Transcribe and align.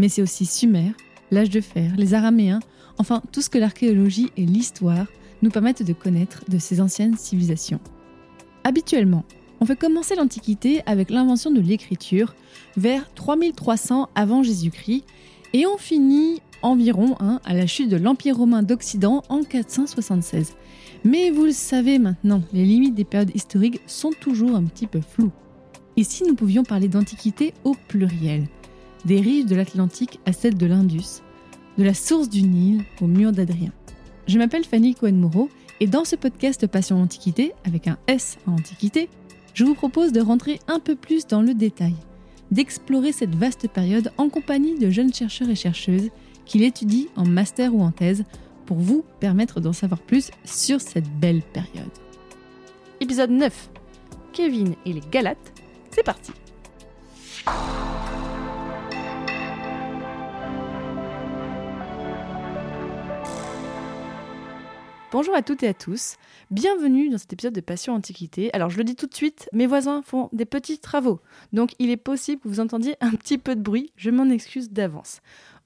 Mais 0.00 0.08
c'est 0.08 0.22
aussi 0.22 0.46
Sumer, 0.46 0.92
l'âge 1.30 1.50
de 1.50 1.60
fer, 1.60 1.92
les 1.98 2.14
Araméens, 2.14 2.60
enfin 2.96 3.20
tout 3.32 3.42
ce 3.42 3.50
que 3.50 3.58
l'archéologie 3.58 4.30
et 4.38 4.46
l'histoire 4.46 5.04
nous 5.42 5.50
permettent 5.50 5.82
de 5.82 5.92
connaître 5.92 6.42
de 6.48 6.56
ces 6.56 6.80
anciennes 6.80 7.18
civilisations. 7.18 7.80
Habituellement, 8.64 9.26
on 9.60 9.66
fait 9.66 9.78
commencer 9.78 10.14
l'Antiquité 10.14 10.80
avec 10.86 11.10
l'invention 11.10 11.50
de 11.50 11.60
l'écriture 11.60 12.34
vers 12.78 13.12
3300 13.12 14.08
avant 14.14 14.42
Jésus-Christ 14.42 15.04
et 15.52 15.66
on 15.66 15.76
finit 15.76 16.40
environ 16.62 17.16
hein, 17.20 17.38
à 17.44 17.52
la 17.52 17.66
chute 17.66 17.90
de 17.90 17.98
l'Empire 17.98 18.38
romain 18.38 18.62
d'Occident 18.62 19.22
en 19.28 19.42
476. 19.42 20.54
Mais 21.04 21.30
vous 21.30 21.44
le 21.44 21.52
savez 21.52 21.98
maintenant, 21.98 22.40
les 22.54 22.64
limites 22.64 22.94
des 22.94 23.04
périodes 23.04 23.36
historiques 23.36 23.82
sont 23.86 24.12
toujours 24.18 24.56
un 24.56 24.64
petit 24.64 24.86
peu 24.86 25.02
floues. 25.02 25.32
Ici, 25.98 26.24
nous 26.26 26.36
pouvions 26.36 26.64
parler 26.64 26.88
d'Antiquité 26.88 27.52
au 27.64 27.76
pluriel, 27.88 28.46
des 29.04 29.20
rives 29.20 29.46
de 29.46 29.54
l'Atlantique 29.54 30.20
à 30.26 30.32
celles 30.32 30.56
de 30.56 30.66
l'Indus, 30.66 31.22
de 31.78 31.84
la 31.84 31.94
source 31.94 32.28
du 32.28 32.42
Nil 32.42 32.84
au 33.00 33.06
mur 33.06 33.32
d'Adrien. 33.32 33.72
Je 34.26 34.38
m'appelle 34.38 34.64
Fanny 34.64 34.94
Cohen-Moreau 34.94 35.48
et 35.80 35.86
dans 35.86 36.04
ce 36.04 36.16
podcast 36.16 36.66
Passion 36.66 37.00
Antiquité, 37.00 37.52
avec 37.64 37.88
un 37.88 37.98
S 38.06 38.38
en 38.46 38.52
Antiquité, 38.52 39.08
je 39.54 39.64
vous 39.64 39.74
propose 39.74 40.12
de 40.12 40.20
rentrer 40.20 40.60
un 40.68 40.78
peu 40.78 40.94
plus 40.94 41.26
dans 41.26 41.42
le 41.42 41.54
détail, 41.54 41.94
d'explorer 42.50 43.12
cette 43.12 43.34
vaste 43.34 43.68
période 43.68 44.12
en 44.18 44.28
compagnie 44.28 44.78
de 44.78 44.90
jeunes 44.90 45.12
chercheurs 45.12 45.48
et 45.48 45.54
chercheuses 45.54 46.10
qui 46.44 46.58
l'étudient 46.58 47.06
en 47.16 47.26
master 47.26 47.74
ou 47.74 47.82
en 47.82 47.90
thèse 47.90 48.24
pour 48.66 48.78
vous 48.78 49.04
permettre 49.18 49.60
d'en 49.60 49.72
savoir 49.72 50.00
plus 50.00 50.30
sur 50.44 50.80
cette 50.80 51.08
belle 51.18 51.42
période. 51.42 51.90
Épisode 53.00 53.30
9 53.30 53.70
Kevin 54.32 54.74
et 54.86 54.92
les 54.92 55.02
Galates, 55.10 55.52
c'est 55.90 56.04
parti 56.04 56.32
Bonjour 65.12 65.34
à 65.34 65.42
toutes 65.42 65.64
et 65.64 65.68
à 65.68 65.74
tous, 65.74 66.14
bienvenue 66.52 67.08
dans 67.08 67.18
cet 67.18 67.32
épisode 67.32 67.52
de 67.52 67.60
Passion 67.60 67.94
Antiquité. 67.94 68.54
Alors 68.54 68.70
je 68.70 68.78
le 68.78 68.84
dis 68.84 68.94
tout 68.94 69.08
de 69.08 69.14
suite, 69.14 69.48
mes 69.52 69.66
voisins 69.66 70.02
font 70.02 70.28
des 70.32 70.44
petits 70.44 70.78
travaux, 70.78 71.18
donc 71.52 71.72
il 71.80 71.90
est 71.90 71.96
possible 71.96 72.40
que 72.40 72.46
vous 72.46 72.60
entendiez 72.60 72.94
un 73.00 73.10
petit 73.10 73.36
peu 73.36 73.56
de 73.56 73.60
bruit, 73.60 73.92
je 73.96 74.10
m'en 74.10 74.30
excuse 74.30 74.70
d'avance. 74.70 75.20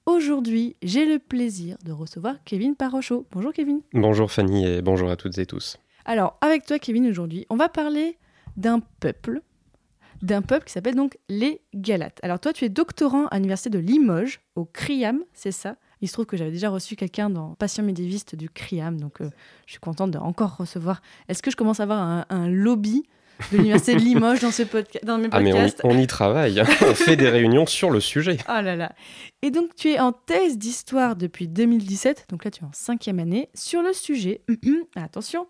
Aujourd'hui, 0.07 0.75
j'ai 0.81 1.05
le 1.05 1.19
plaisir 1.19 1.77
de 1.85 1.91
recevoir 1.91 2.37
Kevin 2.43 2.75
Parochot. 2.75 3.27
Bonjour 3.29 3.53
Kevin. 3.53 3.81
Bonjour 3.93 4.31
Fanny 4.31 4.65
et 4.65 4.81
bonjour 4.81 5.11
à 5.11 5.15
toutes 5.15 5.37
et 5.37 5.45
tous. 5.45 5.77
Alors, 6.05 6.39
avec 6.41 6.65
toi 6.65 6.79
Kevin, 6.79 7.07
aujourd'hui, 7.07 7.45
on 7.51 7.55
va 7.55 7.69
parler 7.69 8.17
d'un 8.57 8.79
peuple, 8.99 9.43
d'un 10.23 10.41
peuple 10.41 10.65
qui 10.65 10.73
s'appelle 10.73 10.95
donc 10.95 11.19
les 11.29 11.61
Galates. 11.75 12.19
Alors 12.23 12.39
toi, 12.39 12.51
tu 12.51 12.65
es 12.65 12.69
doctorant 12.69 13.27
à 13.27 13.35
l'université 13.35 13.69
de 13.69 13.77
Limoges, 13.77 14.41
au 14.55 14.65
CRIAM, 14.65 15.23
c'est 15.33 15.51
ça? 15.51 15.75
Il 16.05 16.07
se 16.07 16.13
trouve 16.13 16.27
que 16.27 16.37
j'avais 16.37 16.51
déjà 16.51 16.69
reçu 16.69 16.95
quelqu'un 16.95 17.31
dans 17.31 17.55
Patient 17.55 17.81
médiéviste 17.83 18.35
du 18.35 18.47
CRIAM, 18.47 18.99
donc 18.99 19.21
euh, 19.21 19.29
je 19.65 19.71
suis 19.71 19.79
contente 19.79 20.11
de 20.11 20.19
encore 20.19 20.55
recevoir. 20.55 21.01
Est-ce 21.29 21.41
que 21.41 21.49
je 21.49 21.55
commence 21.55 21.79
à 21.79 21.83
avoir 21.83 21.99
un, 21.99 22.25
un 22.29 22.47
lobby 22.47 23.07
de 23.51 23.57
l'université 23.57 23.95
de 23.95 24.01
Limoges 24.01 24.41
dans, 24.41 24.51
ce 24.51 24.61
podca- 24.61 25.03
dans 25.03 25.17
mes 25.17 25.29
Ah 25.31 25.39
mais 25.39 25.51
on 25.51 25.57
y, 25.57 25.59
podcasts 25.61 25.81
on 25.83 25.97
y 25.97 26.05
travaille, 26.05 26.61
on 26.61 26.93
fait 26.93 27.15
des 27.15 27.27
réunions 27.27 27.65
sur 27.65 27.89
le 27.89 27.99
sujet. 27.99 28.37
Oh 28.47 28.61
là 28.61 28.75
là. 28.75 28.91
Et 29.41 29.49
donc 29.49 29.73
tu 29.75 29.89
es 29.89 29.99
en 29.99 30.11
thèse 30.11 30.59
d'histoire 30.59 31.15
depuis 31.15 31.47
2017, 31.47 32.27
donc 32.29 32.45
là 32.45 32.51
tu 32.51 32.61
es 32.63 32.67
en 32.67 32.71
cinquième 32.71 33.17
année, 33.17 33.49
sur 33.55 33.81
le 33.81 33.91
sujet, 33.93 34.41
attention, 34.95 35.47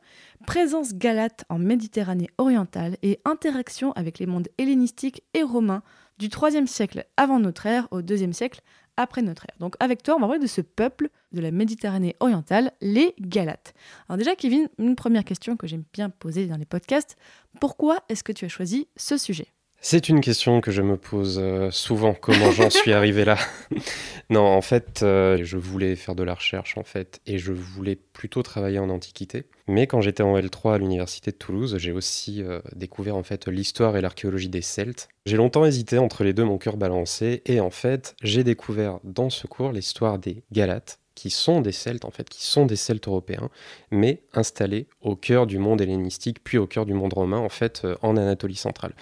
présence 0.48 0.94
galate 0.96 1.44
en 1.50 1.60
Méditerranée 1.60 2.30
orientale 2.38 2.96
et 3.04 3.20
interaction 3.26 3.92
avec 3.92 4.20
les 4.20 4.26
mondes 4.26 4.48
hellénistiques 4.58 5.22
et 5.34 5.44
romains 5.44 5.84
du 6.18 6.30
3e 6.30 6.66
siècle 6.66 7.06
avant 7.18 7.40
notre 7.40 7.66
ère 7.66 7.90
au 7.92 8.02
2e 8.02 8.32
siècle 8.32 8.62
après 8.98 9.22
notre 9.22 9.46
ère. 9.46 9.56
Donc 9.60 9.76
avec 9.80 10.04
toi, 10.04 10.16
on 10.16 10.20
va 10.20 10.28
parler 10.28 10.42
de 10.42 10.48
ce 10.48 10.62
peuple 10.62 11.10
de 11.32 11.42
la 11.42 11.52
Méditerranée 11.52 12.16
orientale, 12.20 12.72
les 12.82 13.14
Galates. 13.20 13.74
Alors 14.08 14.18
déjà, 14.18 14.36
Kevin, 14.36 14.70
une 14.78 14.96
première 14.96 15.24
question 15.24 15.58
que 15.58 15.68
j'aime 15.68 15.84
bien 15.94 16.10
poser 16.10 16.48
dans 16.48 16.58
les 16.58 16.66
podcasts, 16.66 17.18
pourquoi 17.60 17.98
est-ce 18.10 18.24
que 18.24 18.32
tu 18.32 18.46
as 18.46 18.50
choisi 18.50 18.88
ce 18.96 19.18
sujet? 19.18 19.48
C'est 19.82 20.10
une 20.10 20.20
question 20.20 20.62
que 20.62 20.72
je 20.72 20.82
me 20.82 20.98
pose 20.98 21.40
euh, 21.40 21.70
souvent, 21.70 22.14
comment 22.20 22.52
j'en 22.52 22.70
suis 22.70 22.92
arrivé 22.92 23.24
là. 23.24 23.38
non, 24.30 24.42
en 24.42 24.62
fait, 24.62 25.04
euh, 25.04 25.40
je 25.44 25.58
voulais 25.58 25.96
faire 25.96 26.16
de 26.16 26.24
la 26.24 26.34
recherche, 26.34 26.78
en 26.78 26.84
fait, 26.84 27.22
et 27.28 27.38
je 27.38 27.52
voulais 27.52 27.96
plutôt 27.96 28.42
travailler 28.42 28.80
en 28.80 28.90
Antiquité. 28.90 29.44
Mais 29.68 29.86
quand 29.86 30.02
j'étais 30.02 30.24
en 30.24 30.38
L3 30.38 30.74
à 30.74 30.78
l'Université 30.80 31.32
de 31.32 31.36
Toulouse, 31.36 31.78
j'ai 31.78 31.92
aussi 31.92 32.42
euh, 32.42 32.62
découvert, 32.76 33.16
en 33.16 33.24
fait, 33.24 33.48
l'histoire 33.48 33.96
et 33.96 34.02
l'archéologie 34.02 34.50
des 34.50 34.62
Celtes. 34.62 35.08
J'ai 35.28 35.38
longtemps 35.38 35.66
hésité 35.66 36.00
entre 36.00 36.24
les 36.24 36.34
deux, 36.34 36.46
mon 36.46 36.58
cœur 36.58 36.78
balancé, 36.78 37.44
et 37.46 37.60
en 37.60 37.70
fait, 37.72 38.16
j'ai 38.24 38.44
découvert 38.44 39.00
dans 39.04 39.30
ce 39.30 39.46
cours 39.46 39.72
l'histoire 39.72 40.18
des 40.18 40.44
Galates, 40.52 41.00
qui 41.16 41.30
sont 41.30 41.62
des 41.62 41.72
Celtes, 41.72 42.06
en 42.06 42.12
fait, 42.12 42.30
qui 42.30 42.46
sont 42.46 42.66
des 42.66 42.76
Celtes 42.76 43.08
européens, 43.08 43.50
mais 43.90 44.22
installés 44.34 44.88
au 45.02 45.16
cœur 45.16 45.48
du 45.48 45.58
monde 45.58 45.82
hellénistique, 45.82 46.44
puis 46.44 46.58
au 46.58 46.68
cœur 46.68 46.86
du 46.86 46.94
monde 46.94 47.14
romain, 47.14 47.40
en 47.40 47.50
fait, 47.50 47.82
euh, 47.86 47.96
en 48.02 48.18
Anatolie 48.18 48.56
centrale. 48.56 48.94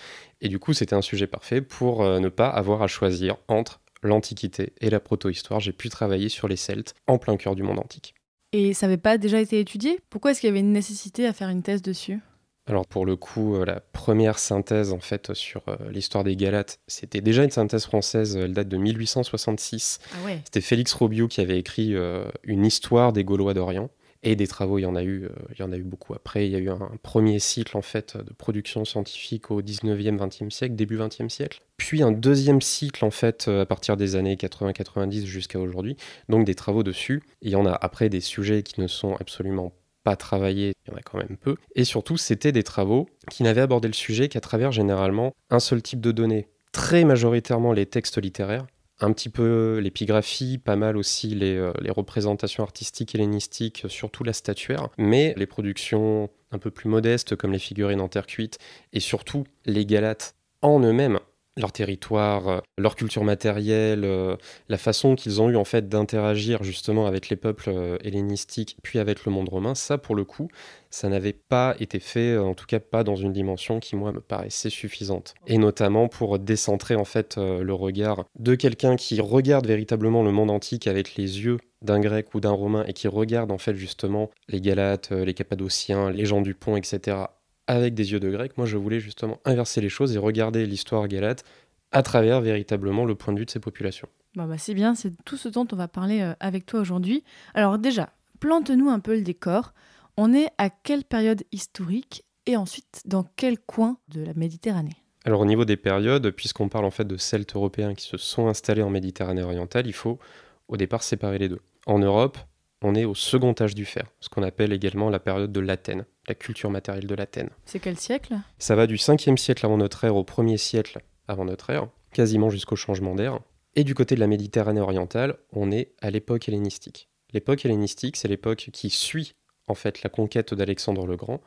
Et 0.41 0.47
du 0.47 0.59
coup, 0.59 0.73
c'était 0.73 0.95
un 0.95 1.01
sujet 1.01 1.27
parfait 1.27 1.61
pour 1.61 2.03
euh, 2.03 2.19
ne 2.19 2.29
pas 2.29 2.47
avoir 2.47 2.81
à 2.81 2.87
choisir 2.87 3.37
entre 3.47 3.81
l'Antiquité 4.03 4.73
et 4.81 4.89
la 4.89 4.99
protohistoire. 4.99 5.59
J'ai 5.59 5.73
pu 5.73 5.89
travailler 5.89 6.29
sur 6.29 6.47
les 6.47 6.57
Celtes 6.57 6.93
en 7.07 7.17
plein 7.17 7.37
cœur 7.37 7.55
du 7.55 7.63
monde 7.63 7.79
antique. 7.79 8.13
Et 8.51 8.73
ça 8.73 8.85
n'avait 8.85 8.97
pas 8.97 9.17
déjà 9.17 9.39
été 9.39 9.59
étudié? 9.59 9.99
Pourquoi 10.09 10.31
est-ce 10.31 10.41
qu'il 10.41 10.47
y 10.47 10.51
avait 10.51 10.59
une 10.59 10.73
nécessité 10.73 11.25
à 11.25 11.33
faire 11.33 11.49
une 11.49 11.63
thèse 11.63 11.81
dessus? 11.81 12.19
Alors 12.65 12.87
pour 12.87 13.05
le 13.05 13.15
coup, 13.15 13.55
euh, 13.55 13.65
la 13.65 13.81
première 13.81 14.39
synthèse 14.39 14.93
en 14.93 14.99
fait 14.99 15.33
sur 15.33 15.63
euh, 15.67 15.75
l'histoire 15.91 16.23
des 16.23 16.35
Galates, 16.35 16.79
c'était 16.87 17.21
déjà 17.21 17.43
une 17.43 17.51
synthèse 17.51 17.85
française, 17.85 18.37
elle 18.37 18.53
date 18.53 18.69
de 18.69 18.77
1866. 18.77 19.99
Ah 20.13 20.25
ouais. 20.25 20.41
C'était 20.45 20.61
Félix 20.61 20.93
Robiou 20.93 21.27
qui 21.27 21.41
avait 21.41 21.59
écrit 21.59 21.93
euh, 21.95 22.25
une 22.43 22.65
histoire 22.65 23.11
des 23.11 23.23
Gaulois 23.23 23.53
d'Orient. 23.53 23.89
Et 24.25 24.37
des 24.37 24.47
travaux, 24.47 24.79
il 24.79 24.83
y 24.83 24.85
en 24.85 24.95
a 24.95 25.03
eu, 25.03 25.25
euh, 25.25 25.29
il 25.53 25.59
y 25.59 25.63
en 25.63 25.73
a 25.73 25.77
eu 25.77 25.83
beaucoup 25.83 26.13
après. 26.13 26.47
Il 26.47 26.51
y 26.51 26.55
a 26.55 26.59
eu 26.59 26.69
un, 26.69 26.79
un 26.81 26.97
premier 27.03 27.39
cycle 27.39 27.75
en 27.75 27.81
fait 27.81 28.15
de 28.15 28.33
production 28.33 28.85
scientifique 28.85 29.51
au 29.51 29.61
19e, 29.61 30.17
20e 30.17 30.49
siècle, 30.49 30.75
début 30.75 30.97
20e 30.97 31.27
siècle. 31.27 31.61
Puis 31.75 32.01
un 32.01 32.13
deuxième 32.13 32.61
cycle 32.61 33.03
en 33.03 33.11
fait 33.11 33.49
euh, 33.49 33.63
à 33.63 33.65
partir 33.65 33.97
des 33.97 34.15
années 34.15 34.35
80-90 34.35 35.25
jusqu'à 35.25 35.59
aujourd'hui. 35.59 35.97
Donc 36.29 36.45
des 36.45 36.55
travaux 36.55 36.83
dessus. 36.83 37.21
Et 37.41 37.47
il 37.47 37.51
y 37.51 37.57
en 37.57 37.65
a 37.65 37.73
après 37.73 38.07
des 38.07 38.21
sujets 38.21 38.63
qui 38.63 38.79
ne 38.79 38.87
sont 38.87 39.15
absolument 39.19 39.73
pas 40.03 40.15
travaillés, 40.15 40.73
il 40.85 40.91
y 40.91 40.93
en 40.93 40.97
a 40.97 41.01
quand 41.01 41.17
même 41.17 41.37
peu. 41.37 41.55
Et 41.75 41.85
surtout, 41.85 42.17
c'était 42.17 42.51
des 42.51 42.63
travaux 42.63 43.07
qui 43.29 43.43
n'avaient 43.43 43.61
abordé 43.61 43.87
le 43.87 43.93
sujet 43.93 44.29
qu'à 44.29 44.41
travers 44.41 44.71
généralement 44.71 45.33
un 45.49 45.59
seul 45.59 45.81
type 45.81 46.01
de 46.01 46.11
données. 46.11 46.47
Très 46.71 47.05
majoritairement 47.05 47.71
les 47.71 47.85
textes 47.85 48.19
littéraires, 48.21 48.65
un 48.99 49.11
petit 49.11 49.29
peu 49.29 49.79
l'épigraphie, 49.79 50.57
pas 50.57 50.75
mal 50.75 50.97
aussi 50.97 51.29
les, 51.29 51.55
euh, 51.55 51.73
les 51.81 51.91
représentations 51.91 52.63
artistiques 52.63 53.15
hellénistiques, 53.15 53.85
surtout 53.87 54.23
la 54.23 54.33
statuaire, 54.33 54.89
mais 54.97 55.33
les 55.37 55.45
productions 55.45 56.29
un 56.51 56.59
peu 56.59 56.71
plus 56.71 56.89
modestes 56.89 57.35
comme 57.35 57.51
les 57.51 57.59
figurines 57.59 58.01
en 58.01 58.07
terre 58.07 58.27
cuite, 58.27 58.59
et 58.93 58.99
surtout 58.99 59.45
les 59.65 59.85
Galates 59.85 60.35
en 60.61 60.79
eux-mêmes, 60.79 61.19
leur 61.57 61.71
territoire, 61.71 62.47
euh, 62.47 62.59
leur 62.77 62.95
culture 62.95 63.23
matérielle, 63.23 64.03
euh, 64.05 64.35
la 64.69 64.77
façon 64.77 65.15
qu'ils 65.15 65.41
ont 65.41 65.49
eu 65.49 65.55
en 65.55 65.65
fait 65.65 65.87
d'interagir 65.87 66.63
justement 66.63 67.05
avec 67.05 67.29
les 67.29 67.35
peuples 67.35 67.69
euh, 67.69 67.97
hellénistiques, 68.03 68.77
puis 68.81 68.99
avec 68.99 69.25
le 69.25 69.31
monde 69.31 69.49
romain, 69.49 69.75
ça 69.75 69.97
pour 69.97 70.15
le 70.15 70.23
coup, 70.23 70.49
ça 70.89 71.09
n'avait 71.09 71.33
pas 71.33 71.75
été 71.79 71.99
fait, 71.99 72.37
en 72.37 72.53
tout 72.53 72.65
cas 72.65 72.79
pas 72.79 73.03
dans 73.03 73.15
une 73.15 73.33
dimension 73.33 73.79
qui 73.79 73.95
moi 73.95 74.11
me 74.11 74.19
paraissait 74.19 74.69
suffisante. 74.69 75.35
Et 75.47 75.57
notamment 75.57 76.07
pour 76.07 76.39
décentrer 76.39 76.95
en 76.95 77.05
fait 77.05 77.37
le 77.37 77.73
regard 77.73 78.25
de 78.37 78.53
quelqu'un 78.53 78.95
qui 78.95 79.19
regarde 79.19 79.65
véritablement 79.65 80.21
le 80.21 80.31
monde 80.31 80.51
antique 80.51 80.85
avec 80.85 81.15
les 81.15 81.43
yeux 81.43 81.57
d'un 81.81 81.99
grec 81.99 82.35
ou 82.35 82.39
d'un 82.39 82.51
romain 82.51 82.83
et 82.87 82.93
qui 82.93 83.07
regarde 83.07 83.51
en 83.51 83.57
fait 83.57 83.75
justement 83.75 84.29
les 84.47 84.61
Galates, 84.61 85.11
les 85.11 85.33
Cappadociens, 85.33 86.11
les 86.11 86.25
gens 86.25 86.41
du 86.41 86.53
pont, 86.53 86.77
etc. 86.77 87.25
avec 87.67 87.93
des 87.93 88.11
yeux 88.11 88.19
de 88.19 88.29
grec. 88.29 88.57
Moi 88.57 88.65
je 88.65 88.77
voulais 88.77 88.99
justement 88.99 89.39
inverser 89.45 89.81
les 89.81 89.89
choses 89.89 90.15
et 90.15 90.17
regarder 90.17 90.65
l'histoire 90.65 91.07
galate 91.07 91.43
à 91.91 92.03
travers 92.03 92.41
véritablement 92.41 93.05
le 93.05 93.15
point 93.15 93.33
de 93.33 93.39
vue 93.39 93.45
de 93.45 93.51
ces 93.51 93.59
populations. 93.59 94.09
Bah, 94.35 94.47
bah, 94.47 94.57
c'est 94.57 94.73
bien, 94.73 94.95
c'est 94.95 95.13
tout 95.25 95.37
ce 95.37 95.47
dont 95.47 95.67
on 95.71 95.75
va 95.75 95.87
parler 95.87 96.21
euh, 96.21 96.33
avec 96.39 96.65
toi 96.65 96.79
aujourd'hui. 96.79 97.23
Alors 97.53 97.77
déjà, 97.77 98.09
plante-nous 98.39 98.89
un 98.89 98.99
peu 98.99 99.15
le 99.15 99.21
décor. 99.21 99.73
On 100.17 100.33
est 100.33 100.47
à 100.57 100.69
quelle 100.69 101.03
période 101.03 101.43
historique 101.51 102.23
et 102.45 102.57
ensuite 102.57 103.01
dans 103.05 103.25
quel 103.35 103.59
coin 103.59 103.97
de 104.09 104.23
la 104.23 104.33
Méditerranée? 104.33 104.95
Alors 105.25 105.41
au 105.41 105.45
niveau 105.45 105.65
des 105.65 105.77
périodes, 105.77 106.31
puisqu'on 106.31 106.67
parle 106.67 106.85
en 106.85 106.91
fait 106.91 107.07
de 107.07 107.15
Celtes 107.15 107.55
européens 107.55 107.93
qui 107.93 108.05
se 108.05 108.17
sont 108.17 108.47
installés 108.47 108.81
en 108.81 108.89
Méditerranée 108.89 109.43
orientale, 109.43 109.87
il 109.87 109.93
faut 109.93 110.19
au 110.67 110.77
départ 110.77 111.03
séparer 111.03 111.37
les 111.37 111.49
deux. 111.49 111.61
En 111.85 111.99
Europe, 111.99 112.37
on 112.81 112.95
est 112.95 113.05
au 113.05 113.15
second 113.15 113.55
âge 113.59 113.75
du 113.75 113.85
fer, 113.85 114.05
ce 114.19 114.29
qu'on 114.29 114.43
appelle 114.43 114.73
également 114.73 115.09
la 115.09 115.19
période 115.19 115.51
de 115.51 115.59
l'Athènes, 115.61 116.05
la 116.27 116.35
culture 116.35 116.69
matérielle 116.69 117.07
de 117.07 117.15
l'Athènes. 117.15 117.49
C'est 117.65 117.79
quel 117.79 117.97
siècle? 117.97 118.35
Ça 118.59 118.75
va 118.75 118.87
du 118.87 118.95
5e 118.95 119.37
siècle 119.37 119.65
avant 119.65 119.77
notre 119.77 120.03
ère 120.03 120.15
au 120.15 120.23
1er 120.23 120.57
siècle 120.57 120.99
avant 121.27 121.45
notre 121.45 121.69
ère, 121.69 121.87
quasiment 122.13 122.49
jusqu'au 122.49 122.75
changement 122.75 123.15
d'ère. 123.15 123.39
Et 123.75 123.83
du 123.83 123.95
côté 123.95 124.15
de 124.15 124.19
la 124.19 124.27
Méditerranée 124.27 124.81
orientale, 124.81 125.37
on 125.51 125.71
est 125.71 125.93
à 126.01 126.11
l'époque 126.11 126.47
hellénistique. 126.47 127.09
L'époque 127.33 127.65
hellénistique, 127.65 128.17
c'est 128.17 128.27
l'époque 128.27 128.69
qui 128.71 128.89
suit 128.89 129.33
en 129.67 129.73
fait 129.73 130.03
la 130.03 130.09
conquête 130.09 130.53
d'Alexandre 130.53 131.07
le 131.07 131.15
Grand. 131.15 131.41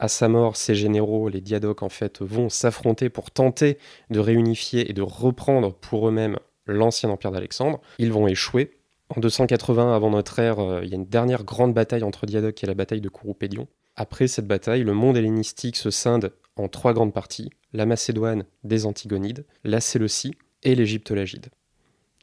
À 0.00 0.08
sa 0.08 0.28
mort, 0.28 0.56
ses 0.56 0.74
généraux, 0.74 1.28
les 1.28 1.40
diadoques, 1.40 1.82
en 1.82 1.88
fait, 1.88 2.22
vont 2.22 2.48
s'affronter 2.48 3.08
pour 3.08 3.30
tenter 3.30 3.78
de 4.10 4.20
réunifier 4.20 4.88
et 4.90 4.92
de 4.92 5.02
reprendre 5.02 5.74
pour 5.74 6.08
eux-mêmes 6.08 6.38
l'ancien 6.66 7.10
empire 7.10 7.32
d'Alexandre. 7.32 7.80
Ils 7.98 8.12
vont 8.12 8.28
échouer. 8.28 8.78
En 9.08 9.20
280 9.20 9.94
avant 9.94 10.10
notre 10.10 10.38
ère, 10.38 10.60
euh, 10.60 10.80
il 10.84 10.90
y 10.90 10.92
a 10.92 10.96
une 10.96 11.06
dernière 11.06 11.42
grande 11.42 11.72
bataille 11.72 12.02
entre 12.02 12.26
diadoques 12.26 12.54
qui 12.54 12.66
est 12.66 12.68
la 12.68 12.74
bataille 12.74 13.00
de 13.00 13.08
Couroupédion. 13.08 13.66
Après 14.00 14.28
cette 14.28 14.46
bataille, 14.46 14.84
le 14.84 14.94
monde 14.94 15.16
hellénistique 15.16 15.74
se 15.74 15.90
scinde 15.90 16.32
en 16.54 16.68
trois 16.68 16.94
grandes 16.94 17.12
parties 17.12 17.50
la 17.72 17.84
Macédoine 17.84 18.44
des 18.62 18.86
Antigonides, 18.86 19.44
la 19.64 19.80
Séleucie 19.80 20.36
et 20.62 20.76
l'Égypte 20.76 21.10
lagide. 21.10 21.48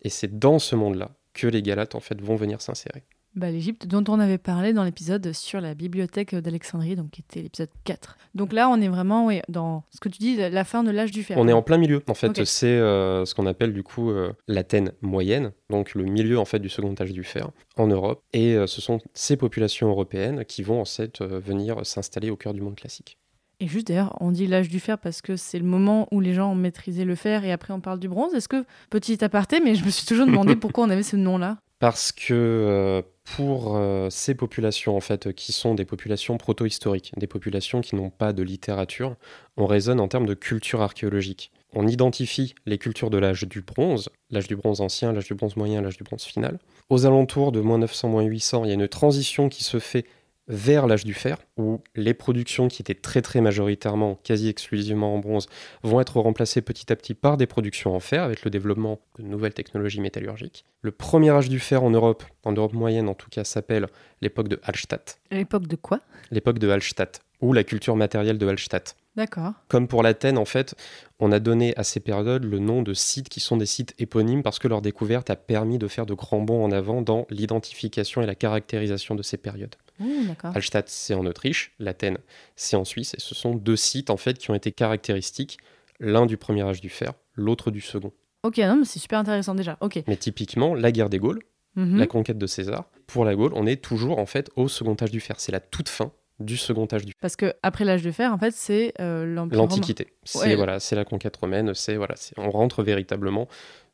Et 0.01 0.09
c'est 0.09 0.39
dans 0.39 0.57
ce 0.57 0.77
monde-là 0.77 1.11
que 1.33 1.47
les 1.47 1.61
Galates 1.61 1.93
en 1.93 1.99
fait 1.99 2.21
vont 2.21 2.37
venir 2.37 2.61
s'insérer. 2.61 3.03
Bah, 3.35 3.51
L'Égypte 3.51 3.85
dont 3.85 4.03
on 4.07 4.19
avait 4.19 4.37
parlé 4.37 4.71
dans 4.71 4.83
l'épisode 4.83 5.33
sur 5.33 5.59
la 5.59 5.73
bibliothèque 5.73 6.33
d'Alexandrie, 6.35 6.95
donc 6.95 7.11
qui 7.11 7.21
était 7.21 7.41
l'épisode 7.41 7.69
4. 7.83 8.17
Donc 8.33 8.53
là, 8.53 8.69
on 8.69 8.79
est 8.79 8.87
vraiment 8.87 9.25
oui, 9.25 9.41
dans 9.49 9.83
ce 9.91 9.99
que 9.99 10.07
tu 10.07 10.19
dis, 10.19 10.37
la 10.37 10.63
fin 10.63 10.83
de 10.83 10.91
l'âge 10.91 11.11
du 11.11 11.23
fer. 11.23 11.37
On 11.37 11.47
est 11.47 11.53
en 11.53 11.61
plein 11.61 11.77
milieu. 11.77 12.01
En 12.07 12.13
fait, 12.13 12.45
c'est 12.45 12.67
euh, 12.67 13.25
ce 13.25 13.35
qu'on 13.35 13.45
appelle 13.45 13.73
du 13.73 13.83
coup 13.83 14.09
euh, 14.09 14.31
l'Athènes 14.47 14.93
moyenne, 15.01 15.51
donc 15.69 15.95
le 15.95 16.05
milieu 16.05 16.39
en 16.39 16.45
fait 16.45 16.59
du 16.59 16.69
second 16.69 16.95
âge 16.99 17.11
du 17.11 17.23
fer 17.23 17.49
en 17.75 17.87
Europe. 17.87 18.23
Et 18.31 18.55
euh, 18.55 18.67
ce 18.67 18.79
sont 18.81 18.99
ces 19.13 19.35
populations 19.35 19.89
européennes 19.89 20.45
qui 20.45 20.63
vont 20.63 20.79
en 20.79 20.85
fait 20.85 21.21
euh, 21.21 21.39
venir 21.39 21.85
s'installer 21.85 22.29
au 22.29 22.37
cœur 22.37 22.53
du 22.53 22.61
monde 22.61 22.75
classique. 22.75 23.17
Et 23.59 23.67
juste 23.67 23.87
d'ailleurs, 23.87 24.17
on 24.19 24.31
dit 24.31 24.47
l'âge 24.47 24.67
du 24.67 24.79
fer 24.79 24.97
parce 24.97 25.21
que 25.21 25.37
c'est 25.37 25.59
le 25.59 25.65
moment 25.65 26.07
où 26.11 26.19
les 26.19 26.33
gens 26.33 26.51
ont 26.51 26.55
maîtrisé 26.55 27.05
le 27.05 27.15
fer 27.15 27.45
et 27.45 27.51
après 27.51 27.73
on 27.73 27.79
parle 27.79 27.99
du 27.99 28.09
bronze. 28.09 28.33
Est-ce 28.33 28.49
que, 28.49 28.65
petit 28.89 29.23
aparté, 29.23 29.61
mais 29.61 29.75
je 29.75 29.85
me 29.85 29.89
suis 29.89 30.05
toujours 30.05 30.25
demandé 30.25 30.55
pourquoi 30.55 30.83
on 30.85 30.89
avait 30.89 31.03
ce 31.03 31.15
nom-là? 31.15 31.57
Parce 31.85 32.11
que 32.11 32.33
euh, 32.33 33.03
pour 33.35 33.77
euh, 33.77 34.09
ces 34.09 34.33
populations 34.33 34.97
en 34.97 35.01
fait 35.01 35.33
qui 35.33 35.51
sont 35.51 35.75
des 35.75 35.85
populations 35.85 36.35
proto-historiques, 36.35 37.13
des 37.15 37.27
populations 37.27 37.81
qui 37.81 37.95
n'ont 37.95 38.09
pas 38.09 38.33
de 38.33 38.41
littérature, 38.41 39.17
on 39.55 39.67
raisonne 39.67 39.99
en 39.99 40.07
termes 40.07 40.25
de 40.25 40.33
culture 40.33 40.81
archéologique. 40.81 41.51
On 41.73 41.85
identifie 41.85 42.55
les 42.65 42.79
cultures 42.79 43.11
de 43.11 43.19
l'âge 43.19 43.43
du 43.43 43.61
bronze, 43.61 44.09
l'âge 44.31 44.47
du 44.47 44.55
bronze 44.55 44.81
ancien, 44.81 45.13
l'âge 45.13 45.27
du 45.27 45.35
bronze 45.35 45.57
moyen, 45.57 45.83
l'âge 45.83 45.97
du 45.97 46.03
bronze 46.03 46.23
final. 46.23 46.57
Aux 46.89 47.05
alentours 47.05 47.51
de 47.51 47.61
moins 47.61 47.77
900, 47.77 48.09
moins 48.09 48.23
800, 48.23 48.63
il 48.63 48.69
y 48.69 48.71
a 48.71 48.73
une 48.73 48.87
transition 48.87 49.47
qui 49.47 49.63
se 49.63 49.77
fait 49.77 50.07
vers 50.47 50.87
l'âge 50.87 51.03
du 51.03 51.13
fer, 51.13 51.37
où 51.57 51.81
les 51.95 52.13
productions 52.13 52.67
qui 52.67 52.81
étaient 52.81 52.93
très 52.93 53.21
très 53.21 53.41
majoritairement, 53.41 54.19
quasi 54.23 54.49
exclusivement 54.49 55.15
en 55.15 55.19
bronze, 55.19 55.47
vont 55.83 55.99
être 55.99 56.19
remplacées 56.19 56.61
petit 56.61 56.91
à 56.91 56.95
petit 56.95 57.13
par 57.13 57.37
des 57.37 57.47
productions 57.47 57.95
en 57.95 57.99
fer 57.99 58.23
avec 58.23 58.43
le 58.43 58.51
développement 58.51 58.99
de 59.17 59.23
nouvelles 59.23 59.53
technologies 59.53 60.01
métallurgiques. 60.01 60.65
Le 60.81 60.91
premier 60.91 61.31
âge 61.31 61.49
du 61.49 61.59
fer 61.59 61.83
en 61.83 61.89
Europe, 61.89 62.23
en 62.43 62.51
Europe 62.51 62.73
moyenne 62.73 63.09
en 63.09 63.15
tout 63.15 63.29
cas, 63.29 63.43
s'appelle 63.43 63.87
l'époque 64.21 64.47
de 64.47 64.59
Hallstatt. 64.63 65.19
L'époque 65.31 65.67
de 65.67 65.75
quoi? 65.75 65.99
L'époque 66.29 66.59
de 66.59 66.69
Hallstatt, 66.69 67.21
ou 67.41 67.53
la 67.53 67.63
culture 67.63 67.95
matérielle 67.95 68.37
de 68.37 68.47
Hallstatt. 68.47 68.95
D'accord. 69.15 69.53
Comme 69.69 69.87
pour 69.87 70.03
l'Athènes, 70.03 70.37
en 70.37 70.43
fait, 70.45 70.75
on 71.19 71.31
a 71.31 71.39
donné 71.39 71.73
à 71.77 71.83
ces 71.83 72.01
périodes 72.01 72.43
le 72.43 72.59
nom 72.59 72.81
de 72.81 72.93
sites 72.93 73.29
qui 73.29 73.39
sont 73.39 73.55
des 73.55 73.65
sites 73.65 73.93
éponymes 73.97 74.43
parce 74.43 74.59
que 74.59 74.67
leur 74.67 74.81
découverte 74.81 75.29
a 75.29 75.35
permis 75.37 75.77
de 75.77 75.87
faire 75.87 76.05
de 76.05 76.13
grands 76.13 76.41
bonds 76.41 76.63
en 76.65 76.71
avant 76.71 77.01
dans 77.01 77.25
l'identification 77.29 78.21
et 78.21 78.25
la 78.25 78.35
caractérisation 78.35 79.15
de 79.15 79.23
ces 79.23 79.37
périodes. 79.37 79.75
D'accord. 79.99 80.51
Hallstatt, 80.53 80.89
c'est 80.89 81.13
en 81.13 81.25
Autriche, 81.25 81.73
l'Athènes, 81.79 82.17
c'est 82.57 82.75
en 82.75 82.83
Suisse, 82.83 83.13
et 83.13 83.21
ce 83.21 83.33
sont 83.33 83.55
deux 83.55 83.77
sites 83.77 84.09
en 84.09 84.17
fait 84.17 84.37
qui 84.37 84.51
ont 84.51 84.55
été 84.55 84.73
caractéristiques, 84.73 85.57
l'un 86.01 86.25
du 86.25 86.35
premier 86.35 86.63
âge 86.63 86.81
du 86.81 86.89
fer, 86.89 87.13
l'autre 87.35 87.71
du 87.71 87.79
second. 87.79 88.11
Ok, 88.43 88.57
non, 88.57 88.75
mais 88.75 88.85
c'est 88.85 88.99
super 88.99 89.19
intéressant 89.19 89.55
déjà. 89.55 89.77
Ok. 89.79 90.03
Mais 90.07 90.17
typiquement, 90.17 90.75
la 90.75 90.91
guerre 90.91 91.09
des 91.09 91.19
Gaules, 91.19 91.39
Mhm. 91.77 91.97
la 91.97 92.07
conquête 92.07 92.37
de 92.37 92.47
César, 92.47 92.85
pour 93.07 93.23
la 93.25 93.35
Gaule, 93.35 93.51
on 93.55 93.65
est 93.67 93.81
toujours 93.81 94.19
en 94.19 94.25
fait 94.25 94.49
au 94.55 94.67
second 94.67 94.95
âge 95.01 95.11
du 95.11 95.19
fer. 95.21 95.39
C'est 95.39 95.51
la 95.51 95.59
toute 95.61 95.89
fin 95.89 96.11
du 96.39 96.57
second 96.57 96.87
âge 96.91 97.05
du 97.05 97.11
fer. 97.11 97.19
Parce 97.21 97.35
que 97.35 97.53
après 97.63 97.85
l'âge 97.85 98.03
de 98.03 98.11
fer, 98.11 98.31
en 98.33 98.37
fait, 98.37 98.51
c'est 98.51 98.93
euh. 98.99 99.25
L'Antiquité, 99.51 100.07
c'est 100.23 100.39
Ouais. 100.39 100.55
voilà, 100.55 100.79
c'est 100.79 100.95
la 100.95 101.05
conquête 101.05 101.35
romaine, 101.37 101.73
c'est 101.73 101.95
voilà, 101.95 102.15
on 102.37 102.49
rentre 102.49 102.83
véritablement 102.83 103.47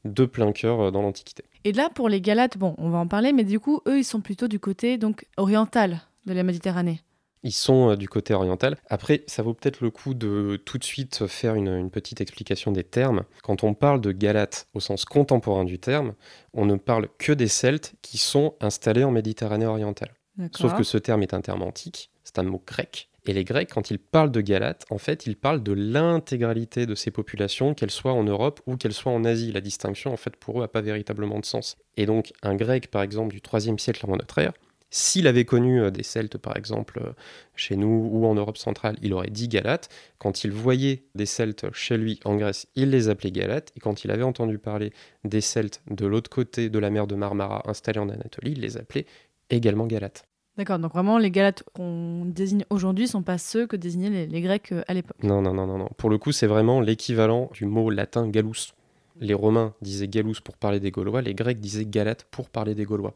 de 0.05 0.25
plein 0.25 0.51
cœur 0.51 0.79
euh, 0.79 0.91
dans 0.91 1.01
l'Antiquité. 1.01 1.43
Et 1.63 1.71
là, 1.73 1.89
pour 1.93 2.09
les 2.09 2.21
Galates, 2.21 2.57
bon, 2.57 2.73
on 2.79 2.89
va 2.89 2.97
en 2.97 3.07
parler, 3.07 3.33
mais 3.33 3.43
du 3.43 3.59
coup, 3.59 3.81
eux, 3.87 3.99
ils 3.99 4.03
sont 4.03 4.21
plutôt 4.21 4.47
du 4.47 4.59
côté 4.59 4.97
donc 4.97 5.25
oriental 5.37 6.01
de 6.25 6.33
la 6.33 6.43
Méditerranée. 6.43 7.01
Ils 7.43 7.51
sont 7.51 7.91
euh, 7.91 7.95
du 7.95 8.07
côté 8.07 8.33
oriental. 8.35 8.77
Après, 8.89 9.23
ça 9.27 9.41
vaut 9.43 9.53
peut-être 9.55 9.81
le 9.81 9.89
coup 9.89 10.13
de 10.13 10.61
tout 10.63 10.77
de 10.77 10.83
suite 10.83 11.25
faire 11.27 11.55
une, 11.55 11.69
une 11.69 11.89
petite 11.91 12.21
explication 12.21 12.71
des 12.71 12.83
termes. 12.83 13.23
Quand 13.43 13.63
on 13.63 13.73
parle 13.73 14.01
de 14.01 14.11
Galates 14.11 14.67
au 14.73 14.79
sens 14.79 15.05
contemporain 15.05 15.63
du 15.63 15.79
terme, 15.79 16.13
on 16.53 16.65
ne 16.65 16.75
parle 16.75 17.07
que 17.17 17.33
des 17.33 17.47
Celtes 17.47 17.93
qui 18.01 18.17
sont 18.19 18.55
installés 18.59 19.03
en 19.03 19.11
Méditerranée 19.11 19.65
orientale. 19.65 20.13
Sauf 20.55 20.75
que 20.75 20.83
ce 20.83 20.97
terme 20.97 21.21
est 21.23 21.33
un 21.33 21.41
terme 21.41 21.61
antique, 21.61 22.09
c'est 22.33 22.39
un 22.41 22.43
mot 22.43 22.61
grec. 22.65 23.09
Et 23.25 23.33
les 23.33 23.43
Grecs, 23.43 23.69
quand 23.71 23.91
ils 23.91 23.99
parlent 23.99 24.31
de 24.31 24.41
Galates, 24.41 24.85
en 24.89 24.97
fait, 24.97 25.27
ils 25.27 25.35
parlent 25.35 25.61
de 25.61 25.73
l'intégralité 25.73 26.87
de 26.87 26.95
ces 26.95 27.11
populations, 27.11 27.75
qu'elles 27.75 27.91
soient 27.91 28.13
en 28.13 28.23
Europe 28.23 28.61
ou 28.65 28.77
qu'elles 28.77 28.93
soient 28.93 29.11
en 29.11 29.23
Asie. 29.25 29.51
La 29.51 29.61
distinction, 29.61 30.11
en 30.11 30.17
fait, 30.17 30.35
pour 30.35 30.57
eux, 30.57 30.61
n'a 30.61 30.67
pas 30.67 30.81
véritablement 30.81 31.39
de 31.39 31.45
sens. 31.45 31.77
Et 31.97 32.07
donc, 32.07 32.33
un 32.41 32.55
Grec, 32.55 32.89
par 32.89 33.03
exemple, 33.03 33.33
du 33.33 33.39
3e 33.39 33.77
siècle 33.77 34.01
avant 34.03 34.17
notre 34.17 34.39
ère, 34.39 34.53
s'il 34.89 35.27
avait 35.27 35.45
connu 35.45 35.81
euh, 35.81 35.91
des 35.91 36.03
Celtes, 36.03 36.37
par 36.37 36.57
exemple, 36.57 36.99
euh, 37.01 37.13
chez 37.55 37.77
nous 37.77 38.09
ou 38.11 38.25
en 38.25 38.33
Europe 38.33 38.57
centrale, 38.57 38.97
il 39.01 39.13
aurait 39.13 39.29
dit 39.29 39.47
Galates. 39.47 39.89
Quand 40.17 40.43
il 40.43 40.51
voyait 40.51 41.05
des 41.15 41.27
Celtes 41.27 41.71
chez 41.73 41.97
lui 41.97 42.19
en 42.25 42.35
Grèce, 42.35 42.67
il 42.75 42.89
les 42.89 43.07
appelait 43.07 43.31
Galates. 43.31 43.71
Et 43.77 43.79
quand 43.79 44.03
il 44.03 44.11
avait 44.11 44.23
entendu 44.23 44.57
parler 44.57 44.91
des 45.23 45.41
Celtes 45.41 45.81
de 45.89 46.05
l'autre 46.05 46.29
côté 46.29 46.69
de 46.69 46.79
la 46.79 46.89
mer 46.89 47.07
de 47.07 47.15
Marmara 47.15 47.63
installés 47.69 47.99
en 47.99 48.09
Anatolie, 48.09 48.51
il 48.53 48.61
les 48.61 48.77
appelait 48.77 49.05
également 49.49 49.85
Galates. 49.85 50.25
D'accord, 50.57 50.79
donc 50.79 50.91
vraiment, 50.91 51.17
les 51.17 51.31
Galates 51.31 51.63
qu'on 51.73 52.25
désigne 52.25 52.65
aujourd'hui 52.69 53.07
sont 53.07 53.23
pas 53.23 53.37
ceux 53.37 53.67
que 53.67 53.77
désignaient 53.77 54.25
les, 54.25 54.41
Grecs 54.41 54.73
euh, 54.73 54.83
à 54.87 54.93
l'époque. 54.93 55.23
Non, 55.23 55.41
non, 55.41 55.53
non, 55.53 55.65
non, 55.65 55.77
non. 55.77 55.89
Pour 55.97 56.09
le 56.09 56.17
coup, 56.17 56.33
c'est 56.33 56.47
vraiment 56.47 56.81
l'équivalent 56.81 57.49
du 57.53 57.65
mot 57.65 57.89
latin 57.89 58.27
Gallus. 58.27 58.73
Les 59.21 59.33
Romains 59.33 59.73
disaient 59.81 60.09
Gallus 60.09 60.41
pour 60.43 60.57
parler 60.57 60.79
des 60.79 60.91
Gaulois, 60.91 61.21
les 61.21 61.33
Grecs 61.33 61.59
disaient 61.59 61.85
Galate 61.85 62.25
pour 62.31 62.49
parler 62.49 62.75
des 62.75 62.83
Gaulois. 62.83 63.13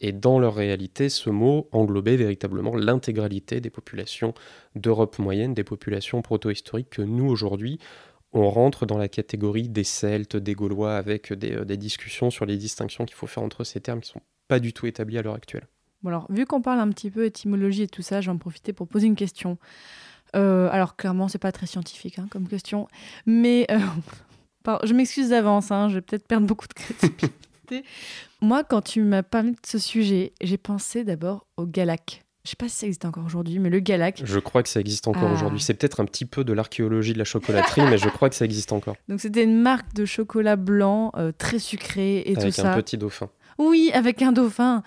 Et 0.00 0.12
dans 0.12 0.38
leur 0.38 0.54
réalité, 0.54 1.08
ce 1.08 1.30
mot 1.30 1.68
englobait 1.72 2.16
véritablement 2.16 2.74
l'intégralité 2.74 3.60
des 3.60 3.70
populations 3.70 4.34
d'Europe 4.74 5.18
moyenne, 5.18 5.54
des 5.54 5.64
populations 5.64 6.22
proto-historiques 6.22 6.90
que 6.90 7.02
nous, 7.02 7.28
aujourd'hui, 7.28 7.78
on 8.32 8.48
rentre 8.50 8.86
dans 8.86 8.98
la 8.98 9.08
catégorie 9.08 9.68
des 9.68 9.84
Celtes, 9.84 10.36
des 10.36 10.54
Gaulois, 10.54 10.96
avec 10.96 11.32
des, 11.32 11.52
euh, 11.52 11.64
des 11.64 11.76
discussions 11.76 12.30
sur 12.30 12.44
les 12.44 12.56
distinctions 12.56 13.04
qu'il 13.04 13.16
faut 13.16 13.26
faire 13.26 13.42
entre 13.42 13.64
ces 13.64 13.80
termes 13.80 14.00
qui 14.00 14.10
sont 14.10 14.22
pas 14.48 14.60
du 14.60 14.72
tout 14.72 14.86
établis 14.86 15.18
à 15.18 15.22
l'heure 15.22 15.34
actuelle. 15.34 15.66
Bon 16.02 16.08
alors, 16.08 16.26
vu 16.30 16.46
qu'on 16.46 16.62
parle 16.62 16.80
un 16.80 16.88
petit 16.90 17.10
peu 17.10 17.24
étymologie 17.24 17.82
et 17.82 17.88
tout 17.88 18.02
ça, 18.02 18.20
j'en 18.20 18.36
profiter 18.38 18.72
pour 18.72 18.88
poser 18.88 19.06
une 19.06 19.16
question. 19.16 19.58
Euh, 20.36 20.68
alors 20.70 20.96
clairement, 20.96 21.28
c'est 21.28 21.38
pas 21.38 21.52
très 21.52 21.66
scientifique 21.66 22.18
hein, 22.18 22.26
comme 22.30 22.46
question, 22.48 22.86
mais 23.26 23.66
euh, 23.70 23.78
je 24.84 24.92
m'excuse 24.94 25.30
d'avance, 25.30 25.70
hein, 25.70 25.88
je 25.88 25.94
vais 25.96 26.00
peut-être 26.00 26.26
perdre 26.26 26.46
beaucoup 26.46 26.66
de 26.68 26.74
crédibilité. 26.74 27.84
Moi, 28.40 28.64
quand 28.64 28.80
tu 28.82 29.02
m'as 29.02 29.22
parlé 29.22 29.50
de 29.50 29.56
ce 29.66 29.78
sujet, 29.78 30.32
j'ai 30.40 30.56
pensé 30.58 31.04
d'abord 31.04 31.46
au 31.56 31.66
galac. 31.66 32.22
Je 32.44 32.50
sais 32.50 32.56
pas 32.56 32.68
si 32.68 32.76
ça 32.76 32.86
existe 32.86 33.04
encore 33.04 33.24
aujourd'hui, 33.26 33.58
mais 33.58 33.68
le 33.68 33.80
galac. 33.80 34.22
Je 34.24 34.38
crois 34.38 34.62
que 34.62 34.68
ça 34.70 34.80
existe 34.80 35.06
encore 35.08 35.28
Ah. 35.28 35.34
aujourd'hui. 35.34 35.60
C'est 35.60 35.74
peut-être 35.74 36.00
un 36.00 36.06
petit 36.06 36.24
peu 36.24 36.42
de 36.42 36.52
l'archéologie 36.54 37.12
de 37.12 37.18
la 37.18 37.24
chocolaterie, 37.24 37.82
mais 37.82 37.98
je 37.98 38.08
crois 38.08 38.30
que 38.30 38.34
ça 38.34 38.46
existe 38.46 38.72
encore. 38.72 38.96
Donc 39.08 39.20
c'était 39.20 39.44
une 39.44 39.60
marque 39.60 39.92
de 39.94 40.06
chocolat 40.06 40.56
blanc 40.56 41.12
euh, 41.16 41.32
très 41.36 41.58
sucré 41.58 42.20
et 42.24 42.36
avec 42.36 42.54
tout 42.54 42.60
un 42.62 42.64
ça. 42.64 42.74
petit 42.74 42.96
dauphin. 42.96 43.28
Oui, 43.60 43.90
avec 43.92 44.22
un 44.22 44.32
dauphin. 44.32 44.82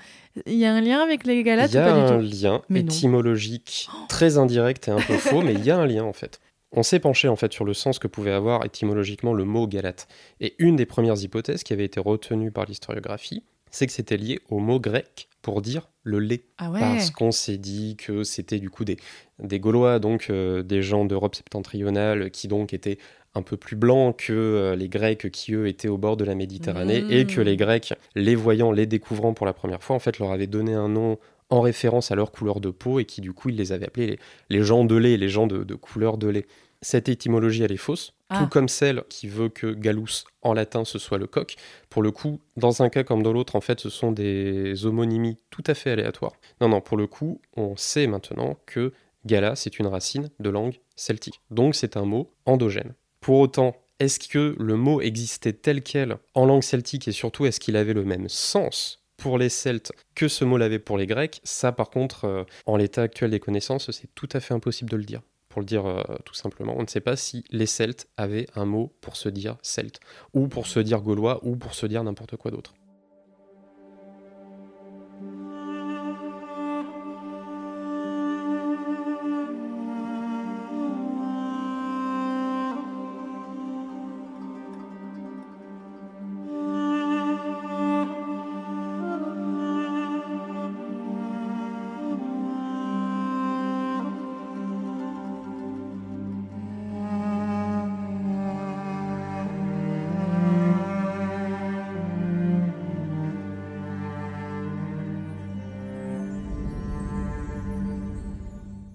Il 0.47 0.55
y 0.55 0.65
a 0.65 0.73
un 0.73 0.81
lien 0.81 0.99
avec 0.99 1.25
les 1.25 1.43
galates 1.43 1.71
Il 1.71 1.75
y 1.75 1.77
a 1.77 1.85
pas 1.85 1.93
un 1.93 2.17
du 2.19 2.27
tout 2.29 2.43
lien 2.43 2.61
Mais 2.69 2.81
non. 2.81 2.87
étymologique 2.87 3.87
très 4.09 4.37
indirect 4.37 4.87
et 4.87 4.91
un 4.91 4.99
peu 4.99 5.13
faux, 5.17 5.41
mais 5.41 5.53
il 5.53 5.63
y 5.63 5.69
a 5.71 5.77
un 5.77 5.85
lien 5.85 6.03
en 6.03 6.13
fait. 6.13 6.39
On 6.71 6.81
s'est 6.81 6.99
penché 6.99 7.27
en 7.27 7.35
fait 7.35 7.53
sur 7.53 7.65
le 7.65 7.75
sens 7.75 7.99
que 7.99 8.07
pouvait 8.07 8.31
avoir 8.31 8.65
étymologiquement 8.65 9.33
le 9.33 9.45
mot 9.45 9.67
galate. 9.67 10.07
Et 10.39 10.55
une 10.57 10.75
des 10.75 10.87
premières 10.87 11.21
hypothèses 11.21 11.63
qui 11.63 11.71
avait 11.71 11.85
été 11.85 11.99
retenue 11.99 12.51
par 12.51 12.65
l'historiographie, 12.65 13.43
c'est 13.69 13.85
que 13.85 13.93
c'était 13.93 14.17
lié 14.17 14.39
au 14.49 14.57
mot 14.57 14.79
grec 14.79 15.29
pour 15.43 15.61
dire 15.61 15.89
le 16.01 16.17
lait. 16.19 16.45
Ah 16.57 16.71
ouais. 16.71 16.79
Parce 16.79 17.11
qu'on 17.11 17.31
s'est 17.31 17.57
dit 17.57 17.95
que 17.97 18.23
c'était 18.23 18.59
du 18.59 18.71
coup 18.71 18.85
des, 18.85 18.97
des 19.39 19.59
Gaulois, 19.59 19.99
donc 19.99 20.27
euh, 20.29 20.63
des 20.63 20.81
gens 20.81 21.05
d'Europe 21.05 21.35
septentrionale 21.35 22.31
qui 22.31 22.47
donc 22.47 22.73
étaient 22.73 22.97
un 23.35 23.41
peu 23.41 23.57
plus 23.57 23.75
blancs 23.75 24.15
que 24.17 24.33
euh, 24.33 24.75
les 24.75 24.89
Grecs 24.89 25.29
qui 25.31 25.53
eux 25.53 25.67
étaient 25.67 25.87
au 25.87 25.97
bord 25.97 26.17
de 26.17 26.23
la 26.23 26.35
Méditerranée 26.35 27.01
Mm. 27.01 27.11
et 27.11 27.25
que 27.25 27.41
les 27.41 27.57
Grecs, 27.57 27.93
les 28.15 28.35
voyant, 28.35 28.71
les 28.71 28.85
découvrant 28.85 29.33
pour 29.33 29.45
la 29.45 29.53
première 29.53 29.83
fois, 29.83 29.95
en 29.95 29.99
fait 29.99 30.19
leur 30.19 30.31
avaient 30.31 30.47
donné 30.47 30.73
un 30.73 30.89
nom 30.89 31.17
en 31.49 31.61
référence 31.61 32.11
à 32.11 32.15
leur 32.15 32.31
couleur 32.31 32.59
de 32.59 32.69
peau 32.69 32.99
et 32.99 33.05
qui 33.05 33.21
du 33.21 33.33
coup 33.33 33.49
ils 33.49 33.55
les 33.55 33.71
avaient 33.71 33.87
appelés 33.87 34.07
les, 34.07 34.19
les 34.49 34.63
gens 34.63 34.85
de 34.85 34.95
lait, 34.95 35.17
les 35.17 35.29
gens 35.29 35.47
de, 35.47 35.63
de 35.63 35.75
couleur 35.75 36.17
de 36.17 36.27
lait. 36.27 36.45
Cette 36.81 37.07
étymologie, 37.07 37.63
elle 37.63 37.71
est 37.71 37.77
fausse, 37.77 38.13
Ah. 38.29 38.39
tout 38.39 38.47
comme 38.49 38.67
celle 38.67 39.03
qui 39.09 39.27
veut 39.27 39.47
que 39.49 39.67
Gallus 39.73 40.25
en 40.41 40.53
latin 40.53 40.83
ce 40.83 40.99
soit 40.99 41.17
le 41.17 41.27
coq. 41.27 41.55
Pour 41.89 42.01
le 42.03 42.11
coup, 42.11 42.39
dans 42.57 42.81
un 42.83 42.89
cas 42.89 43.03
comme 43.03 43.23
dans 43.23 43.31
l'autre, 43.31 43.55
en 43.55 43.61
fait, 43.61 43.79
ce 43.79 43.89
sont 43.89 44.11
des 44.11 44.85
homonymies 44.85 45.37
tout 45.49 45.63
à 45.67 45.75
fait 45.75 45.91
aléatoires. 45.91 46.33
Non, 46.59 46.67
non, 46.69 46.81
pour 46.81 46.97
le 46.97 47.07
coup, 47.07 47.39
on 47.55 47.75
sait 47.77 48.05
maintenant 48.07 48.57
que 48.65 48.91
Gala, 49.25 49.55
c'est 49.55 49.79
une 49.79 49.87
racine 49.87 50.29
de 50.41 50.49
langue 50.49 50.75
celtique. 50.97 51.39
Donc 51.51 51.73
c'est 51.75 51.95
un 51.95 52.03
mot 52.05 52.31
endogène. 52.45 52.93
Pour 53.23 53.39
autant, 53.39 53.77
est-ce 53.99 54.19
que 54.19 54.53
le 54.59 54.75
mot 54.75 54.99
existait 54.99 55.53
tel 55.53 55.81
quel 55.81 56.17
en 56.33 56.45
langue 56.45 56.61
celtique 56.61 57.07
et 57.07 57.13
surtout 57.13 57.45
est-ce 57.45 57.61
qu'il 57.61 57.77
avait 57.77 57.93
le 57.93 58.03
même 58.03 58.27
sens 58.27 59.01
pour 59.15 59.37
les 59.37 59.47
Celtes 59.47 59.93
que 60.13 60.27
ce 60.27 60.43
mot 60.43 60.57
l'avait 60.57 60.77
pour 60.77 60.97
les 60.97 61.07
Grecs? 61.07 61.39
Ça, 61.45 61.71
par 61.71 61.89
contre, 61.89 62.25
euh, 62.25 62.43
en 62.65 62.75
l'état 62.75 63.01
actuel 63.01 63.31
des 63.31 63.39
connaissances, 63.39 63.91
c'est 63.91 64.13
tout 64.13 64.27
à 64.33 64.41
fait 64.41 64.53
impossible 64.53 64.89
de 64.89 64.97
le 64.97 65.05
dire. 65.05 65.21
Pour 65.47 65.61
le 65.61 65.65
dire 65.65 65.85
euh, 65.85 66.03
tout 66.25 66.33
simplement, 66.33 66.75
on 66.77 66.81
ne 66.81 66.87
sait 66.87 66.99
pas 66.99 67.15
si 67.15 67.45
les 67.49 67.65
Celtes 67.65 68.09
avaient 68.17 68.47
un 68.55 68.65
mot 68.65 68.93
pour 68.99 69.15
se 69.15 69.29
dire 69.29 69.55
celte, 69.61 70.01
ou 70.33 70.49
pour 70.49 70.67
se 70.67 70.81
dire 70.81 70.99
gaulois, 70.99 71.39
ou 71.45 71.55
pour 71.55 71.75
se 71.75 71.85
dire 71.85 72.03
n'importe 72.03 72.35
quoi 72.35 72.51
d'autre. 72.51 72.73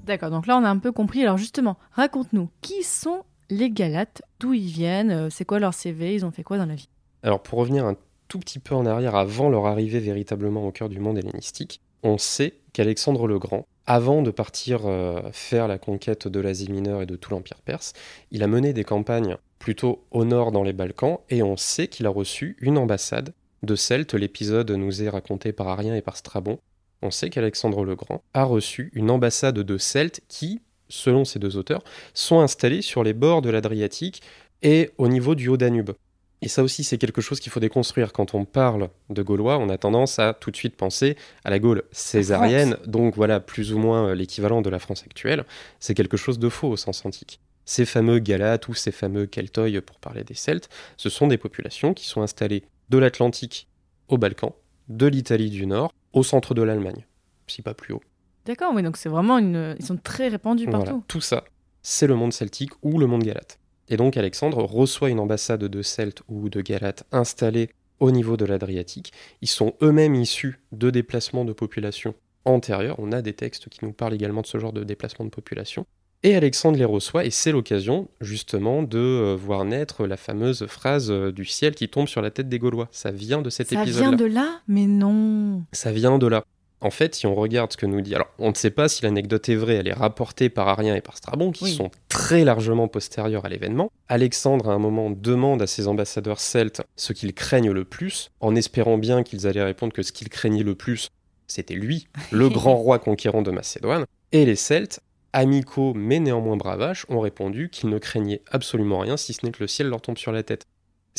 D'accord, 0.08 0.30
donc 0.30 0.46
là 0.46 0.56
on 0.56 0.64
a 0.64 0.70
un 0.70 0.78
peu 0.78 0.90
compris. 0.90 1.22
Alors 1.22 1.36
justement, 1.36 1.76
raconte-nous, 1.92 2.48
qui 2.62 2.82
sont 2.82 3.24
les 3.50 3.70
Galates? 3.70 4.22
D'où 4.40 4.54
ils 4.54 4.66
viennent? 4.66 5.10
Euh, 5.10 5.28
C'est 5.30 5.44
quoi 5.44 5.58
leur 5.58 5.74
CV 5.74 6.14
Ils 6.14 6.24
ont 6.24 6.30
fait 6.30 6.42
quoi 6.42 6.56
dans 6.56 6.64
la 6.64 6.74
vie? 6.74 6.88
Alors 7.22 7.42
pour 7.42 7.58
revenir 7.58 7.84
un 7.84 7.94
tout 8.26 8.38
petit 8.38 8.58
peu 8.58 8.74
en 8.74 8.86
arrière 8.86 9.16
avant 9.16 9.50
leur 9.50 9.66
arrivée 9.66 10.00
véritablement 10.00 10.66
au 10.66 10.72
cœur 10.72 10.88
du 10.88 10.98
monde 10.98 11.18
hellénistique, 11.18 11.82
on 12.02 12.16
sait 12.16 12.54
qu'Alexandre 12.72 13.26
le 13.26 13.38
Grand, 13.38 13.66
avant 13.84 14.22
de 14.22 14.30
partir 14.30 14.86
euh, 14.86 15.20
faire 15.32 15.68
la 15.68 15.78
conquête 15.78 16.26
de 16.26 16.40
l'Asie 16.40 16.72
mineure 16.72 17.02
et 17.02 17.06
de 17.06 17.16
tout 17.16 17.30
l'Empire 17.30 17.60
perse, 17.62 17.92
il 18.30 18.42
a 18.42 18.46
mené 18.46 18.72
des 18.72 18.84
campagnes 18.84 19.36
plutôt 19.58 20.06
au 20.10 20.24
nord 20.24 20.52
dans 20.52 20.62
les 20.62 20.72
Balkans 20.72 21.18
et 21.28 21.42
on 21.42 21.58
sait 21.58 21.88
qu'il 21.88 22.06
a 22.06 22.10
reçu 22.10 22.56
une 22.60 22.78
ambassade 22.78 23.34
de 23.62 23.74
Celtes. 23.74 24.14
L'épisode 24.14 24.70
nous 24.70 25.02
est 25.02 25.08
raconté 25.10 25.52
par 25.52 25.68
Arien 25.68 25.94
et 25.94 26.02
par 26.02 26.16
Strabon. 26.16 26.58
On 27.02 27.10
sait 27.10 27.30
qu'Alexandre 27.30 27.84
le 27.84 27.94
Grand 27.94 28.22
a 28.34 28.44
reçu 28.44 28.90
une 28.94 29.10
ambassade 29.10 29.58
de 29.58 29.78
Celtes 29.78 30.20
qui, 30.28 30.60
selon 30.88 31.24
ces 31.24 31.38
deux 31.38 31.56
auteurs, 31.56 31.84
sont 32.14 32.40
installés 32.40 32.82
sur 32.82 33.04
les 33.04 33.12
bords 33.12 33.42
de 33.42 33.50
l'Adriatique 33.50 34.22
et 34.62 34.90
au 34.98 35.08
niveau 35.08 35.34
du 35.34 35.48
Haut-Danube. 35.48 35.92
Et 36.40 36.48
ça 36.48 36.62
aussi, 36.62 36.84
c'est 36.84 36.98
quelque 36.98 37.20
chose 37.20 37.40
qu'il 37.40 37.50
faut 37.50 37.60
déconstruire. 37.60 38.12
Quand 38.12 38.34
on 38.34 38.44
parle 38.44 38.90
de 39.10 39.22
Gaulois, 39.22 39.58
on 39.58 39.68
a 39.68 39.78
tendance 39.78 40.18
à 40.18 40.34
tout 40.34 40.50
de 40.50 40.56
suite 40.56 40.76
penser 40.76 41.16
à 41.44 41.50
la 41.50 41.58
Gaule 41.58 41.82
césarienne, 41.90 42.76
donc 42.86 43.16
voilà, 43.16 43.40
plus 43.40 43.72
ou 43.72 43.78
moins 43.78 44.08
euh, 44.08 44.14
l'équivalent 44.14 44.62
de 44.62 44.70
la 44.70 44.78
France 44.78 45.02
actuelle. 45.04 45.44
C'est 45.80 45.94
quelque 45.94 46.16
chose 46.16 46.38
de 46.38 46.48
faux 46.48 46.68
au 46.68 46.76
sens 46.76 47.04
antique. 47.04 47.40
Ces 47.64 47.84
fameux 47.84 48.18
Galates 48.20 48.68
ou 48.68 48.74
ces 48.74 48.92
fameux 48.92 49.26
Keltoi, 49.26 49.80
pour 49.84 49.98
parler 49.98 50.24
des 50.24 50.34
Celtes, 50.34 50.68
ce 50.96 51.10
sont 51.10 51.26
des 51.26 51.38
populations 51.38 51.92
qui 51.92 52.06
sont 52.06 52.22
installées 52.22 52.62
de 52.88 52.98
l'Atlantique 52.98 53.68
au 54.06 54.16
Balkan, 54.16 54.54
de 54.88 55.06
l'Italie 55.06 55.50
du 55.50 55.66
Nord, 55.66 55.92
au 56.12 56.22
centre 56.22 56.54
de 56.54 56.62
l'Allemagne, 56.62 57.06
si 57.46 57.62
pas 57.62 57.74
plus 57.74 57.94
haut. 57.94 58.02
D'accord, 58.46 58.72
oui, 58.74 58.82
donc 58.82 58.96
c'est 58.96 59.08
vraiment 59.08 59.38
une. 59.38 59.76
Ils 59.78 59.84
sont 59.84 59.98
très 59.98 60.28
répandus 60.28 60.66
partout. 60.66 60.86
Voilà, 60.86 61.04
tout 61.08 61.20
ça, 61.20 61.44
c'est 61.82 62.06
le 62.06 62.14
monde 62.14 62.32
celtique 62.32 62.72
ou 62.82 62.98
le 62.98 63.06
monde 63.06 63.22
galate. 63.22 63.58
Et 63.88 63.96
donc 63.96 64.16
Alexandre 64.16 64.62
reçoit 64.64 65.10
une 65.10 65.20
ambassade 65.20 65.64
de 65.64 65.82
Celtes 65.82 66.22
ou 66.28 66.48
de 66.48 66.60
Galates 66.60 67.04
installée 67.12 67.70
au 68.00 68.10
niveau 68.10 68.36
de 68.36 68.44
l'Adriatique. 68.44 69.12
Ils 69.40 69.48
sont 69.48 69.74
eux-mêmes 69.82 70.14
issus 70.14 70.60
de 70.72 70.90
déplacements 70.90 71.44
de 71.44 71.52
population 71.52 72.14
antérieurs. 72.44 72.96
On 72.98 73.12
a 73.12 73.22
des 73.22 73.32
textes 73.32 73.68
qui 73.68 73.84
nous 73.84 73.92
parlent 73.92 74.14
également 74.14 74.42
de 74.42 74.46
ce 74.46 74.58
genre 74.58 74.72
de 74.72 74.84
déplacement 74.84 75.24
de 75.24 75.30
population. 75.30 75.86
Et 76.24 76.34
Alexandre 76.34 76.76
les 76.78 76.84
reçoit, 76.84 77.24
et 77.24 77.30
c'est 77.30 77.52
l'occasion 77.52 78.08
justement 78.20 78.82
de 78.82 78.98
euh, 78.98 79.36
voir 79.36 79.64
naître 79.64 80.04
la 80.06 80.16
fameuse 80.16 80.66
phrase 80.66 81.10
euh, 81.12 81.30
du 81.30 81.44
ciel 81.44 81.74
qui 81.76 81.88
tombe 81.88 82.08
sur 82.08 82.20
la 82.22 82.30
tête 82.32 82.48
des 82.48 82.58
Gaulois. 82.58 82.88
Ça 82.90 83.12
vient 83.12 83.40
de 83.40 83.50
cet 83.50 83.68
Ça 83.70 83.82
épisode-là. 83.82 84.08
vient 84.08 84.16
de 84.16 84.24
là 84.24 84.60
Mais 84.66 84.86
non. 84.86 85.62
Ça 85.72 85.92
vient 85.92 86.18
de 86.18 86.26
là. 86.26 86.42
En 86.80 86.90
fait, 86.90 87.14
si 87.14 87.26
on 87.26 87.34
regarde 87.36 87.72
ce 87.72 87.76
que 87.76 87.86
nous 87.86 88.00
dit, 88.00 88.14
alors 88.16 88.28
on 88.38 88.50
ne 88.50 88.54
sait 88.54 88.70
pas 88.70 88.88
si 88.88 89.02
l'anecdote 89.04 89.48
est 89.48 89.54
vraie, 89.56 89.74
elle 89.76 89.88
est 89.88 89.92
rapportée 89.92 90.48
par 90.48 90.68
Arien 90.68 90.94
et 90.96 91.00
par 91.00 91.16
Strabon, 91.16 91.50
qui 91.52 91.64
Oui. 91.64 91.74
sont 91.74 91.90
très 92.08 92.44
largement 92.44 92.86
postérieurs 92.88 93.44
à 93.44 93.48
l'événement. 93.48 93.90
Alexandre, 94.08 94.70
à 94.70 94.74
un 94.74 94.78
moment, 94.78 95.10
demande 95.10 95.60
à 95.62 95.66
ses 95.68 95.86
ambassadeurs 95.88 96.38
celtes 96.40 96.82
ce 96.96 97.12
qu'ils 97.12 97.34
craignent 97.34 97.72
le 97.72 97.84
plus, 97.84 98.30
en 98.40 98.54
espérant 98.56 98.96
bien 98.98 99.22
qu'ils 99.24 99.46
allaient 99.48 99.64
répondre 99.64 99.92
que 99.92 100.02
ce 100.02 100.12
qu'ils 100.12 100.28
craignaient 100.28 100.62
le 100.62 100.74
plus, 100.76 101.10
c'était 101.48 101.74
lui, 101.74 102.06
le 102.30 102.48
grand 102.48 102.76
roi 102.76 102.98
conquérant 103.00 103.42
de 103.42 103.50
Macédoine. 103.50 104.04
Et 104.30 104.44
les 104.44 104.56
Celtes, 104.56 105.00
amicaux 105.32 105.92
mais 105.94 106.20
néanmoins 106.20 106.56
bravaches, 106.56 107.06
ont 107.08 107.20
répondu 107.20 107.70
qu'ils 107.70 107.90
ne 107.90 107.98
craignaient 107.98 108.42
absolument 108.50 109.00
rien 109.00 109.16
si 109.16 109.32
ce 109.32 109.44
n'est 109.44 109.52
que 109.52 109.62
le 109.62 109.68
ciel 109.68 109.88
leur 109.88 110.00
tombe 110.00 110.18
sur 110.18 110.32
la 110.32 110.42
tête 110.42 110.66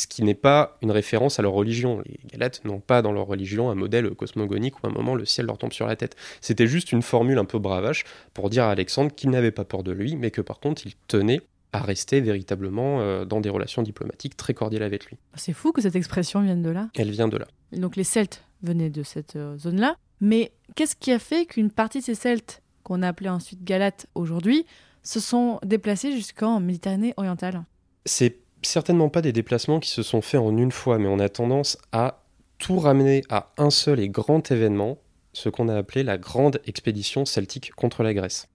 ce 0.00 0.06
qui 0.06 0.24
n'est 0.24 0.34
pas 0.34 0.78
une 0.82 0.90
référence 0.90 1.38
à 1.38 1.42
leur 1.42 1.52
religion. 1.52 2.02
Les 2.06 2.18
Galates 2.32 2.64
n'ont 2.64 2.80
pas 2.80 3.02
dans 3.02 3.12
leur 3.12 3.26
religion 3.26 3.70
un 3.70 3.74
modèle 3.74 4.10
cosmogonique 4.10 4.82
où 4.82 4.86
à 4.86 4.90
un 4.90 4.92
moment 4.92 5.14
le 5.14 5.24
ciel 5.24 5.46
leur 5.46 5.58
tombe 5.58 5.72
sur 5.72 5.86
la 5.86 5.94
tête. 5.94 6.16
C'était 6.40 6.66
juste 6.66 6.90
une 6.90 7.02
formule 7.02 7.38
un 7.38 7.44
peu 7.44 7.58
bravache 7.58 8.04
pour 8.34 8.50
dire 8.50 8.64
à 8.64 8.70
Alexandre 8.70 9.14
qu'il 9.14 9.30
n'avait 9.30 9.50
pas 9.52 9.64
peur 9.64 9.82
de 9.82 9.92
lui, 9.92 10.16
mais 10.16 10.30
que 10.30 10.40
par 10.40 10.58
contre 10.58 10.86
il 10.86 10.94
tenait 11.06 11.42
à 11.72 11.80
rester 11.80 12.20
véritablement 12.20 13.00
euh, 13.00 13.24
dans 13.24 13.40
des 13.40 13.50
relations 13.50 13.82
diplomatiques 13.82 14.36
très 14.36 14.54
cordiales 14.54 14.82
avec 14.82 15.06
lui. 15.06 15.18
C'est 15.34 15.52
fou 15.52 15.70
que 15.70 15.80
cette 15.80 15.94
expression 15.94 16.40
vienne 16.40 16.62
de 16.62 16.70
là. 16.70 16.88
Elle 16.96 17.10
vient 17.10 17.28
de 17.28 17.36
là. 17.36 17.46
Donc 17.72 17.94
les 17.94 18.04
Celtes 18.04 18.42
venaient 18.62 18.90
de 18.90 19.04
cette 19.04 19.36
euh, 19.36 19.56
zone-là. 19.56 19.94
Mais 20.20 20.50
qu'est-ce 20.74 20.96
qui 20.96 21.12
a 21.12 21.18
fait 21.18 21.46
qu'une 21.46 21.70
partie 21.70 22.00
de 22.00 22.04
ces 22.04 22.16
Celtes, 22.16 22.62
qu'on 22.90 23.02
a 23.02 23.08
appelés 23.08 23.28
ensuite 23.28 23.62
Galates 23.62 24.08
aujourd'hui, 24.16 24.66
se 25.04 25.20
sont 25.20 25.60
déplacés 25.64 26.10
jusqu'en 26.10 26.58
Méditerranée 26.58 27.14
orientale 27.16 27.62
C'est 28.04 28.38
certainement 28.62 29.08
pas 29.08 29.22
des 29.22 29.32
déplacements 29.32 29.78
qui 29.78 29.90
se 29.90 30.02
sont 30.02 30.20
faits 30.20 30.40
en 30.40 30.56
une 30.56 30.72
fois, 30.72 30.98
mais 30.98 31.06
on 31.06 31.20
a 31.20 31.28
tendance 31.28 31.78
à 31.92 32.24
tout 32.58 32.80
ramener 32.80 33.22
à 33.30 33.52
un 33.58 33.70
seul 33.70 34.00
et 34.00 34.08
grand 34.08 34.50
événement, 34.50 34.98
ce 35.32 35.48
qu'on 35.48 35.68
a 35.68 35.76
appelé 35.76 36.02
la 36.02 36.18
grande 36.18 36.60
expédition 36.66 37.24
celtique 37.24 37.70
contre 37.76 38.02
la 38.02 38.12
Grèce. 38.12 38.48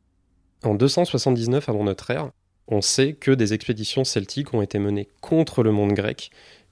En 0.65 0.75
279 0.75 1.69
avant 1.69 1.85
notre 1.85 2.11
ère, 2.11 2.29
on 2.67 2.81
sait 2.81 3.13
que 3.13 3.31
des 3.31 3.53
expéditions 3.53 4.03
celtiques 4.03 4.53
ont 4.53 4.61
été 4.61 4.79
menées 4.79 5.07
contre 5.21 5.63
le 5.63 5.71
monde 5.71 5.93
grec. 5.93 6.29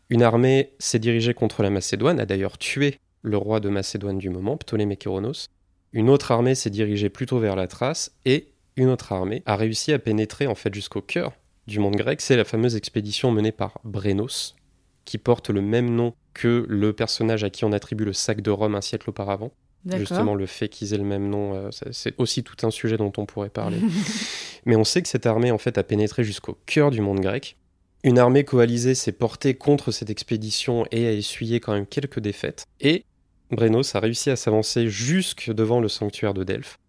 Une 0.09 0.21
armée 0.21 0.73
s'est 0.79 0.99
dirigée 0.99 1.33
contre 1.33 1.63
la 1.63 1.69
Macédoine, 1.69 2.19
a 2.19 2.25
d'ailleurs 2.25 2.57
tué 2.57 2.99
le 3.21 3.37
roi 3.37 3.61
de 3.61 3.69
Macédoine 3.69 4.17
du 4.17 4.29
moment, 4.29 4.57
Ptolémée 4.57 4.97
Kéronos. 4.97 5.47
Une 5.93 6.09
autre 6.09 6.31
armée 6.31 6.55
s'est 6.55 6.71
dirigée 6.71 7.09
plutôt 7.09 7.39
vers 7.39 7.55
la 7.55 7.67
Thrace 7.67 8.11
et 8.25 8.47
une 8.75 8.89
autre 8.89 9.11
armée 9.11 9.43
a 9.45 9.55
réussi 9.55 9.93
à 9.93 9.99
pénétrer 9.99 10.47
en 10.47 10.55
fait 10.55 10.73
jusqu'au 10.73 11.01
cœur 11.01 11.33
du 11.67 11.79
monde 11.79 11.95
grec, 11.95 12.19
c'est 12.19 12.35
la 12.35 12.43
fameuse 12.43 12.75
expédition 12.75 13.31
menée 13.31 13.51
par 13.51 13.79
Brénos, 13.83 14.55
qui 15.05 15.17
porte 15.17 15.49
le 15.49 15.61
même 15.61 15.93
nom 15.93 16.13
que 16.33 16.65
le 16.67 16.93
personnage 16.93 17.43
à 17.43 17.49
qui 17.49 17.63
on 17.63 17.71
attribue 17.71 18.05
le 18.05 18.13
sac 18.13 18.41
de 18.41 18.51
Rome 18.51 18.75
un 18.75 18.81
siècle 18.81 19.09
auparavant. 19.09 19.51
Justement, 19.85 20.33
le 20.33 20.45
fait 20.45 20.69
qu'ils 20.69 20.93
aient 20.93 20.97
le 20.97 21.03
même 21.03 21.29
nom, 21.29 21.55
euh, 21.55 21.69
c'est 21.91 22.15
aussi 22.17 22.41
tout 22.41 22.65
un 22.65 22.71
sujet 22.71 22.95
dont 22.95 23.11
on 23.17 23.25
pourrait 23.25 23.49
parler. 23.49 23.79
Mais 24.65 24.77
on 24.77 24.85
sait 24.85 25.01
que 25.01 25.09
cette 25.09 25.25
armée, 25.25 25.51
en 25.51 25.57
fait, 25.57 25.77
a 25.77 25.83
pénétré 25.83 26.23
jusqu'au 26.23 26.57
cœur 26.65 26.89
du 26.89 27.01
monde 27.01 27.19
grec. 27.19 27.57
Une 28.05 28.17
armée 28.17 28.45
coalisée 28.45 28.95
s'est 28.95 29.11
portée 29.11 29.55
contre 29.55 29.91
cette 29.91 30.09
expédition 30.09 30.85
et 30.91 31.05
a 31.07 31.11
essuyé 31.11 31.59
quand 31.59 31.73
même 31.73 31.85
quelques 31.85 32.21
défaites. 32.21 32.65
Et 32.79 33.03
Brénos 33.53 33.95
a 33.95 33.99
réussi 33.99 34.29
à 34.29 34.35
s'avancer 34.35 34.87
jusque 34.87 35.51
devant 35.51 35.79
le 35.79 35.87
sanctuaire 35.87 36.33
de 36.33 36.43
Delphes. 36.43 36.79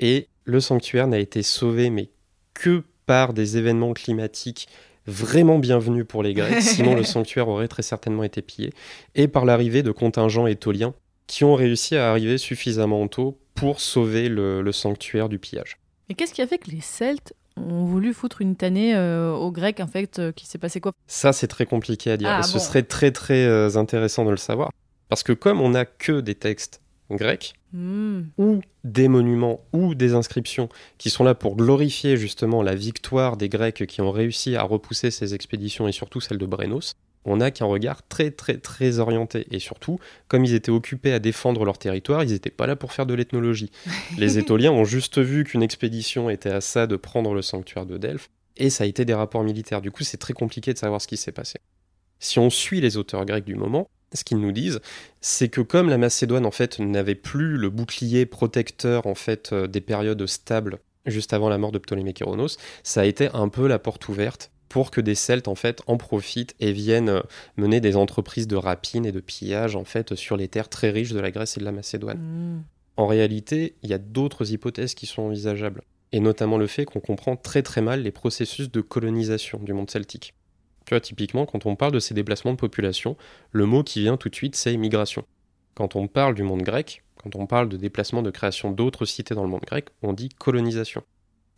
Et 0.00 0.28
le 0.44 0.60
sanctuaire 0.60 1.06
n'a 1.06 1.18
été 1.18 1.42
sauvé, 1.42 1.90
mais 1.90 2.10
que 2.52 2.82
par 3.06 3.32
des 3.34 3.56
événements 3.56 3.92
climatiques 3.92 4.68
vraiment 5.06 5.58
bienvenus 5.58 6.06
pour 6.06 6.22
les 6.22 6.34
Grecs, 6.34 6.62
sinon 6.62 6.94
le 6.94 7.04
sanctuaire 7.04 7.48
aurait 7.48 7.68
très 7.68 7.82
certainement 7.82 8.24
été 8.24 8.42
pillé, 8.42 8.72
et 9.14 9.28
par 9.28 9.44
l'arrivée 9.44 9.82
de 9.82 9.90
contingents 9.90 10.46
étoliens 10.46 10.94
qui 11.26 11.44
ont 11.44 11.54
réussi 11.54 11.96
à 11.96 12.10
arriver 12.10 12.38
suffisamment 12.38 13.06
tôt 13.08 13.38
pour 13.54 13.80
sauver 13.80 14.28
le, 14.28 14.62
le 14.62 14.72
sanctuaire 14.72 15.28
du 15.28 15.38
pillage. 15.38 15.78
Et 16.08 16.14
qu'est-ce 16.14 16.34
qui 16.34 16.42
a 16.42 16.46
fait 16.46 16.58
que 16.58 16.70
les 16.70 16.80
Celtes 16.80 17.32
ont 17.56 17.84
voulu 17.84 18.12
foutre 18.12 18.40
une 18.42 18.56
tannée 18.56 18.94
euh, 18.94 19.32
aux 19.32 19.50
Grecs, 19.50 19.80
en 19.80 19.86
fait, 19.86 20.18
euh, 20.18 20.32
qui 20.32 20.46
s'est 20.46 20.58
passé 20.58 20.80
quoi? 20.80 20.92
Ça, 21.06 21.32
c'est 21.32 21.46
très 21.46 21.66
compliqué 21.66 22.10
à 22.10 22.16
dire, 22.16 22.28
Ah, 22.28 22.40
et 22.40 22.42
ce 22.42 22.58
serait 22.58 22.82
très 22.82 23.10
très 23.10 23.44
euh, 23.44 23.76
intéressant 23.76 24.24
de 24.24 24.30
le 24.30 24.36
savoir, 24.36 24.70
parce 25.14 25.22
que 25.22 25.32
comme 25.32 25.60
on 25.60 25.68
n'a 25.68 25.84
que 25.84 26.20
des 26.20 26.34
textes 26.34 26.82
grecs, 27.08 27.54
Hmm. 27.72 28.22
ou 28.36 28.60
des 28.82 29.06
monuments 29.06 29.60
ou 29.72 29.94
des 29.94 30.14
inscriptions 30.14 30.68
qui 30.98 31.08
sont 31.08 31.22
là 31.22 31.36
pour 31.36 31.54
glorifier 31.54 32.16
justement 32.16 32.62
la 32.62 32.74
victoire 32.74 33.36
des 33.36 33.48
Grecs 33.48 33.86
qui 33.86 34.00
ont 34.00 34.10
réussi 34.10 34.56
à 34.56 34.64
repousser 34.64 35.12
ces 35.12 35.34
expéditions 35.34 35.86
et 35.86 35.92
surtout 35.92 36.20
celle 36.20 36.38
de 36.38 36.46
Brennos, 36.46 36.94
on 37.24 37.36
n'a 37.36 37.52
qu'un 37.52 37.66
regard 37.66 38.06
très 38.08 38.32
très 38.32 38.58
très 38.58 38.98
orienté. 38.98 39.46
Et 39.52 39.60
surtout, 39.60 40.00
comme 40.26 40.44
ils 40.44 40.54
étaient 40.54 40.72
occupés 40.72 41.12
à 41.12 41.20
défendre 41.20 41.64
leur 41.64 41.78
territoire, 41.78 42.24
ils 42.24 42.30
n'étaient 42.30 42.50
pas 42.50 42.66
là 42.66 42.74
pour 42.74 42.92
faire 42.92 43.06
de 43.06 43.14
l'ethnologie. 43.14 43.70
Les 44.18 44.38
Étoliens 44.38 44.72
ont 44.72 44.84
juste 44.84 45.20
vu 45.20 45.44
qu'une 45.44 45.62
expédition 45.62 46.28
était 46.28 46.50
à 46.50 46.60
ça 46.60 46.88
de 46.88 46.96
prendre 46.96 47.34
le 47.34 47.42
sanctuaire 47.42 47.86
de 47.86 47.98
Delphes, 47.98 48.30
et 48.56 48.68
ça 48.68 48.82
a 48.82 48.86
été 48.88 49.04
des 49.04 49.14
rapports 49.14 49.44
militaires. 49.44 49.80
Du 49.80 49.92
coup, 49.92 50.02
c'est 50.02 50.16
très 50.16 50.32
compliqué 50.32 50.72
de 50.72 50.78
savoir 50.78 51.00
ce 51.00 51.06
qui 51.06 51.16
s'est 51.16 51.32
passé. 51.32 51.58
Si 52.20 52.38
on 52.38 52.50
suit 52.50 52.80
les 52.80 52.96
auteurs 52.96 53.26
grecs 53.26 53.44
du 53.44 53.54
moment, 53.54 53.88
ce 54.14 54.24
qu'ils 54.24 54.38
nous 54.38 54.52
disent, 54.52 54.80
c'est 55.20 55.48
que 55.48 55.60
comme 55.60 55.88
la 55.88 55.98
Macédoine 55.98 56.46
en 56.46 56.50
fait 56.50 56.78
n'avait 56.78 57.14
plus 57.14 57.56
le 57.56 57.70
bouclier 57.70 58.26
protecteur 58.26 59.06
en 59.06 59.14
fait 59.14 59.52
euh, 59.52 59.66
des 59.66 59.80
périodes 59.80 60.26
stables 60.26 60.78
juste 61.06 61.32
avant 61.32 61.48
la 61.48 61.58
mort 61.58 61.72
de 61.72 61.78
Ptolémée 61.78 62.12
Kéronos, 62.12 62.56
ça 62.82 63.02
a 63.02 63.04
été 63.04 63.28
un 63.34 63.48
peu 63.48 63.66
la 63.66 63.78
porte 63.78 64.08
ouverte 64.08 64.50
pour 64.68 64.90
que 64.90 65.00
des 65.00 65.14
Celtes 65.14 65.48
en 65.48 65.54
fait 65.54 65.82
en 65.86 65.96
profitent 65.96 66.54
et 66.60 66.72
viennent 66.72 67.08
euh, 67.08 67.20
mener 67.56 67.80
des 67.80 67.96
entreprises 67.96 68.48
de 68.48 68.56
rapine 68.56 69.06
et 69.06 69.12
de 69.12 69.20
pillage 69.20 69.76
en 69.76 69.84
fait 69.84 70.14
sur 70.14 70.36
les 70.36 70.48
terres 70.48 70.68
très 70.68 70.90
riches 70.90 71.12
de 71.12 71.20
la 71.20 71.30
Grèce 71.30 71.56
et 71.56 71.60
de 71.60 71.64
la 71.64 71.72
Macédoine. 71.72 72.18
Hmm. 72.18 72.62
En 72.96 73.06
réalité, 73.06 73.74
il 73.82 73.90
y 73.90 73.94
a 73.94 73.98
d'autres 73.98 74.52
hypothèses 74.52 74.94
qui 74.94 75.06
sont 75.06 75.22
envisageables, 75.22 75.82
et 76.12 76.20
notamment 76.20 76.58
le 76.58 76.68
fait 76.68 76.84
qu'on 76.84 77.00
comprend 77.00 77.36
très 77.36 77.62
très 77.62 77.82
mal 77.82 78.02
les 78.02 78.12
processus 78.12 78.70
de 78.70 78.80
colonisation 78.80 79.58
du 79.60 79.72
monde 79.72 79.90
celtique. 79.90 80.34
Tu 80.86 80.90
vois, 80.94 81.00
typiquement, 81.00 81.46
quand 81.46 81.66
on 81.66 81.76
parle 81.76 81.92
de 81.92 81.98
ces 81.98 82.14
déplacements 82.14 82.52
de 82.52 82.58
population, 82.58 83.16
le 83.52 83.66
mot 83.66 83.82
qui 83.82 84.00
vient 84.00 84.16
tout 84.16 84.28
de 84.28 84.34
suite, 84.34 84.54
c'est 84.56 84.76
migration. 84.76 85.24
Quand 85.74 85.96
on 85.96 86.06
parle 86.08 86.34
du 86.34 86.42
monde 86.42 86.62
grec, 86.62 87.02
quand 87.22 87.34
on 87.36 87.46
parle 87.46 87.68
de 87.68 87.76
déplacement 87.76 88.22
de 88.22 88.30
création 88.30 88.70
d'autres 88.70 89.06
cités 89.06 89.34
dans 89.34 89.44
le 89.44 89.48
monde 89.48 89.64
grec, 89.66 89.86
on 90.02 90.12
dit 90.12 90.28
colonisation. 90.28 91.02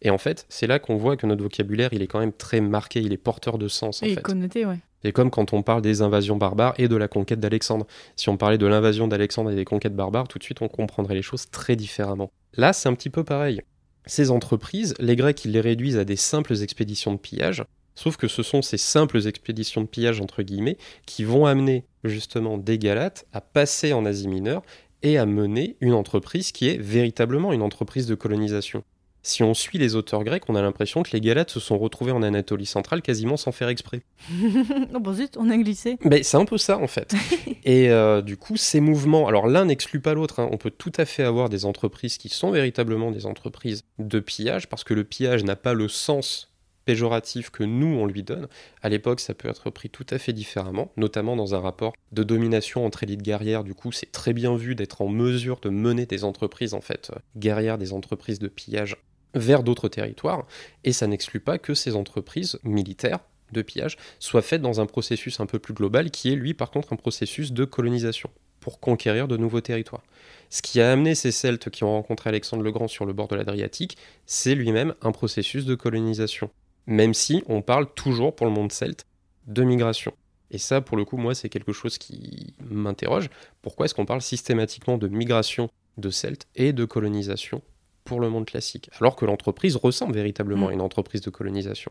Et 0.03 0.11
en 0.11 0.19
fait, 0.19 0.47
c'est 0.49 0.67
là 0.67 0.79
qu'on 0.79 0.97
voit 0.97 1.17
que 1.17 1.27
notre 1.27 1.43
vocabulaire, 1.43 1.89
il 1.93 2.03
est 2.03 2.07
quand 2.07 2.21
même 2.21 2.33
très 2.33 2.61
marqué, 2.61 3.01
il 3.01 3.13
est 3.13 3.17
porteur 3.19 3.59
de 3.59 3.67
sens, 3.67 4.03
en 4.03 4.07
Et 4.07 4.15
fait. 4.15 4.23
connoté, 4.23 4.65
ouais. 4.65 4.79
C'est 5.03 5.13
comme 5.13 5.31
quand 5.31 5.53
on 5.53 5.63
parle 5.63 5.83
des 5.83 6.03
invasions 6.03 6.37
barbares 6.37 6.75
et 6.79 6.89
de 6.89 6.97
la 6.97 7.09
conquête 7.09 7.41
d'Alexandre. 7.41 7.87
Si 8.17 8.29
on 8.29 8.37
parlait 8.37 8.59
de 8.59 8.67
l'invasion 8.67 9.09
d'Alexandre 9.09 9.51
et 9.51 9.55
des 9.55 9.65
conquêtes 9.65 9.95
barbares, 9.95 10.29
tout 10.29 10.39
de 10.39 10.45
suite 10.45 10.63
on 10.63 10.69
comprendrait 10.69 11.15
les 11.15 11.23
choses 11.23 11.49
très 11.51 11.77
différemment. 11.77 12.31
Là, 12.57 12.73
c'est 12.73 12.89
un 12.89 12.95
petit 12.95 13.11
peu 13.11 13.25
pareil. 13.25 13.63
Ces 14.05 14.31
entreprises, 14.31 14.95
les 14.99 15.17
Grecs, 15.17 15.45
ils 15.45 15.53
les 15.53 15.61
réduisent 15.61 15.99
à 15.99 16.05
des 16.05 16.17
simples 16.17 16.61
expéditions 16.63 17.13
de 17.13 17.19
pillage, 17.19 17.65
sauf 17.97 18.17
que 18.17 18.29
ce 18.29 18.45
sont 18.45 18.63
ces 18.63 18.79
simples 18.79 19.27
expéditions 19.27 19.81
de 19.81 19.89
pillage, 19.89 20.21
entre 20.21 20.43
guillemets, 20.43 20.79
qui 21.07 21.25
vont 21.25 21.47
amener 21.47 21.85
justement 22.05 22.59
des 22.59 22.79
Galates 22.79 23.27
à 23.33 23.41
passer 23.41 23.93
en 23.93 24.07
Asie 24.07 24.29
mineure 24.29 24.63
et 25.03 25.19
à 25.19 25.27
mener 25.27 25.77
une 25.81 25.95
entreprise 25.95 26.53
qui 26.53 26.69
est 26.69 26.79
véritablement 26.79 27.53
une 27.53 27.63
entreprise 27.63 28.07
de 28.07 28.15
colonisation. 28.15 28.85
Si 29.23 29.43
on 29.43 29.55
suit 29.55 29.79
les 29.79 29.97
auteurs 29.97 30.23
grecs, 30.23 30.45
on 30.49 30.55
a 30.55 30.63
l'impression 30.63 31.03
que 31.03 31.11
les 31.13 31.21
Galates 31.21 31.51
se 31.51 31.59
sont 31.59 31.79
retrouvés 31.79 32.13
en 32.13 32.23
Anatolie 32.23 32.65
centrale 32.65 33.03
quasiment 33.03 33.37
sans 33.37 33.51
faire 33.51 33.69
exprès. 33.69 34.03
oh, 34.95 35.01
bon, 35.01 35.13
zut, 35.15 35.37
on 35.37 35.51
a 35.51 35.57
glissé. 35.57 35.99
Mais 36.05 36.23
c'est 36.23 36.37
un 36.37 36.45
peu 36.45 36.59
ça 36.59 36.79
en 36.79 36.87
fait. 36.87 37.13
Et 37.65 37.91
euh, 37.91 38.23
du 38.23 38.37
coup, 38.37 38.57
ces 38.57 38.79
mouvements, 38.79 39.27
alors 39.27 39.49
l'un 39.49 39.65
n'exclut 39.65 39.99
pas 39.99 40.15
l'autre. 40.15 40.39
hein. 40.39 40.49
On 40.53 40.59
peut 40.59 40.71
tout 40.71 40.93
à 40.97 41.05
fait 41.05 41.25
avoir 41.25 41.49
des 41.49 41.65
entreprises 41.65 42.19
qui 42.19 42.29
sont 42.29 42.53
véritablement 42.53 43.11
des 43.11 43.27
entreprises 43.27 43.83
de 43.99 44.21
pillage, 44.21 44.69
parce 44.69 44.85
que 44.85 44.95
le 44.95 45.03
pillage 45.03 45.43
n'a 45.43 45.57
pas 45.57 45.75
le 45.75 45.89
sens 45.89 46.53
péjoratif 46.87 47.51
que 47.51 47.65
nous 47.65 47.89
on 47.99 48.07
lui 48.07 48.23
donne. 48.23 48.49
À 48.81 48.89
l'époque, 48.89 49.21
ça 49.21 49.35
peut 49.35 49.49
être 49.51 49.69
pris 49.69 49.91
tout 49.91 50.07
à 50.09 50.19
fait 50.19 50.33
différemment, 50.33 50.91
notamment 50.97 51.37
dans 51.37 51.55
un 51.55 51.61
rapport 51.61 51.93
de 52.13 52.23
domination 52.23 52.87
entre 52.87 53.03
élites 53.03 53.23
guerrières. 53.23 53.65
Du 53.65 53.75
coup, 53.75 53.93
c'est 53.93 54.11
très 54.11 54.33
bien 54.33 54.57
vu 54.57 54.75
d'être 54.75 55.03
en 55.03 55.09
mesure 55.09 55.61
de 55.61 55.69
mener 55.69 56.07
des 56.07 56.25
entreprises 56.25 56.73
en 56.73 56.81
fait 56.81 57.11
euh, 57.15 57.19
guerrières, 57.37 57.77
des 57.77 57.93
entreprises 57.93 58.39
de 58.39 58.49
pillage 58.49 58.97
vers 59.35 59.63
d'autres 59.63 59.89
territoires. 59.89 60.47
Et 60.85 60.93
ça 60.93 61.07
n'exclut 61.07 61.41
pas 61.41 61.59
que 61.59 61.75
ces 61.75 61.95
entreprises 61.97 62.59
militaires 62.65 63.21
de 63.53 63.63
pillage 63.63 63.97
soient 64.19 64.43
faites 64.43 64.63
dans 64.63 64.81
un 64.81 64.87
processus 64.87 65.41
un 65.41 65.47
peu 65.47 65.59
plus 65.59 65.75
global 65.75 66.11
qui 66.11 66.33
est 66.33 66.35
lui 66.35 66.55
par 66.55 66.71
contre 66.71 66.93
un 66.93 66.97
processus 66.97 67.53
de 67.53 67.65
colonisation 67.65 68.31
pour 68.61 68.81
conquérir 68.81 69.29
de 69.29 69.37
nouveaux 69.37 69.61
territoires. 69.61 70.03
Ce 70.51 70.63
qui 70.63 70.81
a 70.81 70.91
amené 70.91 71.15
ces 71.15 71.31
Celtes 71.31 71.71
qui 71.71 71.85
ont 71.85 71.93
rencontré 71.93 72.31
Alexandre 72.31 72.65
le 72.65 72.73
Grand 72.73 72.89
sur 72.89 73.07
le 73.07 73.13
bord 73.13 73.29
de 73.29 73.37
l'Adriatique, 73.37 73.97
c'est 74.27 74.57
lui-même 74.57 74.95
un 75.03 75.13
processus 75.13 75.67
de 75.67 75.77
colonisation. 75.77 76.51
Même 76.87 77.15
si 77.15 77.43
on 77.47 77.63
parle 77.63 77.93
toujours 77.95 78.35
pour 78.35 78.47
le 78.47 78.53
monde 78.53 78.73
celte 78.73 79.07
de 79.47 79.63
migration. 79.63 80.13
Et 80.51 80.59
ça, 80.59 80.81
pour 80.81 80.97
le 80.97 81.05
coup, 81.05 81.17
moi, 81.17 81.35
c'est 81.35 81.49
quelque 81.49 81.73
chose 81.73 81.99
qui 81.99 82.55
m'interroge. 82.71 83.29
Pourquoi 83.63 83.87
est-ce 83.87 83.95
qu'on 83.95 84.07
parle 84.07 84.23
systématiquement 84.23 84.97
de 84.97 85.09
migration 85.09 85.69
de 85.99 86.11
Celtes 86.11 86.47
et 86.55 86.73
de 86.73 86.85
colonisation 86.85 87.63
pour 88.05 88.21
le 88.21 88.29
monde 88.29 88.47
classique 88.47 88.89
Alors 89.01 89.17
que 89.17 89.25
l'entreprise 89.25 89.77
ressemble 89.77 90.15
véritablement 90.15 90.69
à 90.69 90.73
une 90.73 90.81
entreprise 90.81 91.21
de 91.21 91.31
colonisation? 91.31 91.91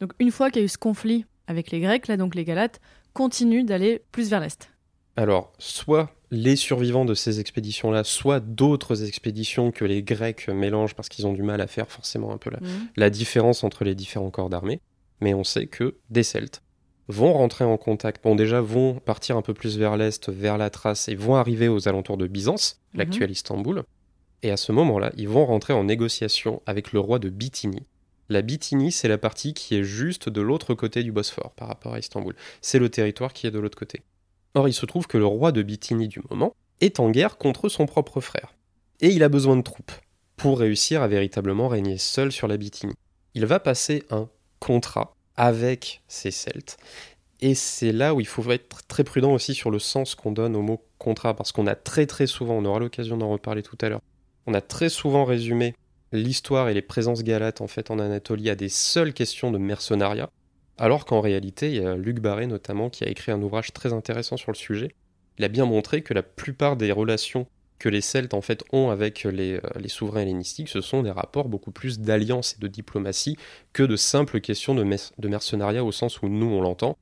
Donc, 0.00 0.12
une 0.18 0.30
fois 0.30 0.50
qu'il 0.50 0.60
y 0.60 0.62
a 0.62 0.66
eu 0.66 0.68
ce 0.68 0.78
conflit 0.78 1.24
avec 1.46 1.70
les 1.70 1.80
Grecs, 1.80 2.06
là, 2.06 2.16
donc 2.16 2.34
les 2.34 2.44
Galates, 2.44 2.80
continuent 3.12 3.64
d'aller 3.64 4.02
plus 4.12 4.30
vers 4.30 4.40
l'est. 4.40 4.70
Alors, 5.16 5.52
soit 5.58 6.10
les 6.30 6.56
survivants 6.56 7.04
de 7.04 7.14
ces 7.14 7.38
expéditions-là, 7.40 8.02
soit 8.04 8.40
d'autres 8.40 9.04
expéditions 9.06 9.70
que 9.70 9.84
les 9.84 10.02
Grecs 10.02 10.48
mélangent 10.48 10.94
parce 10.94 11.08
qu'ils 11.08 11.26
ont 11.26 11.32
du 11.32 11.42
mal 11.42 11.60
à 11.60 11.66
faire 11.66 11.88
forcément 11.90 12.32
un 12.32 12.38
peu 12.38 12.50
la, 12.50 12.58
Mhm. 12.60 12.88
la 12.96 13.10
différence 13.10 13.62
entre 13.64 13.84
les 13.84 13.94
différents 13.94 14.30
corps 14.30 14.50
d'armée. 14.50 14.80
Mais 15.20 15.34
on 15.34 15.44
sait 15.44 15.66
que 15.66 15.96
des 16.10 16.22
Celtes 16.24 16.62
vont 17.08 17.32
rentrer 17.32 17.64
en 17.64 17.76
contact, 17.76 18.24
bon 18.24 18.34
déjà 18.34 18.60
vont 18.60 18.94
partir 18.94 19.36
un 19.36 19.42
peu 19.42 19.54
plus 19.54 19.78
vers 19.78 19.96
l'est, 19.96 20.28
vers 20.28 20.58
la 20.58 20.70
Thrace, 20.70 21.08
et 21.08 21.14
vont 21.14 21.36
arriver 21.36 21.68
aux 21.68 21.86
alentours 21.88 22.16
de 22.16 22.26
Byzance, 22.26 22.80
Mhm. 22.92 22.98
l'actuel 22.98 23.30
Istanbul. 23.30 23.84
Et 24.42 24.50
à 24.50 24.56
ce 24.56 24.72
moment-là, 24.72 25.12
ils 25.16 25.28
vont 25.28 25.46
rentrer 25.46 25.72
en 25.72 25.84
négociation 25.84 26.60
avec 26.66 26.92
le 26.92 26.98
roi 27.00 27.18
de 27.20 27.30
Bithynie. 27.30 27.86
La 28.28 28.42
Bithynie, 28.42 28.90
c'est 28.90 29.06
la 29.08 29.18
partie 29.18 29.54
qui 29.54 29.76
est 29.76 29.84
juste 29.84 30.28
de 30.28 30.40
l'autre 30.40 30.74
côté 30.74 31.04
du 31.04 31.12
Bosphore 31.12 31.52
par 31.52 31.68
rapport 31.68 31.94
à 31.94 32.00
Istanbul. 32.00 32.34
C'est 32.60 32.80
le 32.80 32.88
territoire 32.88 33.32
qui 33.32 33.46
est 33.46 33.52
de 33.52 33.60
l'autre 33.60 33.78
côté. 33.78 34.02
Or, 34.56 34.68
il 34.68 34.72
se 34.72 34.86
trouve 34.86 35.06
que 35.06 35.18
le 35.18 35.26
roi 35.26 35.52
de 35.52 35.60
Bithynie 35.60 36.08
du 36.08 36.22
moment 36.30 36.56
est 36.80 36.98
en 36.98 37.10
guerre 37.10 37.36
contre 37.36 37.68
son 37.68 37.84
propre 37.84 38.22
frère. 38.22 38.54
Et 39.02 39.08
il 39.08 39.22
a 39.22 39.28
besoin 39.28 39.54
de 39.54 39.60
troupes 39.60 39.92
pour 40.38 40.58
réussir 40.58 41.02
à 41.02 41.08
véritablement 41.08 41.68
régner 41.68 41.98
seul 41.98 42.32
sur 42.32 42.48
la 42.48 42.56
Bithynie. 42.56 42.94
Il 43.34 43.44
va 43.44 43.60
passer 43.60 44.04
un 44.08 44.30
contrat 44.58 45.14
avec 45.36 46.00
ces 46.08 46.30
Celtes. 46.30 46.78
Et 47.42 47.54
c'est 47.54 47.92
là 47.92 48.14
où 48.14 48.20
il 48.20 48.26
faut 48.26 48.50
être 48.50 48.86
très 48.86 49.04
prudent 49.04 49.34
aussi 49.34 49.52
sur 49.52 49.70
le 49.70 49.78
sens 49.78 50.14
qu'on 50.14 50.32
donne 50.32 50.56
au 50.56 50.62
mot 50.62 50.82
contrat, 50.96 51.36
parce 51.36 51.52
qu'on 51.52 51.66
a 51.66 51.74
très 51.74 52.06
très 52.06 52.26
souvent, 52.26 52.54
on 52.54 52.64
aura 52.64 52.78
l'occasion 52.78 53.18
d'en 53.18 53.28
reparler 53.28 53.62
tout 53.62 53.76
à 53.82 53.90
l'heure, 53.90 54.00
on 54.46 54.54
a 54.54 54.62
très 54.62 54.88
souvent 54.88 55.26
résumé 55.26 55.74
l'histoire 56.12 56.70
et 56.70 56.74
les 56.74 56.80
présences 56.80 57.22
galates 57.22 57.60
en 57.60 57.66
fait 57.66 57.90
en 57.90 57.98
Anatolie 57.98 58.48
à 58.48 58.54
des 58.54 58.70
seules 58.70 59.12
questions 59.12 59.50
de 59.50 59.58
mercenariat, 59.58 60.30
alors 60.78 61.04
qu'en 61.04 61.20
réalité, 61.20 61.68
il 61.68 61.82
y 61.82 61.86
a 61.86 61.96
Luc 61.96 62.20
Barré 62.20 62.46
notamment 62.46 62.90
qui 62.90 63.04
a 63.04 63.08
écrit 63.08 63.32
un 63.32 63.40
ouvrage 63.42 63.72
très 63.72 63.92
intéressant 63.92 64.36
sur 64.36 64.52
le 64.52 64.56
sujet. 64.56 64.94
Il 65.38 65.44
a 65.44 65.48
bien 65.48 65.66
montré 65.66 66.02
que 66.02 66.14
la 66.14 66.22
plupart 66.22 66.76
des 66.76 66.92
relations 66.92 67.46
que 67.78 67.88
les 67.88 68.00
Celtes 68.00 68.32
en 68.32 68.40
fait 68.40 68.64
ont 68.72 68.88
avec 68.88 69.24
les, 69.24 69.54
euh, 69.56 69.60
les 69.78 69.88
souverains 69.88 70.22
hellénistiques, 70.22 70.68
ce 70.68 70.80
sont 70.80 71.02
des 71.02 71.10
rapports 71.10 71.48
beaucoup 71.48 71.70
plus 71.72 72.00
d'alliance 72.00 72.54
et 72.54 72.60
de 72.60 72.68
diplomatie 72.68 73.36
que 73.74 73.82
de 73.82 73.96
simples 73.96 74.40
questions 74.40 74.74
de 74.74 75.28
mercenariat 75.28 75.84
au 75.84 75.92
sens 75.92 76.22
où 76.22 76.28
nous 76.28 76.46
on 76.46 76.62
l'entend. 76.62 76.96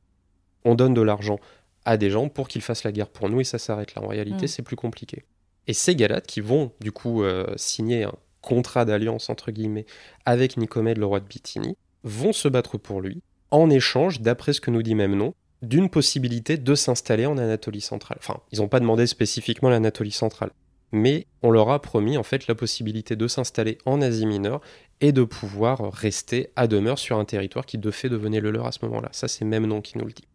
On 0.65 0.75
donne 0.75 0.95
de 0.95 1.01
l'argent 1.03 1.39
à 1.85 1.97
des 1.97 2.11
gens 2.11 2.29
pour 2.29 2.49
qu'ils 2.49 2.63
fassent 2.63 2.85
la 2.85 2.93
guerre 2.93 3.09
pour 3.09 3.29
nous 3.29 3.41
et 3.41 3.45
ça 3.45 3.59
s'arrête 3.59 3.95
là. 3.95 4.03
En 4.03 4.09
réalité, 4.09 4.47
Mm. 4.47 4.49
c'est 4.49 4.63
plus 4.63 4.77
compliqué. 4.77 5.25
Et 5.67 5.75
ces 5.75 5.95
Galates 5.95 6.27
qui 6.27 6.41
vont 6.41 6.73
du 6.81 6.93
coup 6.93 7.23
euh, 7.23 7.47
signer 7.57 8.05
un 8.05 8.15
contrat 8.41 8.85
d'alliance 8.85 9.31
entre 9.31 9.51
guillemets 9.53 9.87
avec 10.25 10.57
Nicomède, 10.57 10.99
le 10.99 11.07
roi 11.07 11.21
de 11.21 11.27
Bithynie, 11.27 11.77
vont 12.03 12.33
se 12.33 12.49
battre 12.49 12.79
pour 12.79 13.01
lui 13.01 13.23
en 13.55 13.71
échange, 13.71 14.21
d'après 14.21 14.53
ce 14.53 14.61
que 14.61 14.71
nous 14.71 14.83
dit 14.83 14.95
même 14.95 15.15
nom, 15.15 15.35
d'une 15.63 15.89
possibilité 15.89 16.57
de 16.57 16.75
s'installer 16.75 17.27
en 17.27 17.39
Anatolie 17.39 17.81
centrale. 17.81 18.19
Enfin, 18.21 18.41
ils 18.53 18.61
n'ont 18.61 18.69
pas 18.69 18.81
demandé 18.81 19.07
spécifiquement 19.07 19.71
l'Anatolie 19.71 20.11
centrale, 20.11 20.51
mais 20.93 21.27
on 21.43 21.51
leur 21.51 21.71
a 21.71 21.81
promis 21.81 22.19
en 22.19 22.23
fait 22.23 22.47
la 22.47 22.55
possibilité 22.55 23.17
de 23.17 23.27
s'installer 23.29 23.79
en 23.87 24.03
Asie 24.03 24.27
mineure 24.27 24.61
et 25.01 25.13
de 25.13 25.25
pouvoir 25.25 25.93
rester 25.93 26.51
à 26.57 26.67
demeure 26.67 26.99
sur 26.99 27.19
un 27.19 27.25
territoire 27.25 27.65
qui 27.65 27.79
de 27.79 27.91
fait 27.91 28.09
devenait 28.09 28.41
le 28.41 28.51
leur 28.51 28.67
à 28.67 28.73
ce 28.73 28.85
moment-là. 28.85 29.09
Ça, 29.13 29.29
c'est 29.29 29.45
même 29.45 29.67
nom 29.67 29.81
qui 29.81 29.99
nous 29.99 30.05
le 30.05 30.13
dit. 30.13 30.27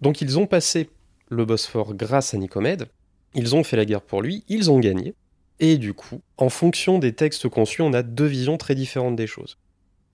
Donc 0.00 0.20
ils 0.20 0.38
ont 0.38 0.46
passé 0.46 0.90
le 1.28 1.44
Bosphore 1.44 1.94
grâce 1.94 2.34
à 2.34 2.38
Nicomède, 2.38 2.86
ils 3.34 3.54
ont 3.54 3.64
fait 3.64 3.76
la 3.76 3.84
guerre 3.84 4.02
pour 4.02 4.22
lui, 4.22 4.44
ils 4.48 4.70
ont 4.70 4.80
gagné, 4.80 5.14
et 5.60 5.78
du 5.78 5.94
coup, 5.94 6.20
en 6.36 6.48
fonction 6.48 6.98
des 6.98 7.12
textes 7.14 7.48
conçus, 7.48 7.82
on 7.82 7.92
a 7.92 8.02
deux 8.02 8.26
visions 8.26 8.56
très 8.56 8.74
différentes 8.74 9.16
des 9.16 9.26
choses. 9.26 9.58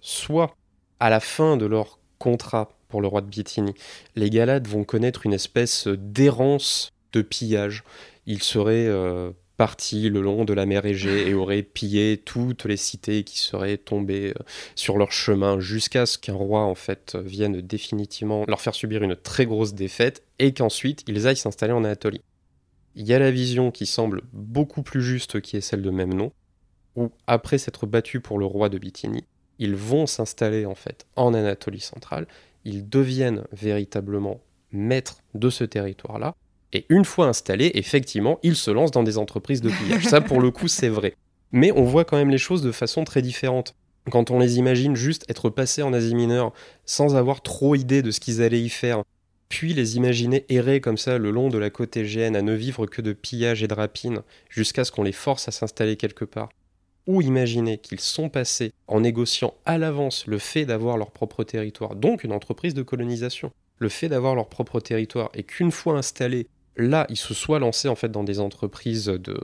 Soit, 0.00 0.56
à 1.00 1.10
la 1.10 1.20
fin 1.20 1.56
de 1.56 1.66
leur 1.66 1.98
contrat 2.22 2.70
pour 2.88 3.00
le 3.00 3.08
roi 3.08 3.20
de 3.20 3.26
Bithynie, 3.26 3.74
les 4.14 4.30
Galates 4.30 4.68
vont 4.68 4.84
connaître 4.84 5.26
une 5.26 5.32
espèce 5.32 5.88
d'errance 5.88 6.92
de 7.12 7.20
pillage. 7.20 7.82
Ils 8.26 8.44
seraient 8.44 8.86
euh, 8.86 9.32
partis 9.56 10.08
le 10.08 10.20
long 10.20 10.44
de 10.44 10.52
la 10.52 10.64
mer 10.64 10.86
Égée 10.86 11.28
et 11.28 11.34
auraient 11.34 11.64
pillé 11.64 12.16
toutes 12.18 12.64
les 12.64 12.76
cités 12.76 13.24
qui 13.24 13.40
seraient 13.40 13.76
tombées 13.76 14.34
euh, 14.38 14.42
sur 14.76 14.98
leur 14.98 15.10
chemin 15.10 15.58
jusqu'à 15.58 16.06
ce 16.06 16.16
qu'un 16.16 16.34
roi 16.34 16.60
en 16.60 16.76
fait 16.76 17.16
vienne 17.16 17.60
définitivement 17.60 18.44
leur 18.46 18.60
faire 18.60 18.76
subir 18.76 19.02
une 19.02 19.16
très 19.16 19.44
grosse 19.44 19.74
défaite 19.74 20.22
et 20.38 20.54
qu'ensuite 20.54 21.02
ils 21.08 21.26
aillent 21.26 21.36
s'installer 21.36 21.72
en 21.72 21.82
Anatolie. 21.82 22.22
Il 22.94 23.04
y 23.04 23.14
a 23.14 23.18
la 23.18 23.32
vision 23.32 23.72
qui 23.72 23.86
semble 23.86 24.22
beaucoup 24.32 24.84
plus 24.84 25.02
juste 25.02 25.40
qui 25.40 25.56
est 25.56 25.60
celle 25.60 25.82
de 25.82 25.90
même 25.90 26.14
nom, 26.14 26.30
où 26.94 27.10
après 27.26 27.58
s'être 27.58 27.86
battus 27.86 28.22
pour 28.22 28.38
le 28.38 28.46
roi 28.46 28.68
de 28.68 28.78
Bithynie, 28.78 29.24
ils 29.58 29.76
vont 29.76 30.06
s'installer 30.06 30.66
en 30.66 30.74
fait 30.74 31.06
en 31.16 31.34
Anatolie 31.34 31.80
centrale, 31.80 32.26
ils 32.64 32.88
deviennent 32.88 33.44
véritablement 33.52 34.40
maîtres 34.72 35.18
de 35.34 35.50
ce 35.50 35.64
territoire-là, 35.64 36.34
et 36.72 36.86
une 36.88 37.04
fois 37.04 37.26
installés, 37.26 37.70
effectivement, 37.74 38.38
ils 38.42 38.56
se 38.56 38.70
lancent 38.70 38.90
dans 38.90 39.02
des 39.02 39.18
entreprises 39.18 39.60
de 39.60 39.70
pillage. 39.70 40.06
Ça, 40.06 40.20
pour 40.20 40.40
le 40.40 40.50
coup, 40.50 40.68
c'est 40.68 40.88
vrai. 40.88 41.14
Mais 41.52 41.70
on 41.72 41.84
voit 41.84 42.04
quand 42.04 42.16
même 42.16 42.30
les 42.30 42.38
choses 42.38 42.62
de 42.62 42.72
façon 42.72 43.04
très 43.04 43.20
différente. 43.20 43.74
Quand 44.10 44.30
on 44.30 44.38
les 44.38 44.56
imagine 44.56 44.96
juste 44.96 45.24
être 45.28 45.50
passés 45.50 45.82
en 45.82 45.92
Asie 45.92 46.14
mineure 46.14 46.52
sans 46.86 47.14
avoir 47.14 47.42
trop 47.42 47.74
idée 47.74 48.02
de 48.02 48.10
ce 48.10 48.20
qu'ils 48.20 48.42
allaient 48.42 48.62
y 48.62 48.70
faire, 48.70 49.02
puis 49.48 49.74
les 49.74 49.96
imaginer 49.96 50.46
errer 50.48 50.80
comme 50.80 50.96
ça 50.96 51.18
le 51.18 51.30
long 51.30 51.50
de 51.50 51.58
la 51.58 51.68
côte 51.68 51.96
égéenne 51.96 52.36
à 52.36 52.42
ne 52.42 52.54
vivre 52.54 52.86
que 52.86 53.02
de 53.02 53.12
pillage 53.12 53.62
et 53.62 53.68
de 53.68 53.74
rapine 53.74 54.22
jusqu'à 54.48 54.84
ce 54.84 54.90
qu'on 54.90 55.02
les 55.02 55.12
force 55.12 55.46
à 55.46 55.52
s'installer 55.52 55.96
quelque 55.96 56.24
part, 56.24 56.48
ou 57.06 57.20
imaginer 57.22 57.78
qu'ils 57.78 58.00
sont 58.00 58.28
passés 58.28 58.72
en 58.88 59.00
négociant 59.00 59.54
à 59.64 59.78
l'avance 59.78 60.26
le 60.26 60.38
fait 60.38 60.64
d'avoir 60.64 60.96
leur 60.96 61.10
propre 61.10 61.44
territoire, 61.44 61.96
donc 61.96 62.24
une 62.24 62.32
entreprise 62.32 62.74
de 62.74 62.82
colonisation, 62.82 63.50
le 63.78 63.88
fait 63.88 64.08
d'avoir 64.08 64.34
leur 64.34 64.48
propre 64.48 64.78
territoire 64.80 65.30
et 65.34 65.42
qu'une 65.42 65.72
fois 65.72 65.96
installés, 65.98 66.46
là, 66.76 67.06
ils 67.08 67.16
se 67.16 67.34
soient 67.34 67.58
lancés 67.58 67.88
en 67.88 67.96
fait 67.96 68.10
dans 68.10 68.22
des 68.24 68.38
entreprises 68.38 69.06
de, 69.06 69.36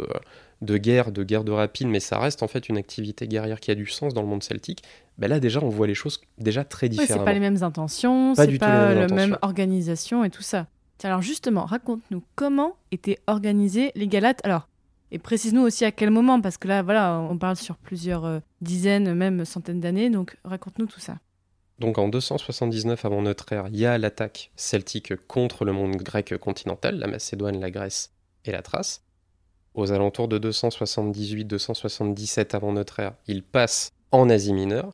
de 0.62 0.76
guerre, 0.76 1.10
de 1.12 1.24
guerre 1.24 1.44
de 1.44 1.52
rapine, 1.52 1.88
mais 1.90 2.00
ça 2.00 2.18
reste 2.18 2.42
en 2.42 2.48
fait 2.48 2.68
une 2.68 2.76
activité 2.78 3.26
guerrière 3.26 3.58
qui 3.60 3.70
a 3.70 3.74
du 3.74 3.86
sens 3.86 4.14
dans 4.14 4.22
le 4.22 4.28
monde 4.28 4.42
celtique. 4.44 4.82
Ben 5.18 5.26
là 5.28 5.40
déjà 5.40 5.60
on 5.62 5.68
voit 5.68 5.88
les 5.88 5.94
choses 5.94 6.20
déjà 6.38 6.62
très 6.64 6.86
Ouais, 6.86 6.90
différemment. 6.90 7.20
c'est 7.20 7.24
pas 7.24 7.32
les 7.32 7.40
mêmes 7.40 7.62
intentions, 7.64 8.34
Pas 8.34 8.44
c'est 8.46 8.58
pas 8.58 8.94
la 8.94 9.08
même 9.08 9.36
organisation 9.42 10.22
et 10.24 10.30
tout 10.30 10.42
ça. 10.42 10.68
Tiens, 10.98 11.10
alors 11.10 11.22
justement, 11.22 11.64
raconte-nous 11.64 12.22
comment 12.34 12.76
étaient 12.92 13.18
organisés 13.28 13.92
les 13.94 14.08
Galates. 14.08 14.40
Alors, 14.44 14.68
et 15.10 15.18
précise-nous 15.18 15.62
aussi 15.62 15.84
à 15.84 15.92
quel 15.92 16.10
moment, 16.10 16.40
parce 16.40 16.58
que 16.58 16.68
là, 16.68 16.82
voilà, 16.82 17.18
on 17.18 17.38
parle 17.38 17.56
sur 17.56 17.76
plusieurs 17.76 18.24
euh, 18.24 18.40
dizaines, 18.60 19.14
même 19.14 19.44
centaines 19.44 19.80
d'années. 19.80 20.10
Donc, 20.10 20.36
raconte-nous 20.44 20.86
tout 20.86 21.00
ça. 21.00 21.18
Donc 21.78 21.98
en 21.98 22.08
279 22.08 23.04
avant 23.04 23.22
notre 23.22 23.52
ère, 23.52 23.68
il 23.68 23.76
y 23.76 23.86
a 23.86 23.96
l'attaque 23.98 24.50
celtique 24.56 25.14
contre 25.28 25.64
le 25.64 25.72
monde 25.72 25.94
grec 25.96 26.36
continental, 26.38 26.98
la 26.98 27.06
Macédoine, 27.06 27.60
la 27.60 27.70
Grèce 27.70 28.12
et 28.44 28.50
la 28.50 28.62
Thrace. 28.62 29.04
Aux 29.74 29.92
alentours 29.92 30.26
de 30.26 30.40
278-277 30.40 32.56
avant 32.56 32.72
notre 32.72 32.98
ère, 32.98 33.14
il 33.28 33.44
passe 33.44 33.92
en 34.10 34.28
Asie 34.28 34.52
mineure. 34.52 34.90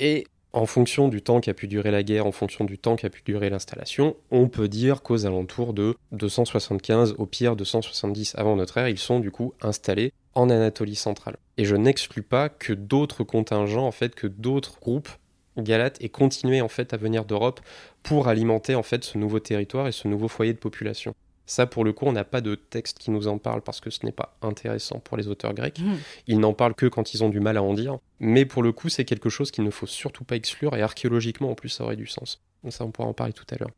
Et 0.00 0.26
en 0.54 0.66
fonction 0.66 1.08
du 1.08 1.20
temps 1.20 1.40
qu'a 1.40 1.52
pu 1.52 1.66
durer 1.66 1.90
la 1.90 2.02
guerre, 2.02 2.26
en 2.26 2.32
fonction 2.32 2.64
du 2.64 2.78
temps 2.78 2.94
qu'a 2.94 3.10
pu 3.10 3.22
durer 3.24 3.50
l'installation, 3.50 4.16
on 4.30 4.48
peut 4.48 4.68
dire 4.68 5.02
qu'aux 5.02 5.26
alentours 5.26 5.74
de 5.74 5.96
275, 6.12 7.16
au 7.18 7.26
pire 7.26 7.56
270 7.56 8.36
avant 8.36 8.54
notre 8.54 8.78
ère, 8.78 8.88
ils 8.88 8.98
sont 8.98 9.18
du 9.18 9.32
coup 9.32 9.52
installés 9.60 10.12
en 10.34 10.48
Anatolie 10.50 10.94
centrale. 10.94 11.36
Et 11.58 11.64
je 11.64 11.74
n'exclus 11.74 12.22
pas 12.22 12.48
que 12.48 12.72
d'autres 12.72 13.24
contingents, 13.24 13.86
en 13.86 13.92
fait, 13.92 14.14
que 14.14 14.28
d'autres 14.28 14.78
groupes 14.80 15.08
Galates 15.56 16.00
aient 16.00 16.08
continué 16.08 16.60
en 16.60 16.68
fait 16.68 16.92
à 16.94 16.96
venir 16.96 17.24
d'Europe 17.24 17.60
pour 18.02 18.28
alimenter 18.28 18.74
en 18.74 18.82
fait 18.82 19.04
ce 19.04 19.18
nouveau 19.18 19.38
territoire 19.38 19.86
et 19.86 19.92
ce 19.92 20.08
nouveau 20.08 20.28
foyer 20.28 20.52
de 20.52 20.58
population. 20.58 21.14
Ça, 21.46 21.66
pour 21.66 21.84
le 21.84 21.92
coup, 21.92 22.06
on 22.06 22.12
n'a 22.12 22.24
pas 22.24 22.40
de 22.40 22.54
texte 22.54 22.98
qui 22.98 23.10
nous 23.10 23.28
en 23.28 23.38
parle 23.38 23.60
parce 23.60 23.80
que 23.80 23.90
ce 23.90 24.04
n'est 24.04 24.12
pas 24.12 24.36
intéressant 24.40 24.98
pour 24.98 25.16
les 25.16 25.28
auteurs 25.28 25.52
grecs. 25.52 25.78
Mhm. 25.78 25.98
Ils 26.26 26.40
n'en 26.40 26.54
parlent 26.54 26.74
que 26.74 26.86
quand 26.86 27.12
ils 27.12 27.22
ont 27.22 27.28
du 27.28 27.40
mal 27.40 27.56
à 27.56 27.62
en 27.62 27.74
dire. 27.74 27.98
Mais 28.18 28.46
pour 28.46 28.62
le 28.62 28.72
coup, 28.72 28.88
c'est 28.88 29.04
quelque 29.04 29.28
chose 29.28 29.50
qu'il 29.50 29.64
ne 29.64 29.70
faut 29.70 29.86
surtout 29.86 30.24
pas 30.24 30.36
exclure 30.36 30.74
et 30.74 30.82
archéologiquement, 30.82 31.50
en 31.50 31.54
plus, 31.54 31.68
ça 31.68 31.84
aurait 31.84 31.96
du 31.96 32.06
sens. 32.06 32.40
Donc 32.62 32.72
ça, 32.72 32.84
on 32.84 32.90
pourra 32.90 33.08
en 33.08 33.12
parler 33.12 33.34
tout 33.34 33.46
à 33.50 33.56
l'heure. 33.56 33.70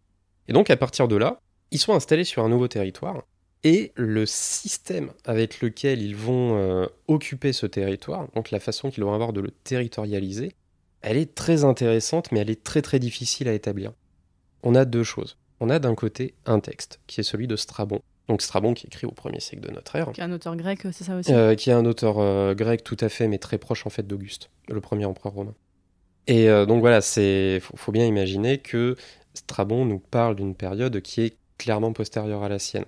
Et 0.48 0.52
donc, 0.52 0.70
à 0.70 0.76
partir 0.76 1.08
de 1.08 1.16
là, 1.16 1.40
ils 1.72 1.78
sont 1.78 1.94
installés 1.94 2.24
sur 2.24 2.44
un 2.44 2.48
nouveau 2.48 2.68
territoire. 2.68 3.24
Et 3.64 3.92
le 3.96 4.26
système 4.26 5.10
avec 5.24 5.60
lequel 5.60 6.00
ils 6.00 6.14
vont 6.14 6.56
euh, 6.56 6.86
occuper 7.08 7.52
ce 7.52 7.66
territoire, 7.66 8.28
donc 8.34 8.52
la 8.52 8.60
façon 8.60 8.90
qu'ils 8.90 9.02
vont 9.02 9.12
avoir 9.12 9.32
de 9.32 9.40
le 9.40 9.50
territorialiser, 9.50 10.52
elle 11.00 11.16
est 11.16 11.34
très 11.34 11.64
intéressante, 11.64 12.30
mais 12.30 12.40
elle 12.40 12.50
est 12.50 12.62
très 12.62 12.82
très 12.82 13.00
difficile 13.00 13.48
à 13.48 13.52
établir. 13.54 13.92
On 14.62 14.74
a 14.74 14.84
deux 14.84 15.02
choses. 15.02 15.36
On 15.60 15.70
a 15.70 15.78
d'un 15.78 15.94
côté 15.94 16.34
un 16.44 16.60
texte, 16.60 17.00
qui 17.06 17.20
est 17.20 17.24
celui 17.24 17.46
de 17.46 17.56
Strabon. 17.56 18.00
Donc 18.28 18.42
Strabon 18.42 18.74
qui 18.74 18.86
écrit 18.88 19.06
au 19.06 19.12
1er 19.12 19.40
siècle 19.40 19.66
de 19.66 19.72
notre 19.72 19.94
ère, 19.96 20.10
Qui 20.12 20.20
est 20.20 20.24
un 20.24 20.32
auteur 20.32 20.56
grec, 20.56 20.80
c'est 20.92 21.04
ça 21.04 21.16
aussi 21.16 21.32
euh, 21.32 21.54
qui 21.54 21.70
est 21.70 21.74
un 21.74 21.86
auteur 21.86 22.18
euh, 22.18 22.54
grec 22.54 22.82
tout 22.82 22.96
à 23.00 23.08
fait, 23.08 23.28
mais 23.28 23.38
très 23.38 23.56
proche 23.58 23.86
en 23.86 23.90
fait 23.90 24.06
d'Auguste, 24.06 24.50
le 24.68 24.80
premier 24.80 25.04
empereur 25.04 25.32
romain. 25.32 25.54
Et 26.26 26.48
euh, 26.48 26.66
donc 26.66 26.80
voilà, 26.80 27.00
c'est 27.00 27.60
faut, 27.60 27.76
faut 27.76 27.92
bien 27.92 28.04
imaginer 28.04 28.58
que 28.58 28.96
Strabon 29.34 29.84
nous 29.84 30.00
parle 30.00 30.34
d'une 30.34 30.54
période 30.56 31.00
qui 31.00 31.20
est 31.22 31.36
clairement 31.56 31.92
postérieure 31.92 32.42
à 32.42 32.48
la 32.48 32.58
sienne. 32.58 32.84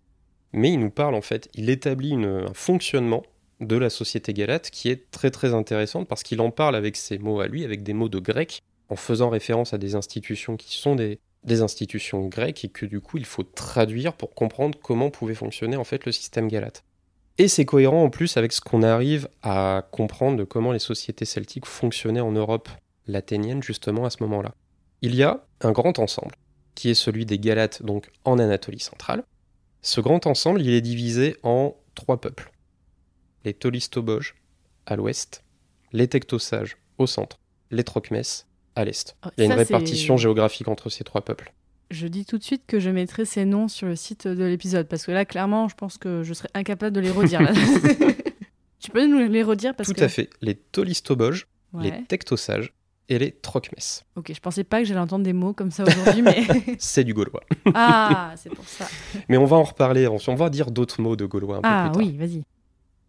Mais 0.52 0.72
il 0.72 0.80
nous 0.80 0.90
parle 0.90 1.14
en 1.14 1.20
fait, 1.22 1.48
il 1.54 1.70
établit 1.70 2.10
une- 2.10 2.46
un 2.48 2.54
fonctionnement 2.54 3.22
de 3.60 3.76
la 3.76 3.90
société 3.90 4.32
galate 4.32 4.70
qui 4.70 4.88
est 4.88 5.10
très 5.10 5.30
très 5.30 5.54
intéressante 5.54 6.08
parce 6.08 6.22
qu'il 6.22 6.40
en 6.40 6.50
parle 6.50 6.74
avec 6.74 6.96
ses 6.96 7.18
mots 7.18 7.40
à 7.40 7.46
lui, 7.46 7.64
avec 7.64 7.82
des 7.82 7.92
mots 7.92 8.08
de 8.08 8.18
grec, 8.18 8.62
en 8.88 8.96
faisant 8.96 9.28
référence 9.30 9.72
à 9.72 9.78
des 9.78 9.94
institutions 9.94 10.56
qui 10.56 10.76
sont 10.76 10.96
des, 10.96 11.18
des 11.48 11.62
institutions 11.62 12.26
grecques 12.26 12.64
et 12.64 12.68
que 12.68 12.86
du 12.86 13.00
coup 13.00 13.18
il 13.18 13.24
faut 13.24 13.42
traduire 13.42 14.12
pour 14.12 14.34
comprendre 14.34 14.78
comment 14.80 15.10
pouvait 15.10 15.34
fonctionner 15.34 15.76
en 15.76 15.84
fait 15.84 16.06
le 16.06 16.12
système 16.12 16.48
galate. 16.48 16.84
Et 17.38 17.46
c'est 17.46 17.64
cohérent 17.64 18.02
en 18.02 18.10
plus 18.10 18.36
avec 18.36 18.52
ce 18.52 18.60
qu'on 18.60 18.82
arrive 18.82 19.28
à 19.42 19.86
comprendre 19.92 20.36
de 20.36 20.44
comment 20.44 20.72
les 20.72 20.80
sociétés 20.80 21.24
celtiques 21.24 21.66
fonctionnaient 21.66 22.20
en 22.20 22.32
Europe 22.32 22.68
latinienne 23.06 23.62
justement 23.62 24.04
à 24.04 24.10
ce 24.10 24.22
moment-là. 24.24 24.54
Il 25.02 25.14
y 25.14 25.22
a 25.22 25.44
un 25.60 25.70
grand 25.70 26.00
ensemble, 26.00 26.34
qui 26.74 26.90
est 26.90 26.94
celui 26.94 27.26
des 27.26 27.38
Galates, 27.38 27.82
donc 27.84 28.10
en 28.24 28.40
Anatolie 28.40 28.80
centrale. 28.80 29.22
Ce 29.82 30.00
grand 30.00 30.26
ensemble, 30.26 30.60
il 30.60 30.70
est 30.70 30.80
divisé 30.80 31.36
en 31.44 31.76
trois 31.94 32.20
peuples. 32.20 32.50
Les 33.44 33.54
Tolistoboges 33.54 34.34
à 34.86 34.96
l'ouest, 34.96 35.44
les 35.92 36.08
Tectosages 36.08 36.76
au 36.98 37.06
centre, 37.06 37.38
les 37.70 37.84
Trocmès 37.84 38.47
à 38.78 38.84
l'est. 38.84 39.16
Oh, 39.26 39.30
Il 39.36 39.40
y 39.40 39.42
a 39.42 39.46
une 39.52 39.58
répartition 39.58 40.16
géographique 40.16 40.68
entre 40.68 40.88
ces 40.90 41.04
trois 41.04 41.22
peuples. 41.22 41.52
Je 41.90 42.06
dis 42.06 42.24
tout 42.26 42.36
de 42.38 42.42
suite 42.42 42.64
que 42.66 42.80
je 42.80 42.90
mettrai 42.90 43.24
ces 43.24 43.44
noms 43.44 43.66
sur 43.68 43.86
le 43.86 43.96
site 43.96 44.26
de 44.28 44.44
l'épisode, 44.44 44.88
parce 44.88 45.06
que 45.06 45.10
là, 45.10 45.24
clairement, 45.24 45.68
je 45.68 45.74
pense 45.74 45.96
que 45.98 46.22
je 46.22 46.34
serais 46.34 46.50
incapable 46.54 46.94
de 46.94 47.00
les 47.00 47.10
redire. 47.10 47.40
tu 48.78 48.90
peux 48.90 49.06
nous 49.06 49.18
les 49.30 49.42
redire 49.42 49.74
parce 49.74 49.88
Tout 49.88 49.94
que... 49.94 50.04
à 50.04 50.08
fait. 50.08 50.30
Les 50.40 50.54
Tolistoboges, 50.54 51.46
Ouais. 51.74 51.84
les 51.90 52.04
Tectosages 52.04 52.72
et 53.10 53.18
les 53.18 53.32
Trocmès. 53.32 54.04
Ok, 54.16 54.32
je 54.34 54.40
pensais 54.40 54.64
pas 54.64 54.78
que 54.80 54.84
j'allais 54.86 55.00
entendre 55.00 55.24
des 55.24 55.32
mots 55.34 55.52
comme 55.52 55.70
ça 55.70 55.84
aujourd'hui, 55.84 56.22
mais... 56.22 56.46
C'est 56.78 57.04
du 57.04 57.12
gaulois. 57.14 57.42
ah, 57.74 58.32
c'est 58.36 58.48
pour 58.50 58.66
ça. 58.66 58.86
Mais 59.28 59.36
on 59.36 59.44
va 59.44 59.56
en 59.56 59.64
reparler, 59.64 60.06
on 60.08 60.34
va 60.34 60.48
dire 60.50 60.70
d'autres 60.70 61.00
mots 61.02 61.16
de 61.16 61.26
gaulois 61.26 61.56
un 61.58 61.60
peu 61.62 61.68
Ah 61.68 61.90
plus 61.92 62.04
tard. 62.04 62.12
oui, 62.12 62.16
vas-y. 62.18 62.42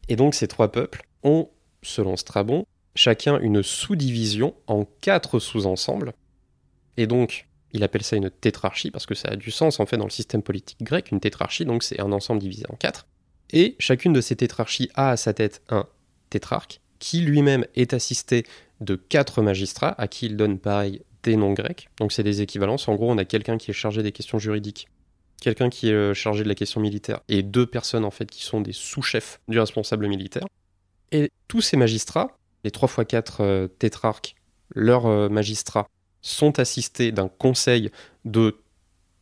Et 0.09 0.15
donc 0.15 0.35
ces 0.35 0.47
trois 0.47 0.71
peuples 0.71 1.03
ont, 1.23 1.49
selon 1.81 2.15
Strabon, 2.17 2.65
chacun 2.95 3.39
une 3.39 3.63
sous-division 3.63 4.55
en 4.67 4.85
quatre 5.01 5.39
sous-ensembles. 5.39 6.13
Et 6.97 7.07
donc, 7.07 7.47
il 7.71 7.83
appelle 7.83 8.03
ça 8.03 8.15
une 8.15 8.29
tétrarchie 8.29 8.91
parce 8.91 9.05
que 9.05 9.15
ça 9.15 9.29
a 9.29 9.35
du 9.35 9.51
sens 9.51 9.79
en 9.79 9.85
fait 9.85 9.97
dans 9.97 10.05
le 10.05 10.09
système 10.09 10.41
politique 10.41 10.81
grec. 10.81 11.11
Une 11.11 11.19
tétrarchie, 11.19 11.65
donc 11.65 11.83
c'est 11.83 11.99
un 11.99 12.11
ensemble 12.11 12.41
divisé 12.41 12.65
en 12.69 12.75
quatre. 12.75 13.07
Et 13.51 13.75
chacune 13.79 14.13
de 14.13 14.21
ces 14.21 14.35
tétrarchies 14.35 14.89
a 14.95 15.11
à 15.11 15.17
sa 15.17 15.33
tête 15.33 15.61
un 15.69 15.85
tétrarque 16.29 16.81
qui 16.99 17.21
lui-même 17.21 17.65
est 17.75 17.93
assisté 17.93 18.45
de 18.81 18.95
quatre 18.95 19.41
magistrats 19.41 19.95
à 19.97 20.07
qui 20.07 20.27
il 20.27 20.37
donne 20.37 20.59
pareil 20.59 21.01
des 21.23 21.35
noms 21.35 21.53
grecs. 21.53 21.89
Donc 21.97 22.11
c'est 22.11 22.23
des 22.23 22.41
équivalences. 22.41 22.87
En 22.87 22.95
gros, 22.95 23.11
on 23.11 23.17
a 23.17 23.25
quelqu'un 23.25 23.57
qui 23.57 23.71
est 23.71 23.73
chargé 23.73 24.03
des 24.03 24.11
questions 24.11 24.39
juridiques, 24.39 24.87
quelqu'un 25.41 25.69
qui 25.69 25.89
est 25.89 25.93
euh, 25.93 26.13
chargé 26.13 26.43
de 26.43 26.49
la 26.49 26.55
question 26.55 26.81
militaire 26.81 27.21
et 27.27 27.43
deux 27.43 27.65
personnes 27.65 28.05
en 28.05 28.11
fait 28.11 28.29
qui 28.29 28.43
sont 28.43 28.61
des 28.61 28.73
sous-chefs 28.73 29.39
du 29.47 29.59
responsable 29.59 30.07
militaire. 30.07 30.45
Et 31.11 31.31
tous 31.47 31.61
ces 31.61 31.77
magistrats, 31.77 32.37
les 32.63 32.71
3 32.71 32.89
x 32.89 33.07
4 33.07 33.67
tétrarques, 33.79 34.35
leurs 34.75 35.05
euh, 35.05 35.29
magistrats, 35.29 35.87
sont 36.21 36.59
assistés 36.59 37.11
d'un 37.11 37.27
conseil 37.29 37.91
de 38.25 38.57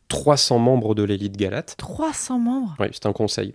300 0.08 0.58
membres 0.58 0.94
de 0.94 1.02
l'élite 1.02 1.36
galate. 1.36 1.74
300 1.78 2.38
membres? 2.38 2.76
Oui, 2.80 2.88
c'est 2.92 3.06
un 3.06 3.12
conseil. 3.12 3.54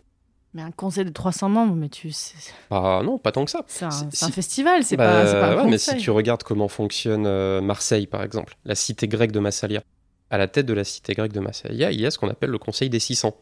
Mais 0.54 0.62
un 0.62 0.72
conseil 0.72 1.04
de 1.04 1.10
300 1.10 1.50
membres, 1.50 1.74
mais 1.76 1.90
tu... 1.90 2.12
C'est 2.12 2.36
Ah 2.70 3.02
non, 3.04 3.18
pas 3.18 3.32
tant 3.32 3.44
que 3.44 3.50
ça. 3.52 3.64
c'est 3.68 3.86
un, 3.86 3.92
Si- 3.92 4.32
festival, 4.32 4.84
c'est 4.84 4.96
Bah, 4.98 5.24
pas, 5.24 5.32
pas 5.34 5.48
un 5.54 5.64
ouais, 5.66 5.70
mais 5.72 5.80
si 5.80 5.98
tu 5.98 6.12
regardes 6.12 6.44
comment 6.44 6.68
fonctionne 6.68 7.26
euh, 7.26 7.60
Marseille, 7.60 8.06
par 8.06 8.22
exemple, 8.24 8.56
la 8.64 8.76
cité 8.76 9.08
grecque 9.08 9.32
de 9.32 9.40
Massalia, 9.40 9.82
à 10.30 10.38
la 10.38 10.48
tête 10.48 10.68
de 10.68 10.74
la 10.74 10.84
cité 10.84 11.14
grecque 11.14 11.34
de 11.34 11.40
Massalia, 11.40 11.92
il 11.92 12.00
y 12.00 12.06
a 12.06 12.12
ce 12.12 12.20
qu'on 12.20 12.30
appelle 12.30 12.52
le 12.52 12.60
conseil 12.60 12.90
des 12.92 13.00
600. 13.00 13.36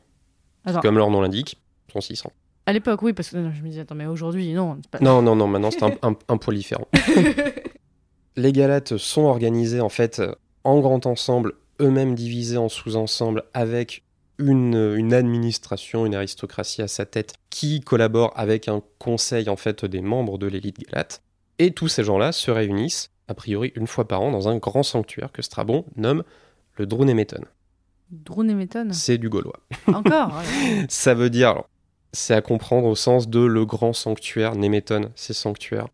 Attends, 0.64 0.80
Comme 0.80 0.98
leur 0.98 1.10
nom 1.10 1.20
l'indique, 1.22 1.58
sont 1.92 2.00
600. 2.02 2.32
À 2.66 2.74
l'époque, 2.74 3.02
oui, 3.02 3.14
parce 3.14 3.30
que 3.30 3.38
non, 3.38 3.52
je 3.52 3.62
me 3.64 3.70
disais, 3.70 3.82
attends, 3.82 3.96
mais 3.96 4.06
aujourd'hui, 4.06 4.54
non. 4.54 4.78
pas- 4.92 5.00
Non, 5.00 5.22
non, 5.22 5.36
non, 5.36 5.48
maintenant 5.48 5.72
c'est 5.72 5.84
un, 5.84 5.92
un, 6.04 6.16
un 6.28 6.38
poil 6.38 6.58
différent. 6.58 6.88
Les 8.36 8.52
Galates 8.54 8.98
sont 8.98 9.24
organisés 9.24 9.82
en 9.82 9.90
fait 9.90 10.22
en 10.64 10.80
grand 10.80 11.06
ensemble, 11.06 11.54
eux-mêmes 11.82 12.16
divisés 12.16 12.58
en 12.58 12.70
sous-ensembles 12.70 13.44
avec 13.54 14.04
une, 14.38 14.94
une 14.96 15.14
administration, 15.14 16.06
une 16.06 16.16
aristocratie 16.16 16.82
à 16.82 16.88
sa 16.88 17.06
tête 17.06 17.34
qui 17.50 17.82
collabore 17.82 18.32
avec 18.36 18.68
un 18.68 18.82
conseil 19.00 19.50
en 19.50 19.56
fait 19.58 19.84
des 19.86 20.02
membres 20.02 20.38
de 20.38 20.48
l'élite 20.48 20.80
galate. 20.80 21.22
Et 21.60 21.72
tous 21.72 21.90
ces 21.90 22.04
gens-là 22.04 22.32
se 22.32 22.50
réunissent 22.52 23.12
a 23.28 23.34
priori 23.34 23.72
une 23.76 23.88
fois 23.88 24.08
par 24.08 24.22
an 24.22 24.32
dans 24.32 24.48
un 24.48 24.58
grand 24.58 24.84
sanctuaire 24.84 25.32
que 25.32 25.42
Strabon 25.42 25.86
nomme 25.96 26.24
le 26.78 26.86
Drunemeton. 26.86 27.44
Drone 28.12 28.50
et 28.50 28.56
méthode 28.56 28.94
C'est 28.94 29.18
du 29.18 29.30
gaulois. 29.30 29.60
Encore? 29.88 30.34
Ouais. 30.38 30.86
Ça 30.90 31.14
veut 31.14 31.30
dire, 31.30 31.50
alors, 31.52 31.70
c'est 32.14 32.34
à 32.34 32.42
comprendre 32.42 32.88
au 32.88 32.96
sens 32.96 33.30
de 33.30 33.40
le 33.40 33.66
grand 33.66 33.94
sanctuaire, 33.94 34.56
Néméton, 34.56 35.12
c'est 35.16 35.34
sanctuaire. 35.34 35.88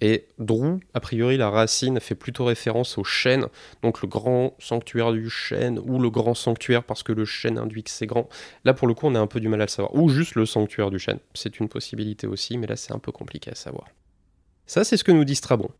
Et 0.00 0.26
Drou, 0.38 0.80
a 0.92 1.00
priori, 1.00 1.36
la 1.38 1.48
racine 1.48 1.98
fait 2.00 2.14
plutôt 2.14 2.44
référence 2.44 2.98
au 2.98 3.04
chêne, 3.04 3.46
donc 3.82 4.02
le 4.02 4.08
grand 4.08 4.54
sanctuaire 4.58 5.12
du 5.12 5.30
chêne, 5.30 5.78
ou 5.78 5.98
le 5.98 6.10
grand 6.10 6.34
sanctuaire 6.34 6.84
parce 6.84 7.02
que 7.02 7.12
le 7.12 7.24
chêne 7.24 7.58
induit 7.58 7.84
que 7.84 7.90
c'est 7.90 8.06
grand. 8.06 8.28
Là, 8.64 8.74
pour 8.74 8.86
le 8.86 8.94
coup, 8.94 9.06
on 9.06 9.14
a 9.14 9.20
un 9.20 9.26
peu 9.26 9.40
du 9.40 9.48
mal 9.48 9.62
à 9.62 9.64
le 9.64 9.70
savoir. 9.70 9.94
Ou 9.94 10.08
juste 10.10 10.34
le 10.34 10.44
sanctuaire 10.44 10.90
du 10.90 10.98
chêne. 10.98 11.20
C'est 11.32 11.58
une 11.58 11.68
possibilité 11.68 12.26
aussi, 12.26 12.58
mais 12.58 12.66
là, 12.66 12.76
c'est 12.76 12.92
un 12.92 12.98
peu 12.98 13.12
compliqué 13.12 13.50
à 13.50 13.54
savoir. 13.54 13.86
Ça, 14.66 14.84
c'est 14.84 14.96
ce 14.96 15.04
que 15.04 15.12
nous 15.12 15.24
dit 15.24 15.36
Strabon. 15.36 15.70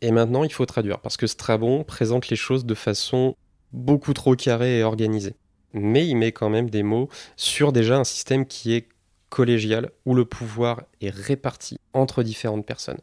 Et 0.00 0.10
maintenant, 0.10 0.44
il 0.44 0.52
faut 0.52 0.66
traduire, 0.66 0.98
parce 0.98 1.16
que 1.16 1.26
Strabon 1.26 1.84
présente 1.84 2.28
les 2.28 2.36
choses 2.36 2.64
de 2.64 2.74
façon 2.74 3.36
beaucoup 3.72 4.14
trop 4.14 4.34
carrée 4.34 4.78
et 4.78 4.82
organisée. 4.82 5.34
Mais 5.72 6.06
il 6.06 6.16
met 6.16 6.32
quand 6.32 6.48
même 6.48 6.70
des 6.70 6.82
mots 6.82 7.08
sur 7.36 7.72
déjà 7.72 7.98
un 7.98 8.04
système 8.04 8.46
qui 8.46 8.72
est 8.72 8.88
collégial, 9.30 9.90
où 10.04 10.14
le 10.14 10.24
pouvoir 10.26 10.82
est 11.00 11.14
réparti 11.14 11.78
entre 11.94 12.22
différentes 12.22 12.66
personnes. 12.66 13.00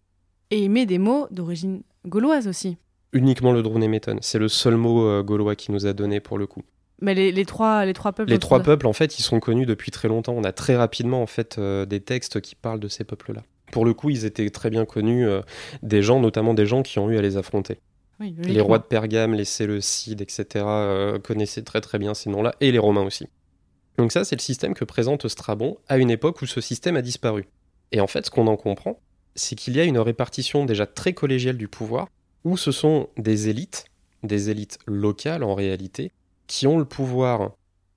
Et 0.52 0.60
il 0.60 0.70
met 0.70 0.86
des 0.86 1.00
mots 1.00 1.28
d'origine 1.32 1.82
gauloise 2.06 2.48
aussi. 2.48 2.78
Uniquement 3.14 3.52
le 3.52 3.64
Drunéméton, 3.64 4.18
c'est 4.22 4.38
le 4.38 4.48
seul 4.48 4.76
mot 4.76 5.08
euh, 5.08 5.24
gaulois 5.24 5.56
qui 5.56 5.72
nous 5.72 5.88
a 5.88 5.94
donné 5.94 6.20
pour 6.20 6.38
le 6.38 6.46
coup. 6.46 6.62
Mais 7.02 7.14
les, 7.14 7.32
les 7.32 7.46
trois, 7.46 7.86
les 7.86 7.94
trois 7.94 8.12
peuples. 8.12 8.30
Les 8.30 8.40
trois 8.40 8.62
peuples, 8.62 8.88
en 8.88 8.94
fait, 8.94 9.20
ils 9.20 9.24
sont 9.24 9.40
connus 9.40 9.66
depuis 9.66 9.92
très 9.92 10.08
longtemps. 10.08 10.34
On 10.36 10.44
a 10.44 10.52
très 10.52 10.76
rapidement, 10.76 11.22
en 11.22 11.28
fait, 11.28 11.58
euh, 11.58 11.86
des 11.86 12.00
textes 12.00 12.42
qui 12.42 12.56
parlent 12.56 12.80
de 12.80 12.88
ces 12.88 13.04
peuples-là. 13.04 13.44
Pour 13.72 13.86
le 13.86 13.94
coup, 13.94 14.10
ils 14.10 14.26
étaient 14.26 14.50
très 14.50 14.70
bien 14.70 14.86
connus 14.86 15.28
euh, 15.28 15.42
des 15.84 16.02
gens, 16.02 16.20
notamment 16.20 16.54
des 16.54 16.66
gens 16.66 16.82
qui 16.82 17.00
ont 17.00 17.10
eu 17.10 17.18
à 17.18 17.22
les 17.22 17.38
affronter. 17.38 17.80
Oui, 18.20 18.36
Les 18.44 18.62
rois 18.62 18.80
de 18.80 18.84
Pergame, 18.84 19.36
les 19.36 19.46
Séleucides, 19.46 20.22
etc., 20.22 20.66
connaissaient 21.24 21.62
très 21.62 21.82
très 21.82 22.00
bien 22.00 22.16
ces 22.16 22.32
noms-là, 22.32 22.56
et 22.62 22.72
les 22.72 22.80
Romains 22.80 23.04
aussi. 23.04 23.28
Donc 23.98 24.12
ça, 24.12 24.24
c'est 24.24 24.36
le 24.36 24.42
système 24.42 24.74
que 24.74 24.86
présente 24.86 25.28
Strabon 25.28 25.78
à 25.88 25.98
une 25.98 26.12
époque 26.12 26.42
où 26.42 26.46
ce 26.46 26.62
système 26.62 26.98
a 26.98 27.02
disparu. 27.02 27.46
Et 27.92 28.00
en 28.00 28.08
fait, 28.08 28.26
ce 28.26 28.32
qu'on 28.32 28.48
en 28.48 28.58
comprend, 28.58 29.00
c'est 29.36 29.56
qu'il 29.56 29.76
y 29.76 29.80
a 29.80 29.84
une 29.84 30.00
répartition 30.00 30.66
déjà 30.66 30.86
très 30.86 31.14
collégiale 31.14 31.58
du 31.58 31.68
pouvoir, 31.68 32.08
où 32.44 32.58
ce 32.58 32.72
sont 32.72 33.10
des 33.18 33.50
élites, 33.50 33.86
des 34.24 34.50
élites 34.50 34.78
locales 34.86 35.44
en 35.44 35.56
réalité, 35.56 36.12
qui 36.48 36.68
ont 36.68 36.78
le 36.78 36.86
pouvoir 36.86 37.52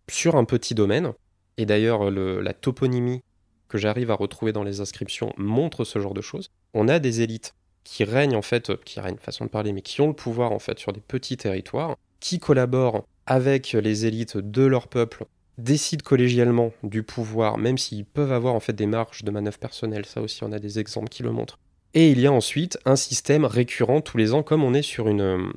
sur 0.09 0.37
un 0.37 0.45
petit 0.45 0.75
domaine. 0.75 1.13
Et 1.57 1.67
d'ailleurs, 1.67 2.11
le- 2.11 2.41
la 2.41 2.55
toponymie 2.55 3.23
que 3.69 3.79
j'arrive 3.79 4.11
à 4.11 4.15
retrouver 4.15 4.53
dans 4.53 4.65
les 4.65 4.81
inscriptions 4.81 5.33
montre 5.37 5.85
ce 5.85 5.99
genre 5.99 6.15
de 6.15 6.21
choses. 6.21 6.51
On 6.75 6.89
a 6.89 6.99
des 6.99 7.21
élites 7.21 7.55
qui 7.85 8.05
règnent 8.05 8.37
en 8.37 8.43
fait, 8.43 8.83
qui 8.85 9.01
règnent 9.01 9.19
façon 9.19 9.45
de 9.45 9.51
parler, 9.51 9.73
mais 9.73 9.83
qui 9.83 10.01
ont 10.01 10.09
le 10.09 10.15
pouvoir 10.15 10.53
en 10.53 10.59
fait 10.59 10.79
sur 10.79 10.93
des 10.93 11.01
petits 11.01 11.37
territoires, 11.37 11.97
qui 12.21 12.39
collaborent 12.39 13.05
avec 13.27 13.73
les 13.73 14.07
élites 14.07 14.37
de 14.37 14.65
leur 14.65 14.89
peuple, 14.89 15.25
décident 15.63 16.03
collégialement 16.05 16.73
du 16.83 17.03
pouvoir, 17.03 17.59
même 17.59 17.79
s'ils 17.79 18.05
peuvent 18.05 18.33
avoir 18.33 18.55
en 18.55 18.61
fait 18.61 18.73
des 18.73 18.87
marges 18.87 19.25
de 19.25 19.31
manœuvre 19.31 19.59
personnelles. 19.59 20.07
Ça 20.07 20.21
aussi, 20.21 20.43
on 20.45 20.53
a 20.53 20.59
des 20.59 20.79
exemples 20.79 21.09
qui 21.09 21.23
le 21.23 21.31
montrent. 21.31 21.59
Et 21.95 22.11
il 22.11 22.21
y 22.21 22.27
a 22.27 22.33
ensuite 22.33 22.79
un 22.85 22.97
système 22.97 23.45
récurrent 23.45 24.01
tous 24.01 24.17
les 24.17 24.33
ans, 24.33 24.43
comme 24.43 24.63
on 24.63 24.75
est 24.75 24.83
sur 24.83 25.09
une. 25.09 25.21
euh, 25.21 25.53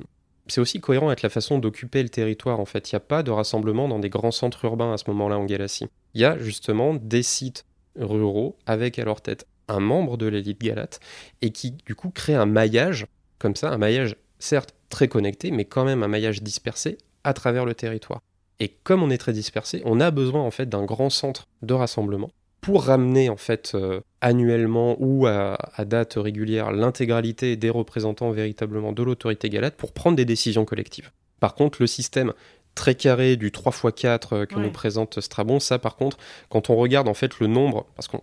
C'est 0.46 0.60
aussi 0.60 0.80
cohérent 0.80 1.08
avec 1.08 1.22
la 1.22 1.28
façon 1.28 1.58
d'occuper 1.58 2.02
le 2.02 2.08
territoire. 2.08 2.60
En 2.60 2.64
fait, 2.64 2.90
il 2.90 2.94
n'y 2.94 2.98
a 2.98 3.00
pas 3.00 3.22
de 3.22 3.30
rassemblement 3.30 3.88
dans 3.88 3.98
des 3.98 4.10
grands 4.10 4.32
centres 4.32 4.64
urbains 4.64 4.92
à 4.92 4.98
ce 4.98 5.04
moment-là 5.08 5.38
en 5.38 5.44
Galatie. 5.44 5.86
Il 6.14 6.20
y 6.20 6.24
a 6.24 6.38
justement 6.38 6.94
des 6.94 7.22
sites 7.22 7.64
ruraux 7.96 8.56
avec 8.66 8.98
à 8.98 9.04
leur 9.04 9.20
tête 9.20 9.46
un 9.68 9.80
membre 9.80 10.16
de 10.16 10.26
l'élite 10.26 10.60
galate 10.60 11.00
et 11.40 11.50
qui 11.50 11.70
du 11.72 11.94
coup 11.94 12.10
crée 12.10 12.34
un 12.34 12.46
maillage 12.46 13.06
comme 13.38 13.56
ça, 13.56 13.70
un 13.70 13.78
maillage 13.78 14.16
certes 14.38 14.74
très 14.88 15.08
connecté, 15.08 15.50
mais 15.50 15.64
quand 15.64 15.84
même 15.84 16.02
un 16.02 16.08
maillage 16.08 16.42
dispersé 16.42 16.98
à 17.22 17.32
travers 17.32 17.64
le 17.64 17.74
territoire. 17.74 18.20
Et 18.60 18.68
comme 18.84 19.02
on 19.02 19.10
est 19.10 19.18
très 19.18 19.32
dispersé, 19.32 19.82
on 19.84 20.00
a 20.00 20.10
besoin 20.10 20.42
en 20.42 20.50
fait 20.50 20.68
d'un 20.68 20.84
grand 20.84 21.10
centre 21.10 21.46
de 21.62 21.74
rassemblement 21.74 22.30
pour 22.60 22.84
ramener 22.84 23.28
en 23.28 23.36
fait 23.36 23.72
euh, 23.74 24.00
annuellement 24.22 24.96
ou 24.98 25.26
à, 25.26 25.58
à 25.74 25.84
date 25.84 26.14
régulière 26.16 26.72
l'intégralité 26.72 27.56
des 27.56 27.68
représentants 27.68 28.30
véritablement 28.30 28.92
de 28.92 29.02
l'autorité 29.02 29.50
galate 29.50 29.74
pour 29.76 29.92
prendre 29.92 30.16
des 30.16 30.24
décisions 30.24 30.64
collectives. 30.64 31.10
Par 31.40 31.54
contre, 31.54 31.78
le 31.82 31.86
système 31.86 32.32
très 32.74 32.94
carré 32.94 33.36
du 33.36 33.50
3x4 33.50 34.28
euh, 34.34 34.46
que 34.46 34.54
Ouais. 34.56 34.62
nous 34.62 34.70
présente 34.70 35.20
Strabon, 35.20 35.60
ça 35.60 35.78
par 35.78 35.96
contre, 35.96 36.16
quand 36.48 36.70
on 36.70 36.76
regarde 36.76 37.06
en 37.08 37.14
fait 37.14 37.38
le 37.38 37.48
nombre, 37.48 37.86
parce 37.96 38.08
qu'on 38.08 38.22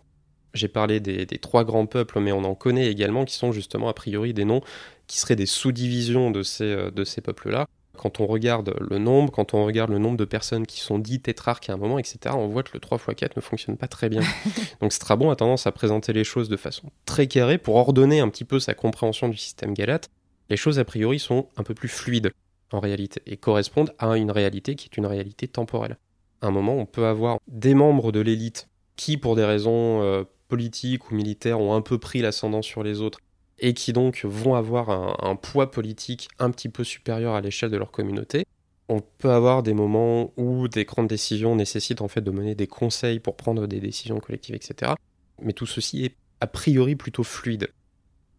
j'ai 0.53 0.67
parlé 0.67 0.99
des, 0.99 1.25
des 1.25 1.37
trois 1.37 1.63
grands 1.63 1.85
peuples, 1.85 2.19
mais 2.19 2.31
on 2.33 2.43
en 2.43 2.55
connaît 2.55 2.87
également 2.91 3.23
qui 3.25 3.35
sont 3.35 3.51
justement 3.53 3.87
a 3.89 3.93
priori 3.93 4.33
des 4.33 4.43
noms 4.43 4.61
qui 5.07 5.19
seraient 5.19 5.37
des 5.37 5.45
sous-divisions 5.45 6.29
de 6.31 6.41
ces, 6.43 6.63
euh, 6.65 6.91
de 6.91 7.03
ces 7.03 7.21
peuples-là. 7.21 7.67
Quand 7.97 8.19
on 8.19 8.25
regarde 8.25 8.75
le 8.79 8.97
nombre, 8.97 9.31
quand 9.31 9.53
on 9.53 9.65
regarde 9.65 9.91
le 9.91 9.99
nombre 9.99 10.17
de 10.17 10.25
personnes 10.25 10.65
qui 10.65 10.79
sont 10.79 10.97
dites 10.97 11.23
tétrarques 11.23 11.69
à 11.69 11.73
un 11.73 11.77
moment, 11.77 11.99
etc., 11.99 12.35
on 12.37 12.47
voit 12.47 12.63
que 12.63 12.71
le 12.73 12.79
3x4 12.79 13.31
ne 13.35 13.41
fonctionne 13.41 13.77
pas 13.77 13.87
très 13.87 14.09
bien. 14.09 14.21
Donc 14.81 14.93
Strabon 14.93 15.29
a 15.29 15.35
tendance 15.35 15.67
à 15.67 15.71
présenter 15.71 16.13
les 16.13 16.23
choses 16.23 16.49
de 16.49 16.57
façon 16.57 16.89
très 17.05 17.27
carrée 17.27 17.57
pour 17.57 17.75
ordonner 17.75 18.19
un 18.19 18.29
petit 18.29 18.45
peu 18.45 18.59
sa 18.59 18.73
compréhension 18.73 19.29
du 19.29 19.37
système 19.37 19.73
galate. 19.73 20.09
Les 20.49 20.57
choses 20.57 20.79
a 20.79 20.85
priori 20.85 21.19
sont 21.19 21.47
un 21.57 21.63
peu 21.63 21.73
plus 21.73 21.89
fluides 21.89 22.31
en 22.71 22.79
réalité 22.79 23.21
et 23.25 23.37
correspondent 23.37 23.93
à 23.99 24.17
une 24.17 24.31
réalité 24.31 24.75
qui 24.75 24.89
est 24.91 24.97
une 24.97 25.05
réalité 25.05 25.47
temporelle. 25.47 25.97
À 26.41 26.47
un 26.47 26.51
moment, 26.51 26.75
on 26.75 26.85
peut 26.85 27.05
avoir 27.05 27.39
des 27.47 27.73
membres 27.73 28.11
de 28.11 28.19
l'élite 28.19 28.67
qui, 28.95 29.17
pour 29.17 29.35
des 29.35 29.45
raisons 29.45 30.01
euh, 30.01 30.23
politiques 30.47 31.11
ou 31.11 31.15
militaires, 31.15 31.59
ont 31.59 31.75
un 31.75 31.81
peu 31.81 31.97
pris 31.97 32.21
l'ascendant 32.21 32.61
sur 32.61 32.83
les 32.83 33.01
autres 33.01 33.19
et 33.61 33.73
qui 33.73 33.93
donc 33.93 34.25
vont 34.25 34.55
avoir 34.55 34.89
un, 34.89 35.35
poids 35.35 35.71
politique 35.71 36.27
un 36.39 36.49
petit 36.49 36.67
peu 36.67 36.83
supérieur 36.83 37.35
à 37.35 37.41
l'échelle 37.41 37.69
de 37.69 37.77
leur 37.77 37.91
communauté. 37.91 38.45
On 38.89 38.99
peut 38.99 39.31
avoir 39.31 39.63
des 39.63 39.73
moments 39.73 40.33
où 40.35 40.67
des 40.67 40.83
grandes 40.83 41.07
décisions 41.07 41.55
nécessitent 41.55 42.01
en 42.01 42.07
fait 42.07 42.21
de 42.21 42.31
mener 42.31 42.55
des 42.55 42.67
conseils 42.67 43.19
pour 43.19 43.37
prendre 43.37 43.67
des 43.67 43.79
décisions 43.79 44.19
collectives, 44.19 44.55
etc. 44.55 44.93
Mais 45.41 45.53
tout 45.53 45.67
ceci 45.67 46.05
est 46.05 46.15
a 46.41 46.47
priori 46.47 46.95
plutôt 46.95 47.23
fluide. 47.23 47.69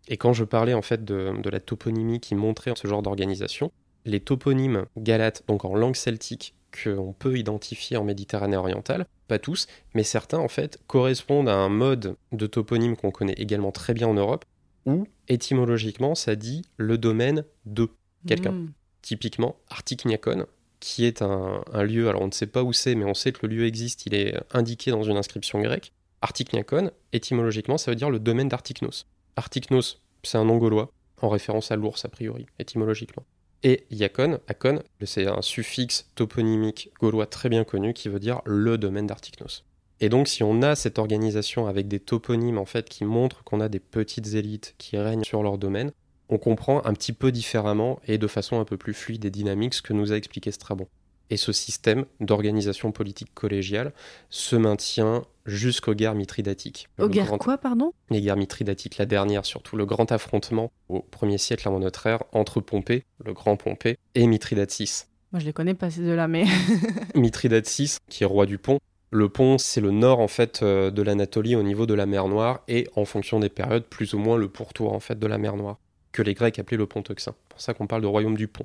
Et 0.08 0.16
quand 0.16 0.32
je 0.32 0.44
parlais 0.44 0.74
en 0.74 0.82
fait 0.82 1.04
de, 1.04 1.32
de 1.40 1.50
la 1.50 1.61
toponymie 1.61 2.20
qui 2.20 2.35
montrait 2.35 2.72
ce 2.76 2.88
genre 2.88 3.02
d'organisation, 3.02 3.70
les 4.04 4.18
toponymes 4.18 4.87
galates, 4.98 5.44
donc 5.46 5.64
en 5.64 5.76
langue 5.76 5.94
celtique, 5.94 6.54
qu'on 6.72 7.14
peut 7.16 7.38
identifier 7.38 7.96
en 7.96 8.04
Méditerranée 8.04 8.56
orientale, 8.56 9.06
pas 9.28 9.38
tous, 9.38 9.68
mais 9.94 10.02
certains 10.02 10.38
en 10.38 10.48
fait 10.48 10.80
correspondent 10.87 11.48
à 11.48 11.54
un 11.54 11.68
mode 11.68 12.16
de 12.32 12.46
toponyme 12.46 12.96
qu'on 12.96 13.11
connaît 13.11 13.35
également 13.35 13.72
très 13.72 13.94
bien 13.94 14.08
en 14.08 14.14
Europe, 14.14 14.44
où 14.87 15.07
étymologiquement 15.29 16.14
ça 16.14 16.37
dit 16.37 16.62
le 16.77 16.99
domaine 16.99 17.45
de 17.64 17.88
quelqu'un. 18.27 18.53
Mm. 18.53 18.73
Typiquement 19.03 19.57
Artikniakon, 19.68 20.47
qui 20.81 21.05
est 21.05 21.23
un, 21.23 21.62
un 21.73 21.83
lieu, 21.83 22.09
alors 22.09 22.23
on 22.23 22.27
ne 22.27 22.33
sait 22.33 22.47
pas 22.47 22.62
où 22.62 22.73
c'est, 22.73 22.95
mais 22.95 23.05
on 23.05 23.14
sait 23.14 23.33
que 23.33 23.47
le 23.47 23.55
lieu 23.55 23.66
existe, 23.66 24.07
il 24.07 24.14
est 24.14 24.37
indiqué 24.53 24.90
dans 24.90 25.03
une 25.03 25.16
inscription 25.16 25.61
grecque. 25.61 25.92
Artikniakon, 26.23 26.90
étymologiquement, 27.12 27.79
ça 27.79 27.90
veut 27.90 27.97
dire 27.97 28.11
le 28.11 28.21
domaine 28.21 28.49
d'Artiknos. 28.49 29.07
Artiknos, 29.37 30.01
c'est 30.23 30.38
un 30.38 30.45
nom 30.45 30.57
gaulois, 30.57 30.92
en 31.21 31.29
référence 31.29 31.71
à 31.71 31.77
l'ours 31.77 32.05
a 32.05 32.09
priori, 32.09 32.47
étymologiquement. 32.59 33.25
Et 33.64 33.87
Iacon, 33.90 34.40
Akon, 34.49 34.83
c'est 35.05 35.27
un 35.27 35.40
suffixe 35.40 36.11
toponymique 36.14 36.90
gaulois 37.01 37.27
très 37.27 37.49
bien 37.49 37.64
connu 37.64 37.95
qui 37.95 38.09
veut 38.09 38.18
dire 38.18 38.40
le 38.45 38.77
domaine 38.77 39.07
d'Artiknos. 39.07 39.64
Et 40.02 40.08
donc 40.08 40.26
si 40.26 40.42
on 40.42 40.62
a 40.62 40.74
cette 40.74 40.98
organisation 40.98 41.68
avec 41.68 41.86
des 41.86 42.00
toponymes 42.00 42.58
en 42.58 42.64
fait 42.64 42.88
qui 42.88 43.04
montrent 43.04 43.44
qu'on 43.44 43.60
a 43.60 43.68
des 43.68 43.78
petites 43.78 44.34
élites 44.34 44.74
qui 44.76 44.98
règnent 44.98 45.22
sur 45.22 45.44
leur 45.44 45.58
domaine, 45.58 45.92
on 46.28 46.38
comprend 46.38 46.84
un 46.84 46.92
petit 46.92 47.12
peu 47.12 47.30
différemment 47.30 48.00
et 48.08 48.18
de 48.18 48.26
façon 48.26 48.58
un 48.58 48.64
peu 48.64 48.76
plus 48.76 48.94
fluide 48.94 49.24
et 49.24 49.30
dynamique 49.30 49.74
ce 49.74 49.82
que 49.82 49.92
nous 49.92 50.12
a 50.12 50.16
expliqué 50.16 50.50
Strabon. 50.50 50.88
Et 51.30 51.36
ce 51.36 51.52
système 51.52 52.04
d'organisation 52.18 52.90
politique 52.90 53.32
collégiale 53.32 53.92
se 54.28 54.56
maintient 54.56 55.22
jusqu'aux 55.46 55.94
guerres 55.94 56.16
mithridatiques. 56.16 56.88
Aux 56.98 57.08
guerres 57.08 57.26
grand- 57.26 57.38
quoi, 57.38 57.56
pardon? 57.56 57.92
Les 58.10 58.20
guerres 58.20 58.36
mithridatiques, 58.36 58.98
la 58.98 59.06
dernière 59.06 59.46
surtout, 59.46 59.76
le 59.76 59.86
grand 59.86 60.10
affrontement 60.10 60.72
au 60.88 60.98
1er 61.12 61.38
siècle 61.38 61.68
avant 61.68 61.78
notre 61.78 62.06
ère 62.08 62.24
entre 62.32 62.60
Pompée, 62.60 63.04
le 63.24 63.32
grand 63.34 63.56
Pompée, 63.56 63.98
et 64.16 64.26
Mithridate 64.26 64.76
VI. 64.76 65.04
Moi, 65.30 65.40
je 65.40 65.46
les 65.46 65.52
connais 65.54 65.74
pas 65.74 65.90
ces 65.90 66.02
deux-là, 66.02 66.28
mais. 66.28 66.44
Mithridate 67.14 67.68
VI, 67.68 67.96
qui 68.10 68.24
est 68.24 68.26
roi 68.26 68.44
du 68.44 68.58
pont. 68.58 68.78
Le 69.14 69.29
pont, 69.29 69.59
c'est 69.59 69.83
le 69.83 69.90
nord 69.90 70.20
en 70.20 70.27
fait 70.27 70.62
euh, 70.62 70.90
de 70.90 71.03
l'Anatolie 71.03 71.55
au 71.55 71.62
niveau 71.62 71.85
de 71.85 71.92
la 71.92 72.07
mer 72.07 72.29
Noire 72.29 72.62
et 72.66 72.88
en 72.96 73.05
fonction 73.05 73.40
des 73.40 73.51
périodes, 73.51 73.85
plus 73.85 74.14
ou 74.14 74.18
moins 74.18 74.38
le 74.38 74.48
pourtour 74.48 74.94
en 74.94 75.01
fait 75.01 75.18
de 75.18 75.27
la 75.27 75.37
mer 75.37 75.55
Noire, 75.55 75.79
que 76.12 76.22
les 76.22 76.33
Grecs 76.33 76.59
appelaient 76.59 76.79
le 76.79 76.87
pont. 76.87 77.03
C'est 77.18 77.31
pour 77.51 77.61
ça 77.61 77.75
qu'on 77.75 77.87
parle 77.87 78.01
de 78.01 78.07
royaume 78.07 78.38
du 78.38 78.48
pont. 78.48 78.64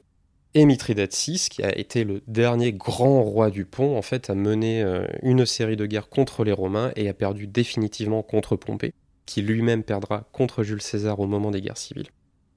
Et 0.54 0.64
Mithridate 0.64 1.14
VI, 1.14 1.48
qui 1.52 1.64
a 1.64 1.78
été 1.78 2.06
le 2.06 2.22
dernier 2.28 2.72
grand 2.72 3.24
roi 3.24 3.50
du 3.50 3.66
pont, 3.66 3.98
en 3.98 4.02
fait, 4.02 4.30
a 4.30 4.36
mené 4.36 4.82
euh, 4.82 5.06
une 5.22 5.46
série 5.46 5.76
de 5.76 5.86
guerres 5.86 6.08
contre 6.08 6.46
les 6.46 6.54
Romains 6.54 6.94
et 6.96 7.10
a 7.10 7.14
perdu 7.14 7.46
définitivement 7.46 8.24
contre 8.24 8.56
Pompée, 8.56 8.94
qui 9.26 9.42
lui-même 9.42 9.84
perdra 9.84 10.30
contre 10.32 10.64
Jules 10.64 10.82
César 10.82 11.20
au 11.20 11.28
moment 11.28 11.52
des 11.52 11.60
guerres 11.60 11.78
civiles. 11.78 12.08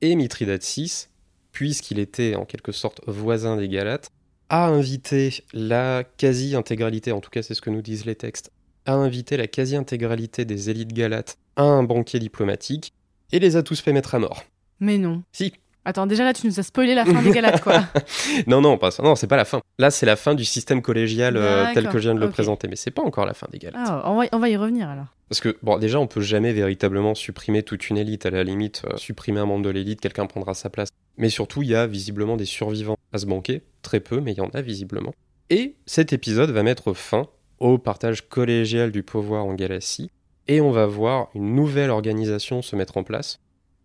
Et 0.01 0.15
Mithridate 0.15 0.63
VI, 0.65 1.09
puisqu'il 1.51 1.99
était 1.99 2.37
en 2.37 2.45
quelque 2.45 2.71
sorte 2.71 3.01
voisin 3.09 3.57
des 3.57 3.69
Galates, 3.69 4.11
a 4.51 4.67
invité 4.67 5.45
la 5.53 6.05
quasi-intégralité, 6.17 7.13
en 7.13 7.21
tout 7.21 7.31
cas 7.31 7.43
c'est 7.43 7.55
ce 7.55 7.63
que 7.63 7.71
nous 7.71 7.83
disent 7.83 8.05
les 8.05 8.17
textes, 8.17 8.51
a 8.85 8.95
invité 8.95 9.37
la 9.37 9.47
quasi-intégralité 9.47 10.45
des 10.45 10.69
élites 10.71 10.93
galates 10.93 11.39
à 11.57 11.63
un 11.63 11.85
banquet 11.85 12.19
diplomatique 12.19 12.93
et 13.33 13.39
les 13.39 13.57
a 13.57 13.63
tous 13.63 13.81
fait 13.81 13.93
mettre 13.93 14.15
à 14.15 14.19
mort. 14.19 14.45
Mais 14.81 14.99
non. 14.99 15.23
Si, 15.33 15.53
Attends, 15.85 16.07
déjà 16.07 16.25
là, 16.25 16.35
tu 16.35 16.47
nous 16.47 16.61
as 16.61 16.63
spoilé 16.63 16.95
la 16.95 17.05
fin 17.07 17.23
des 17.23 17.31
Galates, 17.31 17.63
quoi. 17.63 17.85
Non, 18.47 18.61
non, 18.61 18.77
pas 18.77 18.91
ça. 18.91 19.03
Non, 19.03 19.15
c'est 19.15 19.27
pas 19.27 19.37
la 19.37 19.47
fin. 19.47 19.61
Là, 19.79 19.91
c'est 19.91 20.05
la 20.05 20.17
fin 20.17 20.35
du 20.35 20.45
système 20.45 20.83
collégial 20.83 21.37
euh, 21.37 21.67
tel 21.73 21.89
que 21.89 21.99
je 21.99 22.09
viens 22.09 22.15
de 22.15 22.21
le 22.21 22.29
présenter, 22.29 22.69
mais 22.69 22.77
c'est 22.77 22.91
pas 22.91 23.03
encore 23.03 23.25
la 23.25 23.33
fin 23.33 23.47
des 23.51 23.59
Galates. 23.59 23.81
Ah, 23.87 24.03
on 24.11 24.17
va, 24.21 24.27
on 24.33 24.39
va 24.39 24.49
y 24.51 24.57
revenir 24.57 24.89
alors. 24.89 25.07
Parce 25.31 25.41
que, 25.41 25.57
bon, 25.63 25.79
déjà, 25.79 25.99
on 25.99 26.07
peut 26.07 26.21
jamais 26.21 26.53
véritablement 26.53 27.15
supprimer 27.15 27.63
toute 27.63 27.89
une 27.89 27.97
élite. 27.97 28.27
À 28.27 28.31
la 28.31 28.45
limite, 28.45 28.83
euh, 28.85 28.97
supprimer 28.97 29.41
un 29.41 29.47
membre 29.47 29.65
de 29.65 29.71
l'élite, 29.71 30.01
quelqu'un 30.01 30.27
prendra 30.27 30.55
sa 30.55 30.69
place. 30.69 30.91
Mais 31.17 31.31
surtout, 31.31 31.63
il 31.63 31.69
y 31.69 31.75
a 31.75 31.87
visiblement 31.87 32.37
des 32.37 32.45
survivants 32.45 32.97
à 33.13 33.19
se 33.19 33.27
banquer. 33.27 33.63
Très 33.83 34.01
peu, 34.01 34.21
mais 34.21 34.33
il 34.33 34.39
y 34.39 34.43
en 34.43 34.51
a 34.53 34.61
visiblement. 34.61 35.15
Et 35.49 35.77
cet 35.87 36.13
épisode 36.13 36.51
va 36.51 36.63
mettre 36.63 36.93
fin 36.93 37.27
au 37.59 37.79
partage 37.79 38.29
collégial 38.29 38.91
du 38.93 39.03
pouvoir 39.03 39.47
en 39.47 39.55
Galatie. 39.55 40.11
Et 40.49 40.61
on 40.61 40.73
va 40.73 40.87
voir 40.87 41.29
une 41.35 41.55
nouvelle 41.55 41.91
organisation 41.91 42.61
se 42.61 42.77
mettre 42.77 42.97
en 42.97 43.05
place. 43.05 43.39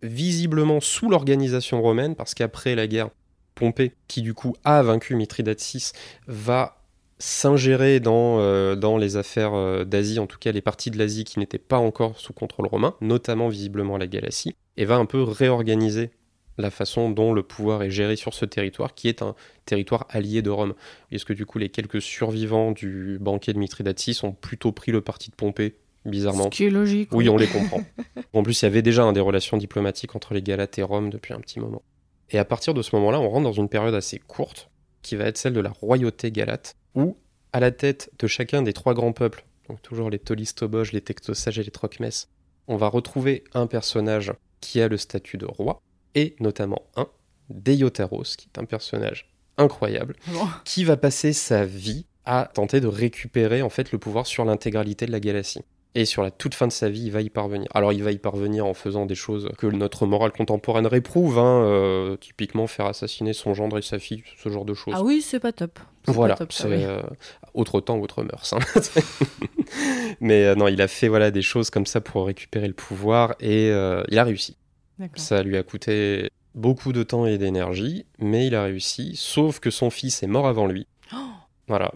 Visiblement 0.06 0.80
sous 0.80 1.10
l'organisation 1.10 1.82
romaine, 1.82 2.16
parce 2.16 2.34
qu'après 2.34 2.76
la 2.76 2.88
guerre, 2.88 3.10
Pompée, 3.56 3.94
qui 4.08 4.22
du 4.22 4.34
coup 4.34 4.56
a 4.64 4.84
vaincu 4.84 5.16
Mithridate 5.16 5.62
VI, 5.62 5.92
va 6.28 6.78
s'ingérer 7.18 8.00
dans, 8.00 8.40
euh, 8.40 8.76
dans 8.76 8.98
les 8.98 9.18
affaires 9.18 9.54
euh, 9.54 9.86
d'Asie, 9.86 10.20
en 10.20 10.28
tout 10.28 10.38
cas 10.38 10.52
les 10.52 10.62
parties 10.62 10.92
de 10.92 10.98
l'Asie 10.98 11.24
qui 11.24 11.40
n'étaient 11.40 11.58
pas 11.58 11.78
encore 11.78 12.20
sous 12.20 12.34
contrôle 12.34 12.68
romain, 12.68 12.96
notamment 13.02 13.48
visiblement 13.48 13.98
la 13.98 14.08
Galatie, 14.08 14.56
et 14.78 14.86
va 14.86 14.98
un 14.98 15.06
peu 15.06 15.24
réorganiser 15.24 16.12
la 16.58 16.72
façon 16.72 17.10
dont 17.10 17.34
le 17.34 17.44
pouvoir 17.44 17.84
est 17.84 17.90
géré 17.90 18.16
sur 18.16 18.34
ce 18.34 18.46
territoire, 18.46 18.94
qui 18.94 19.08
est 19.08 19.22
un 19.22 19.36
territoire 19.66 20.06
allié 20.10 20.42
de 20.42 20.50
Rome. 20.50 20.74
Est-ce 21.12 21.26
que 21.26 21.34
du 21.34 21.46
coup 21.46 21.58
les 21.58 21.70
quelques 21.70 22.02
survivants 22.02 22.72
du 22.72 23.18
banquet 23.20 23.54
de 23.54 23.60
Mithridate 23.60 24.02
VI 24.02 24.20
ont 24.24 24.32
plutôt 24.32 24.72
pris 24.72 24.92
le 24.92 25.02
parti 25.02 25.30
de 25.30 25.36
Pompée, 25.36 25.76
bizarrement 26.06 26.46
Ce 26.46 26.50
qui 26.50 26.66
est 26.66 26.70
logique. 26.70 27.10
oui, 27.12 27.30
on 27.30 27.38
les 27.38 27.48
comprend. 27.48 27.82
en 28.34 28.44
plus, 28.44 28.62
il 28.62 28.66
y 28.66 28.68
avait 28.68 28.82
déjà 28.82 29.04
hein, 29.04 29.14
des 29.14 29.20
relations 29.20 29.58
diplomatiques 29.58 30.16
entre 30.16 30.34
les 30.34 30.42
Galates 30.42 30.78
et 30.78 30.84
Rome 30.84 31.10
depuis 31.10 31.34
un 31.34 31.40
petit 31.40 31.60
moment. 31.60 31.84
Et 32.30 32.38
à 32.38 32.46
partir 32.46 32.74
de 32.74 32.82
ce 32.82 32.96
moment-là, 32.96 33.20
on 33.20 33.30
rentre 33.30 33.44
dans 33.44 33.54
une 33.54 33.70
période 33.70 33.94
assez 33.94 34.20
courte, 34.20 34.70
qui 35.02 35.16
va 35.16 35.26
être 35.26 35.38
celle 35.38 35.54
de 35.54 35.60
la 35.60 35.70
royauté 35.70 36.32
galate, 36.32 36.76
où, 36.96 37.18
à 37.54 37.60
la 37.60 37.72
tête 37.72 38.12
de 38.20 38.28
chacun 38.28 38.62
des 38.62 38.74
trois 38.74 38.94
grands 38.94 39.14
peuples, 39.14 39.46
donc 39.70 39.82
toujours 39.82 40.10
les 40.10 40.20
Tolistoboges, 40.20 40.92
les 40.92 41.02
Tectosages 41.02 41.60
et 41.60 41.64
les 41.64 41.72
Trocmès, 41.72 42.30
on 42.68 42.78
va 42.78 42.88
retrouver 42.88 43.44
un 43.54 43.68
personnage 43.68 44.34
qui 44.62 44.82
a 44.82 44.88
le 44.88 44.98
statut 44.98 45.38
de 45.38 45.46
roi, 45.46 45.82
et 46.16 46.36
notamment 46.40 46.84
un, 46.96 47.08
Deiotaros, 47.50 48.36
qui 48.38 48.50
est 48.54 48.60
un 48.60 48.66
personnage 48.66 49.30
incroyable, 49.58 50.16
qui 50.64 50.84
va 50.84 50.98
passer 50.98 51.34
sa 51.34 51.66
vie 51.66 52.06
à 52.26 52.50
tenter 52.52 52.82
de 52.82 52.88
récupérer 52.88 53.62
en 53.62 53.70
fait 53.70 53.92
le 53.92 54.00
pouvoir 54.00 54.26
sur 54.26 54.46
l'intégralité 54.46 55.06
de 55.06 55.12
la 55.12 55.20
galaxie. 55.20 55.62
Et 55.98 56.04
sur 56.04 56.22
la 56.24 56.30
toute 56.30 56.54
fin 56.56 56.68
de 56.68 56.74
sa 56.74 56.90
vie, 56.90 57.04
il 57.06 57.12
va 57.12 57.22
y 57.22 57.30
parvenir. 57.30 57.68
Alors 57.74 57.94
il 57.94 58.04
va 58.04 58.12
y 58.12 58.18
parvenir 58.18 58.66
en 58.66 58.74
faisant 58.74 59.06
des 59.06 59.16
choses 59.16 59.50
que 59.58 59.66
notre 59.68 60.06
morale 60.06 60.34
contemporaine 60.34 60.88
réprouve, 60.88 61.40
hein, 61.40 61.64
euh, 61.64 62.18
typiquement 62.18 62.68
faire 62.68 62.86
assassiner 62.88 63.32
son 63.32 63.54
gendre 63.54 63.78
et 63.78 63.82
sa 63.82 63.98
fille, 63.98 64.24
ce 64.44 64.50
genre 64.50 64.66
de 64.66 64.74
choses. 64.74 64.94
Ah 64.98 65.04
oui, 65.04 65.22
c'est 65.22 65.40
pas 65.40 65.54
top. 65.54 65.80
Voilà, 66.08 66.34
pas 66.36 66.40
top, 66.40 66.52
ça, 66.52 66.64
c'est 66.64 66.76
oui. 66.76 66.84
euh, 66.84 67.02
autre 67.54 67.80
temps, 67.80 67.98
autre 68.00 68.24
mœurs. 68.24 68.54
hein. 68.54 68.60
Mais 70.20 70.46
euh, 70.46 70.56
non, 70.56 70.68
il 70.68 70.82
a 70.82 70.88
fait 70.88 71.08
voilà 71.08 71.32
des 71.32 71.42
choses 71.42 71.70
comme 71.70 71.86
ça 71.86 72.02
pour 72.02 72.26
récupérer 72.28 72.68
le 72.68 72.74
pouvoir 72.74 73.36
et 73.40 73.70
euh, 73.72 74.04
il 74.10 74.20
a 74.20 74.24
réussi. 74.24 74.58
Ça 75.16 75.44
lui 75.44 75.58
a 75.58 75.64
coûté 75.64 76.30
beaucoup 76.54 76.94
de 76.94 77.04
temps 77.04 77.26
et 77.26 77.38
d'énergie, 77.38 78.06
mais 78.20 78.48
il 78.48 78.56
a 78.56 78.64
réussi. 78.64 79.14
Sauf 79.16 79.60
que 79.60 79.70
son 79.70 79.90
fils 79.90 80.24
est 80.24 80.28
mort 80.28 80.48
avant 80.48 80.68
lui. 80.68 80.88
Voilà, 81.68 81.92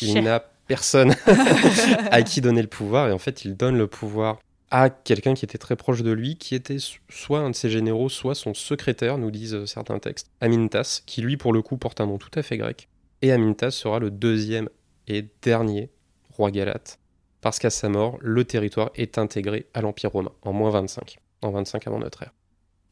il 0.00 0.12
Cher. 0.12 0.22
n'a 0.22 0.44
personne 0.68 1.14
à 2.10 2.22
qui 2.22 2.40
donner 2.40 2.62
le 2.62 2.68
pouvoir 2.68 3.08
et 3.08 3.12
en 3.12 3.18
fait 3.18 3.44
il 3.44 3.56
donne 3.56 3.76
le 3.76 3.86
pouvoir 3.88 4.38
à 4.70 4.90
quelqu'un 4.90 5.32
qui 5.34 5.46
était 5.46 5.56
très 5.56 5.76
proche 5.76 6.02
de 6.02 6.10
lui, 6.12 6.36
qui 6.36 6.54
était 6.54 6.78
so- 6.78 6.98
soit 7.08 7.40
un 7.40 7.48
de 7.50 7.54
ses 7.54 7.70
généraux, 7.70 8.10
soit 8.10 8.34
son 8.34 8.52
secrétaire, 8.52 9.16
nous 9.16 9.30
disent 9.30 9.54
euh, 9.54 9.64
certains 9.66 9.98
textes, 9.98 10.30
Amintas, 10.42 11.00
qui 11.06 11.22
lui 11.22 11.38
pour 11.38 11.54
le 11.54 11.62
coup 11.62 11.78
porte 11.78 12.02
un 12.02 12.06
nom 12.06 12.18
tout 12.18 12.30
à 12.34 12.42
fait 12.42 12.58
grec. 12.58 12.88
Et 13.22 13.32
Amintas 13.32 13.70
sera 13.70 13.98
le 13.98 14.10
deuxième 14.10 14.68
et 15.06 15.24
dernier 15.40 15.88
roi 16.36 16.50
galate, 16.50 16.98
parce 17.40 17.58
qu'à 17.58 17.70
sa 17.70 17.88
mort, 17.88 18.18
le 18.20 18.44
territoire 18.44 18.90
est 18.94 19.16
intégré 19.16 19.66
à 19.72 19.80
l'Empire 19.80 20.10
romain, 20.12 20.32
en 20.42 20.52
moins 20.52 20.70
25, 20.70 21.16
en 21.40 21.50
25 21.50 21.86
avant 21.86 21.98
notre 22.00 22.24
ère. 22.24 22.34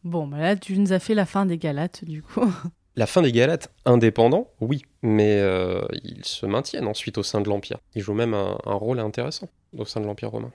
Bon, 0.02 0.26
bah 0.26 0.38
là, 0.38 0.56
tu 0.56 0.78
nous 0.78 0.94
as 0.94 0.98
fait 0.98 1.14
la 1.14 1.26
fin 1.26 1.44
des 1.46 1.58
Galates, 1.58 2.04
du 2.04 2.22
coup. 2.22 2.50
La 2.98 3.06
fin 3.06 3.20
des 3.20 3.30
Galates 3.30 3.70
indépendants, 3.84 4.50
oui, 4.60 4.82
mais 5.02 5.38
euh, 5.40 5.86
ils 6.02 6.24
se 6.24 6.46
maintiennent 6.46 6.86
ensuite 6.86 7.18
au 7.18 7.22
sein 7.22 7.42
de 7.42 7.48
l'Empire. 7.48 7.78
Ils 7.94 8.00
jouent 8.00 8.14
même 8.14 8.32
un, 8.32 8.58
un 8.64 8.74
rôle 8.74 9.00
intéressant 9.00 9.48
au 9.76 9.84
sein 9.84 10.00
de 10.00 10.06
l'Empire 10.06 10.30
romain. 10.30 10.50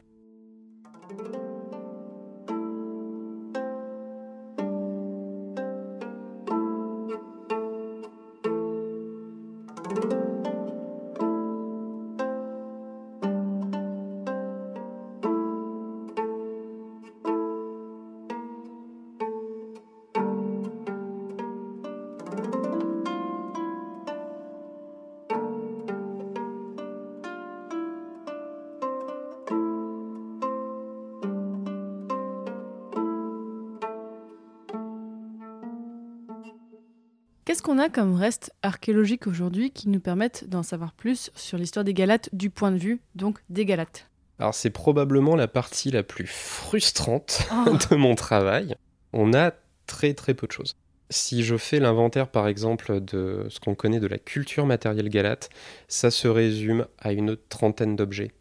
A 37.82 37.90
comme 37.90 38.16
reste 38.16 38.54
archéologique 38.62 39.28
aujourd'hui 39.28 39.72
qui 39.72 39.90
nous 39.90 40.00
permettent 40.00 40.48
d'en 40.48 40.64
savoir 40.64 40.94
plus 40.94 41.32
sur 41.36 41.58
l'histoire 41.58 41.84
des 41.84 41.94
Galates 41.94 42.30
du 42.32 42.50
point 42.50 42.72
de 42.72 42.78
vue, 42.78 43.02
donc, 43.16 43.40
des 43.50 43.66
Galates 43.66 44.08
Alors 44.40 44.54
c'est 44.54 44.70
probablement 44.70 45.36
la 45.36 45.48
partie 45.48 45.92
la 45.92 46.04
plus 46.04 46.28
frustrante 46.28 47.42
Oh. 47.52 47.72
de 47.90 47.96
mon 47.96 48.16
travail. 48.16 48.76
On 49.14 49.34
a 49.34 49.52
très 49.88 50.14
très 50.14 50.34
peu 50.34 50.48
de 50.48 50.52
choses. 50.52 50.76
Si 51.10 51.44
je 51.44 51.58
fais 51.58 51.80
l'inventaire 51.80 52.30
par 52.30 52.48
exemple 52.48 53.02
de 53.02 53.46
ce 53.50 53.60
qu'on 53.60 53.76
connaît 53.76 54.00
de 54.00 54.08
la 54.08 54.18
culture 54.18 54.66
matérielle 54.66 55.10
galate, 55.10 55.50
ça 55.90 56.12
se 56.12 56.28
résume 56.28 56.88
à 57.00 57.12
une 57.12 57.36
trentaine 57.36 57.96
d'objets 57.98 58.32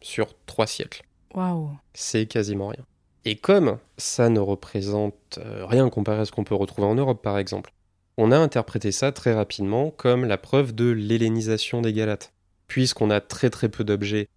sur 0.00 0.34
trois 0.46 0.66
siècles. 0.66 1.02
Waouh 1.34 1.70
C'est 1.94 2.26
quasiment 2.26 2.68
rien. 2.68 2.84
Et 3.24 3.36
comme 3.36 3.78
ça 3.98 4.28
ne 4.28 4.40
représente 4.40 5.38
euh, 5.38 5.66
rien 5.66 5.88
comparé 5.90 6.20
à 6.20 6.24
ce 6.24 6.32
qu'on 6.32 6.44
peut 6.44 6.54
retrouver 6.54 6.86
en 6.86 6.94
Europe 6.94 7.22
par 7.22 7.38
exemple, 7.38 7.72
on 8.16 8.32
a 8.32 8.38
interprété 8.38 8.92
ça 8.92 9.12
très 9.12 9.34
rapidement 9.34 9.90
comme 9.90 10.24
la 10.24 10.38
preuve 10.38 10.74
de 10.74 10.90
l'hellénisation 10.90 11.82
des 11.82 11.92
Galates. 11.92 12.32
Puisqu'on 12.66 13.10
a 13.10 13.20
très 13.20 13.50
très 13.50 13.68
peu 13.68 13.84
d'objets 13.84 14.28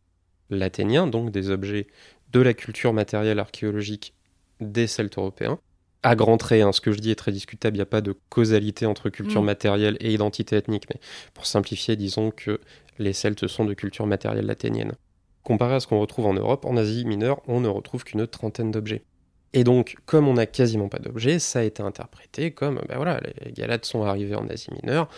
laténiens, 0.49 1.07
donc 1.07 1.31
des 1.31 1.49
objets 1.49 1.87
de 2.31 2.39
la 2.39 2.53
culture 2.53 2.93
matérielle 2.93 3.39
archéologique 3.39 4.13
des 4.59 4.87
Celtes 4.87 5.17
européens. 5.17 5.59
À 6.03 6.15
grands 6.15 6.37
traits, 6.37 6.63
hein, 6.63 6.71
ce 6.71 6.81
que 6.81 6.91
je 6.91 6.99
dis 6.99 7.11
est 7.11 7.15
très 7.15 7.31
discutable, 7.31 7.75
il 7.75 7.79
n'y 7.79 7.83
a 7.83 7.87
pas 7.87 8.01
de 8.01 8.15
causalité 8.29 8.85
entre 8.85 9.09
culture 9.09 9.41
Mm. 9.41 9.45
matérielle 9.45 9.97
et 9.99 10.13
identité 10.13 10.55
ethnique, 10.55 10.87
mais 10.93 10.99
pour 11.33 11.45
simplifier, 11.45 11.95
disons 11.95 12.31
que 12.31 12.59
les 12.99 13.13
Celtes 13.13 13.47
sont 13.47 13.65
de 13.65 13.73
culture 13.73 14.05
matérielle 14.05 14.45
laténienne. 14.45 14.93
Comparé 15.43 15.75
à 15.75 15.79
ce 15.79 15.87
qu'on 15.87 15.99
retrouve 15.99 16.25
en 16.27 16.33
Europe, 16.33 16.65
en 16.65 16.77
Asie 16.77 17.05
mineure, 17.05 17.41
on 17.47 17.59
ne 17.61 17.67
retrouve 17.67 18.03
qu'une 18.03 18.27
trentaine 18.27 18.71
d'objets. 18.71 19.03
Et 19.53 19.63
donc, 19.63 19.95
comme 20.05 20.27
on 20.27 20.33
n'a 20.33 20.45
quasiment 20.45 20.89
pas 20.89 20.99
d'objets, 20.99 21.39
ça 21.39 21.59
a 21.59 21.63
été 21.63 21.81
interprété 21.81 22.51
comme, 22.51 22.81
ben 22.87 22.97
voilà, 22.97 23.19
les 23.43 23.51
Galates 23.51 23.85
sont 23.85 24.03
arrivés 24.03 24.35
en 24.35 24.47
Asie 24.47 24.69
mineure, 24.81 25.09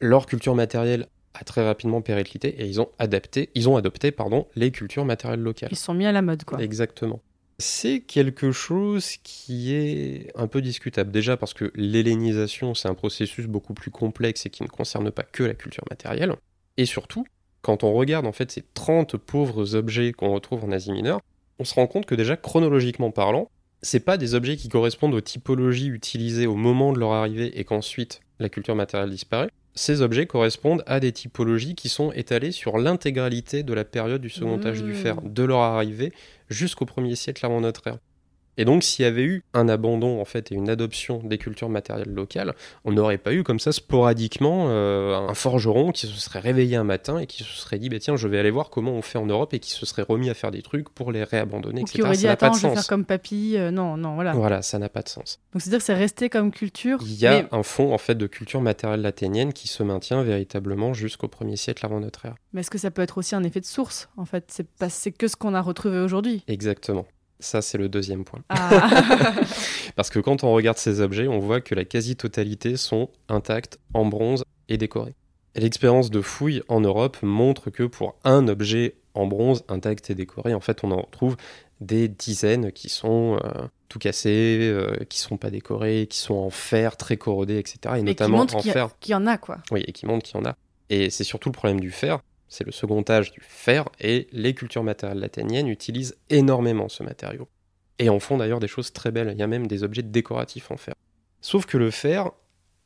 leur 0.00 0.26
culture 0.26 0.54
matérielle 0.54 1.06
a 1.34 1.44
très 1.44 1.64
rapidement 1.64 2.02
périclité 2.02 2.48
et 2.60 2.66
ils 2.66 2.80
ont 2.80 2.88
adapté, 2.98 3.50
ils 3.54 3.68
ont 3.68 3.76
adopté, 3.76 4.10
pardon, 4.10 4.46
les 4.56 4.70
cultures 4.70 5.04
matérielles 5.04 5.40
locales. 5.40 5.68
Ils 5.72 5.76
sont 5.76 5.94
mis 5.94 6.06
à 6.06 6.12
la 6.12 6.22
mode, 6.22 6.44
quoi. 6.44 6.60
Exactement. 6.60 7.20
C'est 7.60 8.00
quelque 8.00 8.52
chose 8.52 9.16
qui 9.22 9.74
est 9.74 10.30
un 10.36 10.46
peu 10.46 10.62
discutable. 10.62 11.10
Déjà 11.10 11.36
parce 11.36 11.54
que 11.54 11.72
l'hellénisation, 11.74 12.74
c'est 12.74 12.88
un 12.88 12.94
processus 12.94 13.46
beaucoup 13.46 13.74
plus 13.74 13.90
complexe 13.90 14.46
et 14.46 14.50
qui 14.50 14.62
ne 14.62 14.68
concerne 14.68 15.10
pas 15.10 15.24
que 15.24 15.42
la 15.42 15.54
culture 15.54 15.84
matérielle. 15.90 16.34
Et 16.76 16.86
surtout, 16.86 17.26
quand 17.62 17.82
on 17.82 17.92
regarde 17.92 18.26
en 18.26 18.32
fait 18.32 18.50
ces 18.52 18.64
30 18.74 19.16
pauvres 19.16 19.74
objets 19.74 20.12
qu'on 20.12 20.32
retrouve 20.32 20.64
en 20.64 20.70
Asie 20.70 20.92
mineure, 20.92 21.20
on 21.58 21.64
se 21.64 21.74
rend 21.74 21.88
compte 21.88 22.06
que 22.06 22.14
déjà 22.14 22.36
chronologiquement 22.36 23.10
parlant, 23.10 23.50
c'est 23.82 24.00
pas 24.00 24.16
des 24.16 24.34
objets 24.34 24.56
qui 24.56 24.68
correspondent 24.68 25.14
aux 25.14 25.20
typologies 25.20 25.88
utilisées 25.88 26.46
au 26.46 26.56
moment 26.56 26.92
de 26.92 26.98
leur 26.98 27.12
arrivée 27.12 27.58
et 27.58 27.64
qu'ensuite 27.64 28.20
la 28.38 28.48
culture 28.48 28.74
matérielle 28.74 29.10
disparaît. 29.10 29.50
Ces 29.74 30.02
objets 30.02 30.26
correspondent 30.26 30.82
à 30.86 30.98
des 30.98 31.12
typologies 31.12 31.76
qui 31.76 31.88
sont 31.88 32.10
étalées 32.12 32.50
sur 32.50 32.78
l'intégralité 32.78 33.62
de 33.62 33.72
la 33.72 33.84
période 33.84 34.20
du 34.20 34.28
second 34.28 34.60
âge 34.64 34.82
du 34.82 34.90
Mmh. 34.90 34.94
fer, 34.94 35.22
de 35.22 35.42
leur 35.44 35.60
arrivée 35.60 36.12
jusqu'au 36.48 36.84
premier 36.84 37.14
siècle 37.14 37.46
avant 37.46 37.60
notre 37.60 37.86
ère. 37.86 37.98
Et 38.58 38.64
donc, 38.66 38.82
s'il 38.82 39.04
y 39.04 39.08
avait 39.08 39.22
eu 39.22 39.44
un 39.54 39.68
abandon 39.68 40.20
en 40.20 40.24
fait 40.26 40.52
et 40.52 40.54
une 40.56 40.68
adoption 40.68 41.22
des 41.24 41.38
cultures 41.38 41.68
matérielles 41.70 42.12
locales, 42.12 42.54
on 42.84 42.92
n'aurait 42.92 43.16
pas 43.16 43.32
eu 43.32 43.42
comme 43.44 43.60
ça 43.60 43.72
sporadiquement 43.72 44.66
euh, 44.68 45.16
un 45.16 45.34
forgeron 45.34 45.92
qui 45.92 46.06
se 46.06 46.12
serait 46.18 46.40
réveillé 46.40 46.76
un 46.76 46.84
matin 46.84 47.18
et 47.18 47.26
qui 47.26 47.44
se 47.44 47.52
serait 47.52 47.78
dit 47.78 47.88
bah, 47.88 47.98
tiens, 47.98 48.16
je 48.16 48.28
vais 48.28 48.38
aller 48.38 48.50
voir 48.50 48.68
comment 48.70 48.92
on 48.92 49.02
fait 49.02 49.18
en 49.18 49.26
Europe 49.26 49.54
et 49.54 49.60
qui 49.60 49.70
se 49.70 49.86
serait 49.86 50.02
remis 50.02 50.28
à 50.28 50.34
faire 50.34 50.50
des 50.50 50.60
trucs 50.62 50.88
pour 50.90 51.12
les 51.12 51.24
réabandonner, 51.24 51.80
Ou 51.80 51.84
etc. 51.84 51.94
qui 51.94 52.02
aurait 52.02 52.14
ça 52.14 52.20
dit 52.20 52.26
pas 52.26 52.32
attends, 52.32 52.50
de 52.50 52.56
je 52.56 52.62
vais 52.62 52.68
sens. 52.74 52.74
faire 52.74 52.86
comme 52.88 53.04
papy. 53.04 53.54
euh, 53.56 53.70
non, 53.70 53.96
non, 53.96 54.14
voilà. 54.16 54.32
Voilà, 54.32 54.60
ça 54.62 54.78
n'a 54.78 54.88
pas 54.88 55.02
de 55.02 55.08
sens. 55.08 55.40
Donc 55.52 55.62
c'est-à-dire 55.62 55.78
que 55.78 55.84
c'est 55.84 55.94
resté 55.94 56.28
comme 56.28 56.50
culture. 56.50 56.98
Il 57.02 57.14
y 57.14 57.26
a 57.26 57.42
mais, 57.42 57.48
un 57.52 57.62
fond 57.62 57.92
en 57.94 57.98
fait 57.98 58.16
de 58.16 58.26
culture 58.26 58.60
matérielle 58.60 59.06
athénienne 59.06 59.52
qui 59.52 59.68
se 59.68 59.82
maintient 59.84 60.22
véritablement 60.22 60.94
jusqu'au 60.94 61.28
1er 61.28 61.56
siècle 61.56 61.86
avant 61.86 62.00
notre 62.00 62.26
ère. 62.26 62.34
mais 62.52 62.62
est-ce 62.62 62.70
que 62.70 62.78
ça 62.78 62.90
peut 62.90 63.02
être 63.02 63.18
aussi 63.18 63.34
un 63.36 63.44
effet 63.44 63.60
de 63.60 63.66
source 63.66 64.08
En 64.16 64.24
fait, 64.24 64.44
c'est 64.48 64.66
pas 64.68 64.88
c'est 64.88 65.12
que 65.12 65.28
ce 65.28 65.36
qu'on 65.36 65.54
a 65.54 65.60
retrouvé 65.60 66.00
aujourd'hui. 66.00 66.42
Exactement. 66.48 67.06
Ça, 67.40 67.62
c'est 67.62 67.78
le 67.78 67.88
deuxième 67.88 68.24
point. 68.24 68.40
Ah. 68.48 68.88
Parce 69.96 70.10
que 70.10 70.18
quand 70.18 70.44
on 70.44 70.52
regarde 70.52 70.78
ces 70.78 71.00
objets, 71.00 71.28
on 71.28 71.38
voit 71.38 71.60
que 71.60 71.74
la 71.74 71.84
quasi-totalité 71.84 72.76
sont 72.76 73.10
intacts, 73.28 73.78
en 73.94 74.04
bronze 74.06 74.44
et 74.68 74.76
décorés. 74.76 75.14
L'expérience 75.54 76.10
de 76.10 76.20
fouilles 76.20 76.62
en 76.68 76.80
Europe 76.80 77.16
montre 77.22 77.70
que 77.70 77.82
pour 77.84 78.16
un 78.24 78.46
objet 78.48 78.96
en 79.14 79.26
bronze 79.26 79.64
intact 79.68 80.10
et 80.10 80.14
décoré, 80.14 80.54
en 80.54 80.60
fait, 80.60 80.84
on 80.84 80.90
en 80.92 81.00
retrouve 81.00 81.36
des 81.80 82.08
dizaines 82.08 82.70
qui 82.72 82.88
sont 82.88 83.38
euh, 83.44 83.66
tout 83.88 83.98
cassés, 83.98 84.58
euh, 84.70 84.96
qui 85.08 85.18
sont 85.18 85.36
pas 85.36 85.50
décorés, 85.50 86.06
qui 86.10 86.18
sont 86.18 86.34
en 86.34 86.50
fer 86.50 86.96
très 86.96 87.16
corrodés, 87.16 87.58
etc. 87.58 87.78
Et, 87.84 87.88
Et 87.96 87.98
qui 88.00 88.04
notamment 88.04 88.38
montre 88.38 88.56
en 88.56 88.58
qu'il 88.60 88.68
y, 88.68 88.70
a- 88.70 88.74
fer. 88.74 88.90
qu'il 89.00 89.12
y 89.12 89.14
en 89.14 89.26
a, 89.26 89.38
quoi. 89.38 89.58
Oui, 89.70 89.84
et 89.86 89.92
qui 89.92 90.06
montre 90.06 90.24
qu'il 90.24 90.36
y 90.36 90.40
en 90.40 90.44
a. 90.44 90.56
Et 90.90 91.10
c'est 91.10 91.24
surtout 91.24 91.48
le 91.48 91.54
problème 91.54 91.80
du 91.80 91.90
fer, 91.90 92.20
c'est 92.48 92.64
le 92.64 92.72
second 92.72 93.04
âge 93.08 93.32
du 93.32 93.40
fer, 93.40 93.88
et 94.00 94.28
les 94.32 94.54
cultures 94.54 94.82
matérielles 94.82 95.22
athéniennes 95.24 95.68
utilisent 95.68 96.16
énormément 96.30 96.88
ce 96.88 97.02
matériau. 97.02 97.48
Et 97.98 98.08
en 98.08 98.20
font 98.20 98.36
d'ailleurs 98.36 98.60
des 98.60 98.68
choses 98.68 98.92
très 98.92 99.10
belles, 99.10 99.30
il 99.32 99.38
y 99.38 99.42
a 99.42 99.46
même 99.46 99.66
des 99.66 99.82
objets 99.82 100.02
décoratifs 100.02 100.70
en 100.70 100.76
fer. 100.76 100.94
Sauf 101.40 101.66
que 101.66 101.78
le 101.78 101.90
fer, 101.90 102.30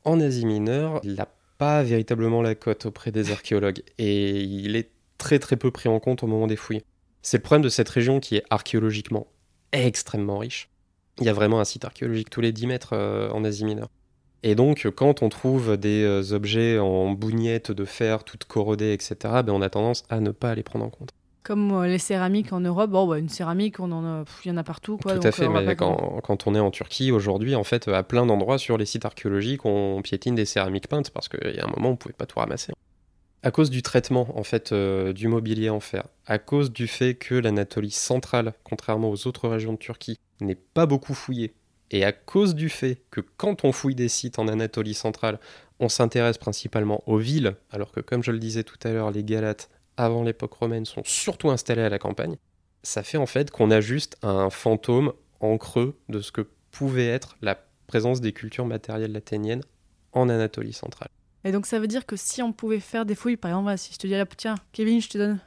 en 0.05 0.21
Asie 0.21 0.47
mineure, 0.47 1.01
il 1.05 1.15
n'a 1.15 1.29
pas 1.59 1.83
véritablement 1.83 2.43
la 2.43 2.55
cote 2.55 2.87
auprès 2.87 3.13
des 3.13 3.31
archéologues, 3.31 3.83
et 3.99 4.41
il 4.41 4.77
est 4.77 4.91
très 5.19 5.39
très 5.39 5.57
peu 5.57 5.71
pris 5.71 5.89
en 5.89 6.01
compte 6.01 6.23
au 6.23 6.27
moment 6.27 6.47
des 6.47 6.57
fouilles. 6.57 6.83
C'est 7.23 7.37
le 7.37 7.43
problème 7.43 7.63
de 7.63 7.69
cette 7.69 7.89
région 7.89 8.19
qui 8.19 8.37
est 8.37 8.45
archéologiquement 8.51 9.29
extrêmement 9.71 10.39
riche. 10.39 10.69
Il 11.19 11.27
y 11.27 11.29
a 11.29 11.33
vraiment 11.33 11.61
un 11.61 11.65
site 11.65 11.85
archéologique 11.85 12.31
tous 12.31 12.41
les 12.41 12.53
10 12.53 12.67
mètres 12.67 12.95
euh, 12.95 13.31
en 13.31 13.45
Asie 13.45 13.65
mineure. 13.65 13.91
Et 14.43 14.55
donc, 14.55 14.89
quand 14.97 15.23
on 15.23 15.29
trouve 15.29 15.77
des 15.77 16.03
euh, 16.03 16.33
objets 16.33 16.79
en 16.79 17.13
bougnettes 17.13 17.71
de 17.71 17.85
fer, 17.85 18.25
toutes 18.25 18.45
corrodées, 18.45 18.93
etc., 18.93 19.17
ben, 19.45 19.51
on 19.51 19.63
a 19.63 19.71
tendance 19.71 20.05
à 20.09 20.21
ne 20.21 20.31
pas 20.31 20.55
les 20.55 20.63
prendre 20.63 20.85
en 20.85 20.91
compte. 20.91 21.11
Comme 21.45 21.73
euh, 21.73 21.87
les 21.87 21.99
céramiques 21.99 22.53
en 22.53 22.61
Europe. 22.61 22.91
Bon, 22.91 23.07
bah, 23.07 23.19
une 23.19 23.29
céramique, 23.29 23.81
on 23.81 23.91
en 23.91 24.05
a, 24.05 24.25
pff, 24.25 24.45
il 24.45 24.49
y 24.49 24.51
en 24.53 24.57
a 24.57 24.65
partout, 24.65 24.97
quoi. 24.97 25.13
Tout 25.13 25.19
donc, 25.19 25.27
à 25.27 25.33
fait, 25.33 25.47
euh, 25.47 25.63
mais 25.65 25.77
quand, 25.77 26.21
quand 26.23 26.47
on 26.47 26.55
est 26.55 26.61
en 26.61 26.71
Turquie 26.71 27.11
aujourd'hui, 27.13 27.55
en 27.55 27.65
fait, 27.65 27.89
à 27.89 28.03
plein 28.03 28.27
d'endroits 28.27 28.59
sur 28.59 28.79
les 28.79 28.87
sites 28.87 29.05
archéologiques, 29.05 29.65
on 29.65 30.03
piétine 30.03 30.35
des 30.35 30.45
céramiques 30.45 30.89
peintes 30.89 31.11
parce 31.11 31.29
qu'il 31.29 31.55
y 31.55 31.61
a 31.61 31.65
un 31.65 31.71
moment, 31.71 31.91
on 31.91 31.97
pouvait 31.97 32.15
pas 32.15 32.27
tout 32.27 32.39
ramasser. 32.39 32.73
À 33.45 33.51
cause 33.51 33.71
du 33.71 33.83
traitement, 33.83 34.29
en 34.39 34.45
fait, 34.45 34.71
euh, 34.71 35.13
du 35.13 35.27
mobilier 35.27 35.69
en 35.69 35.81
fer, 35.81 36.05
à 36.27 36.39
cause 36.39 36.73
du 36.73 36.87
fait 36.87 37.15
que 37.15 37.35
l'Anatolie 37.35 37.91
centrale, 37.91 38.53
contrairement 38.63 39.11
aux 39.11 39.27
autres 39.27 39.49
régions 39.49 39.73
de 39.73 39.79
Turquie, 39.79 40.17
n'est 40.41 40.55
pas 40.55 40.87
beaucoup 40.87 41.13
fouillée, 41.13 41.53
et 41.93 42.05
à 42.05 42.13
cause 42.13 42.55
du 42.55 42.69
fait 42.69 43.03
que 43.11 43.21
quand 43.21 43.65
on 43.65 43.73
fouille 43.73 43.95
des 43.95 44.09
sites 44.09 44.39
en 44.39 44.49
Anatolie 44.49 44.95
centrale, 44.95 45.39
on 45.79 45.89
s'intéresse 45.89 46.39
principalement 46.39 47.03
aux 47.07 47.19
villes, 47.19 47.55
alors 47.71 47.93
que 47.93 48.01
comme 48.01 48.23
je 48.23 48.33
le 48.33 48.39
disais 48.39 48.65
tout 48.65 48.79
à 48.83 48.93
l'heure, 48.93 49.11
les 49.11 49.25
Galates, 49.25 49.69
avant 49.97 50.23
l'époque 50.23 50.55
romaine, 50.55 50.87
sont 50.87 51.03
surtout 51.05 51.51
installés 51.51 51.83
à 51.83 51.89
la 51.89 51.99
campagne, 51.99 52.37
ça 52.83 53.03
fait 53.03 53.19
en 53.19 53.27
fait 53.27 53.51
qu'on 53.51 53.71
a 53.71 53.81
juste 53.81 54.17
un 54.23 54.49
fantôme 54.51 55.13
en 55.41 55.59
creux 55.59 55.99
de 56.09 56.21
ce 56.21 56.33
que 56.33 56.49
pouvait 56.71 57.09
être 57.09 57.37
la 57.43 57.59
présence 57.87 58.21
des 58.21 58.33
cultures 58.33 58.65
matérielles 58.65 59.15
athéniennes 59.15 59.63
en 60.13 60.29
Anatolie 60.29 60.73
centrale. 60.73 61.09
Et 61.45 61.53
donc 61.53 61.67
ça 61.67 61.79
veut 61.79 61.89
dire 61.89 62.07
que 62.07 62.17
si 62.17 62.43
on 62.43 62.53
pouvait 62.53 62.81
faire 62.81 63.05
des 63.05 63.15
fouilles, 63.15 63.37
par 63.37 63.51
exemple, 63.51 63.77
si 63.77 63.93
je 63.93 63.99
te 63.99 64.07
dis 64.07 64.15
là, 64.15 64.25
tiens, 64.37 64.55
Kevin, 64.73 65.01
je 65.01 65.09
te 65.09 65.19
donne 65.19 65.41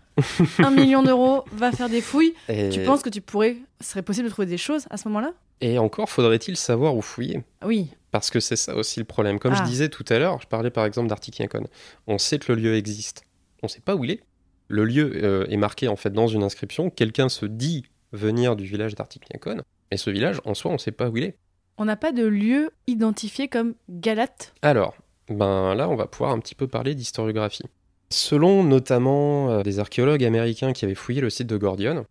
un 0.60 0.72
million 0.72 1.02
d'euros, 1.02 1.44
va 1.52 1.72
faire 1.72 1.90
des 1.90 2.02
fouilles, 2.02 2.34
Et, 2.50 2.70
tu 2.70 2.84
penses 2.84 3.02
que 3.02 3.10
tu 3.10 3.22
pourrais, 3.22 3.58
serait 3.82 4.04
possible 4.04 4.28
de 4.28 4.32
trouver 4.32 4.48
des 4.48 4.58
choses 4.58 4.86
à 4.90 4.98
ce 4.98 5.08
moment-là? 5.08 5.34
Et 5.62 5.78
encore, 5.80 6.10
faudrait-il 6.10 6.58
savoir 6.58 6.96
où 6.96 7.02
fouiller? 7.02 7.44
Oui. 7.64 7.90
Parce 8.12 8.30
que 8.30 8.40
c'est 8.40 8.56
ça 8.56 8.76
aussi 8.76 9.00
le 9.00 9.06
problème. 9.06 9.40
Comme 9.40 9.54
Ah. 9.54 9.64
je 9.64 9.70
disais 9.70 9.90
tout 9.90 10.06
à 10.10 10.20
l'heure, 10.20 10.40
je 10.42 10.48
parlais 10.48 10.70
par 10.70 10.86
exemple 10.86 11.08
d'Artikniakon. 11.10 11.66
On 12.08 12.18
sait 12.18 12.40
que 12.40 12.52
le 12.52 12.62
lieu 12.62 12.76
existe. 12.76 13.24
On 13.64 13.68
sait 13.68 13.82
pas 13.82 13.96
où 13.96 14.04
il 14.06 14.12
est. 14.12 14.22
Le 14.68 14.84
lieu 14.86 15.12
euh, 15.24 15.46
est 15.50 15.58
marqué 15.58 15.88
en 15.88 15.96
fait 15.96 16.12
dans 16.12 16.28
une 16.28 16.44
inscription. 16.44 16.90
Quelqu'un 16.90 17.30
se 17.30 17.46
dit 17.46 17.84
venir 18.14 18.56
du 18.56 18.66
village 18.66 18.96
d'Artikniakon. 18.96 19.62
Mais 19.92 19.98
ce 19.98 20.10
village, 20.10 20.40
en 20.46 20.54
soi, 20.54 20.72
on 20.72 20.78
sait 20.78 20.92
pas 20.92 21.10
où 21.10 21.18
il 21.18 21.24
est. 21.24 21.38
On 21.78 21.86
n'a 21.86 21.96
pas 21.98 22.12
de 22.14 22.26
lieu 22.26 22.72
identifié 22.88 23.48
comme 23.50 23.76
Galate? 23.90 24.54
Alors, 24.62 24.96
ben 25.30 25.76
là, 25.76 25.90
on 25.90 25.96
va 25.96 26.08
pouvoir 26.08 26.32
un 26.32 26.40
petit 26.40 26.56
peu 26.56 26.68
parler 26.68 26.96
d'historiographie. 26.96 27.66
Selon 28.10 28.64
notamment 28.64 29.50
euh, 29.52 29.62
des 29.64 29.80
archéologues 29.80 30.24
américains 30.24 30.72
qui 30.74 30.86
avaient 30.86 30.96
fouillé 30.96 31.22
le 31.22 31.30
site 31.30 31.48
de 31.48 31.58
Gordione, 31.58 32.06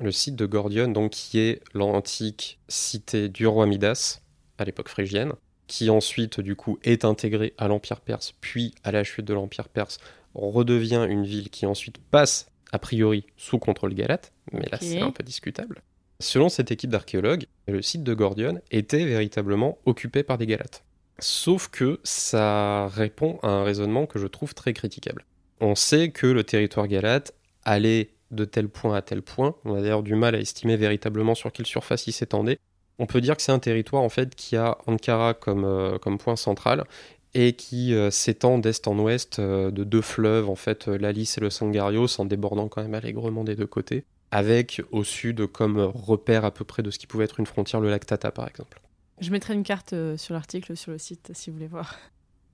le 0.00 0.12
site 0.12 0.36
de 0.36 0.46
Gordione, 0.46 0.92
donc 0.92 1.12
qui 1.12 1.38
est 1.38 1.62
l'antique 1.74 2.58
cité 2.68 3.28
du 3.28 3.46
roi 3.46 3.66
Midas 3.66 4.20
à 4.58 4.64
l'époque 4.64 4.88
phrygienne, 4.88 5.32
qui 5.66 5.90
ensuite 5.90 6.40
du 6.40 6.56
coup 6.56 6.78
est 6.82 7.04
intégré 7.04 7.54
à 7.58 7.68
l'Empire 7.68 8.00
perse, 8.00 8.34
puis 8.40 8.74
à 8.82 8.92
la 8.92 9.04
chute 9.04 9.24
de 9.24 9.34
l'Empire 9.34 9.68
perse 9.68 9.98
redevient 10.34 11.06
une 11.08 11.24
ville 11.24 11.50
qui 11.50 11.66
ensuite 11.66 11.98
passe 11.98 12.46
a 12.72 12.78
priori 12.78 13.26
sous 13.36 13.58
contrôle 13.58 13.94
galate, 13.94 14.32
mais 14.52 14.66
là 14.70 14.78
c'est 14.80 15.00
un 15.00 15.10
peu 15.10 15.22
discutable. 15.22 15.82
Selon 16.20 16.48
cette 16.48 16.70
équipe 16.70 16.90
d'archéologues, 16.90 17.46
le 17.66 17.80
site 17.82 18.02
de 18.02 18.14
Gordione 18.14 18.60
était 18.70 19.04
véritablement 19.04 19.78
occupé 19.86 20.22
par 20.22 20.38
des 20.38 20.46
galates. 20.46 20.84
Sauf 21.18 21.68
que 21.68 22.00
ça 22.04 22.88
répond 22.88 23.38
à 23.42 23.48
un 23.48 23.64
raisonnement 23.64 24.06
que 24.06 24.18
je 24.18 24.26
trouve 24.26 24.54
très 24.54 24.72
critiquable. 24.72 25.24
On 25.60 25.74
sait 25.74 26.10
que 26.10 26.26
le 26.26 26.44
territoire 26.44 26.88
galate 26.88 27.34
allait 27.64 28.10
de 28.30 28.44
tel 28.44 28.68
point 28.68 28.94
à 28.94 29.02
tel 29.02 29.22
point, 29.22 29.54
on 29.64 29.74
a 29.74 29.80
d'ailleurs 29.80 30.02
du 30.02 30.14
mal 30.14 30.34
à 30.34 30.38
estimer 30.38 30.76
véritablement 30.76 31.34
sur 31.34 31.52
quelle 31.52 31.66
surface 31.66 32.06
il 32.06 32.12
s'étendait. 32.12 32.58
On 32.98 33.06
peut 33.06 33.20
dire 33.20 33.36
que 33.36 33.42
c'est 33.42 33.52
un 33.52 33.58
territoire 33.58 34.02
en 34.02 34.08
fait 34.08 34.34
qui 34.34 34.56
a 34.56 34.78
Ankara 34.86 35.34
comme, 35.34 35.64
euh, 35.64 35.98
comme 35.98 36.18
point 36.18 36.36
central 36.36 36.84
et 37.32 37.54
qui 37.54 37.94
euh, 37.94 38.10
s'étend 38.10 38.58
d'est 38.58 38.86
en 38.86 38.98
ouest 38.98 39.38
euh, 39.38 39.70
de 39.70 39.84
deux 39.84 40.02
fleuves, 40.02 40.48
en 40.48 40.54
fait 40.54 40.86
l'Alice 40.86 41.38
et 41.38 41.40
le 41.40 41.50
Sangarios, 41.50 42.20
en 42.20 42.24
débordant 42.24 42.68
quand 42.68 42.82
même 42.82 42.94
allègrement 42.94 43.44
des 43.44 43.56
deux 43.56 43.66
côtés, 43.66 44.04
avec 44.30 44.82
au 44.90 45.04
sud 45.04 45.46
comme 45.46 45.78
repère 45.78 46.44
à 46.44 46.50
peu 46.50 46.64
près 46.64 46.82
de 46.82 46.90
ce 46.90 46.98
qui 46.98 47.06
pouvait 47.06 47.24
être 47.24 47.40
une 47.40 47.46
frontière 47.46 47.80
le 47.80 47.88
lac 47.88 48.04
Tata 48.04 48.30
par 48.30 48.46
exemple. 48.46 48.80
Je 49.20 49.30
mettrai 49.30 49.54
une 49.54 49.64
carte 49.64 49.94
sur 50.16 50.34
l'article 50.34 50.76
sur 50.76 50.92
le 50.92 50.98
site 50.98 51.30
si 51.34 51.50
vous 51.50 51.56
voulez 51.56 51.68
voir. 51.68 51.98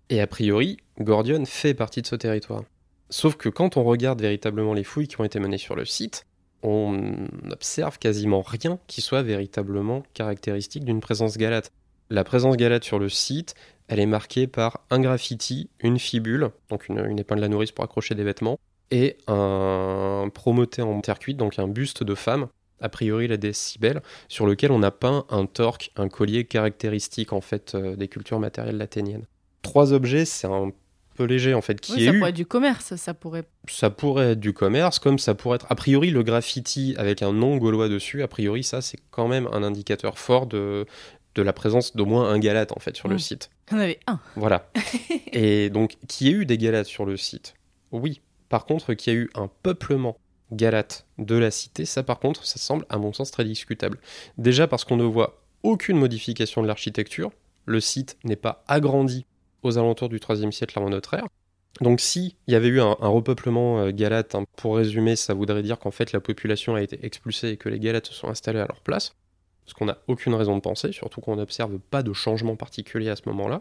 Et 0.09 0.21
a 0.21 0.27
priori, 0.27 0.79
Gordione 1.01 1.47
fait 1.47 1.75
partie 1.75 2.03
de 2.03 2.07
ce 2.07 2.15
territoire. 2.15 2.63
Sauf 3.11 3.37
que 3.37 3.49
quand 3.49 3.77
on 3.77 3.85
regarde 3.85 4.21
véritablement 4.21 4.75
les 4.75 4.85
fouilles 4.85 5.09
qui 5.09 5.21
ont 5.21 5.25
été 5.25 5.39
menées 5.39 5.59
sur 5.59 5.77
le 5.77 5.85
site, 5.85 6.27
on 6.63 6.93
n'observe 7.45 7.99
quasiment 7.99 8.43
rien 8.43 8.79
qui 8.87 9.01
soit 9.01 9.23
véritablement 9.23 10.03
caractéristique 10.15 10.85
d'une 10.85 11.01
présence 11.01 11.37
galate. 11.37 11.71
La 12.11 12.25
présence 12.25 12.57
galate 12.57 12.85
sur 12.85 12.99
le 12.99 13.09
site, 13.09 13.55
elle 13.89 14.01
est 14.01 14.07
marquée 14.07 14.47
par 14.47 14.81
un 14.91 15.01
graffiti, 15.01 15.71
une 15.81 15.99
fibule, 15.99 16.51
donc 16.71 16.89
une, 16.89 17.05
une 17.05 17.19
épingle 17.19 17.45
à 17.45 17.49
nourrice 17.49 17.73
pour 17.73 17.85
accrocher 17.85 18.15
des 18.15 18.25
vêtements, 18.25 18.59
et 18.91 19.19
un 19.27 20.29
promoté 20.33 20.83
en 20.83 21.01
terre 21.01 21.19
cuite, 21.19 21.37
donc 21.37 21.59
un 21.59 21.69
buste 21.69 22.03
de 22.03 22.15
femme, 22.15 22.49
a 22.81 22.89
priori 22.89 23.27
la 23.29 23.37
déesse 23.37 23.59
Cybèle, 23.59 24.03
sur 24.29 24.47
lequel 24.47 24.71
on 24.71 24.83
a 24.83 24.91
peint 24.91 25.25
un 25.31 25.47
torque, 25.47 25.91
un 25.97 26.09
collier 26.09 26.45
caractéristique 26.45 27.33
en 27.33 27.41
fait 27.41 27.75
euh, 27.75 27.97
des 27.97 28.09
cultures 28.09 28.39
matérielles 28.39 28.81
athéniennes. 28.83 29.27
Trois 29.63 29.93
objets, 29.93 30.25
c'est 30.25 30.47
un 30.47 30.71
peu 31.17 31.25
léger 31.25 31.53
en 31.55 31.61
fait, 31.63 31.81
qui 31.81 31.95
Oui, 31.95 32.03
est 32.03 32.07
ça 32.07 32.13
eu 32.13 32.19
pourrait 32.19 32.31
être 32.31 32.37
du 32.37 32.47
commerce, 32.47 32.95
ça 32.95 33.13
pourrait. 33.15 33.45
ça 33.69 33.91
pourrait 33.91 34.33
être 34.33 34.41
du 34.41 34.53
commerce, 34.53 35.01
comme 35.01 35.19
ça 35.19 35.35
pourrait 35.35 35.57
être 35.57 35.67
a 35.69 35.75
priori 35.75 36.11
le 36.11 36.23
graffiti 36.23 36.95
avec 36.99 37.23
un 37.23 37.33
nom 37.33 37.57
gaulois 37.57 37.89
dessus. 37.89 38.23
A 38.23 38.29
priori, 38.29 38.63
ça 38.63 38.81
c'est 38.81 38.99
quand 39.11 39.27
même 39.27 39.49
un 39.53 39.65
indicateur 39.65 40.19
fort 40.19 40.47
de, 40.47 40.87
de 41.35 41.43
la 41.43 41.53
présence 41.53 41.97
d'au 41.97 42.07
moins 42.07 42.31
un 42.31 42.39
galate 42.39 42.71
en 42.77 42.79
fait 42.81 42.97
sur 42.97 43.09
le 43.09 43.17
Mm. 43.17 43.19
site. 43.19 43.51
En 43.73 43.79
avait 43.79 43.99
un. 44.07 44.21
Voilà. 44.37 44.71
Et 45.33 45.71
donc, 45.71 45.97
qu'il 46.09 46.29
y 46.29 46.31
ait 46.31 46.35
eu 46.35 46.47
des 46.47 46.59
galates 46.59 46.87
sur 46.87 47.05
le 47.05 47.17
site, 47.17 47.55
oui. 47.91 48.21
Par 48.49 48.65
contre, 48.65 48.95
qu'il 48.95 49.13
y 49.13 49.17
a 49.17 49.19
eu 49.19 49.31
un 49.35 49.51
peuplement 49.65 50.17
galate 50.53 51.07
de 51.19 51.35
la 51.35 51.51
cité, 51.51 51.85
ça 51.85 52.05
par 52.05 52.21
contre, 52.21 52.47
ça 52.47 52.59
semble 52.61 52.87
à 52.89 52.99
mon 52.99 53.13
sens 53.13 53.33
très 53.33 53.45
discutable. 53.45 53.99
Déjà 54.39 54.69
parce 54.69 54.85
qu'on 54.85 54.97
ne 54.97 55.03
voit 55.05 55.43
aucune 55.65 55.99
modification 55.99 56.63
de 56.63 56.69
l'architecture, 56.69 57.33
le 57.65 57.81
site 57.81 58.17
n'est 58.23 58.37
pas 58.37 58.63
agrandi 58.69 59.27
aux 59.67 59.79
alentours 59.79 60.09
du 60.09 60.21
3 60.21 60.51
siècle 60.51 60.79
avant 60.79 60.91
notre 60.91 61.15
ère. 61.15 61.27
Donc 61.81 62.01
si 62.01 62.37
il 62.47 62.55
y 62.55 62.57
avait 62.57 62.69
eu 62.69 62.81
un, 62.81 62.97
un 63.01 63.09
repeuplement 63.09 63.81
euh, 63.81 63.91
galate, 63.91 64.35
hein, 64.35 64.45
pour 64.57 64.77
résumer, 64.77 65.15
ça 65.15 65.35
voudrait 65.35 65.63
dire 65.63 65.79
qu'en 65.79 65.91
fait 65.91 66.13
la 66.13 66.21
population 66.21 66.75
a 66.75 66.83
été 66.83 67.05
expulsée 67.05 67.51
et 67.51 67.57
que 67.57 67.69
les 67.69 67.79
galates 67.79 68.07
se 68.07 68.15
sont 68.15 68.29
installés 68.29 68.61
à 68.61 68.67
leur 68.67 68.81
place, 68.81 69.15
ce 69.67 69.75
qu'on 69.75 69.87
n'a 69.87 69.99
aucune 70.09 70.35
raison 70.35 70.57
de 70.57 70.63
penser, 70.63 70.93
surtout 70.93 71.21
qu'on 71.21 71.37
n'observe 71.37 71.79
pas 71.79 72.03
de 72.03 72.13
changement 72.13 72.57
particulier 72.57 73.11
à 73.11 73.17
ce 73.17 73.23
moment-là. 73.27 73.61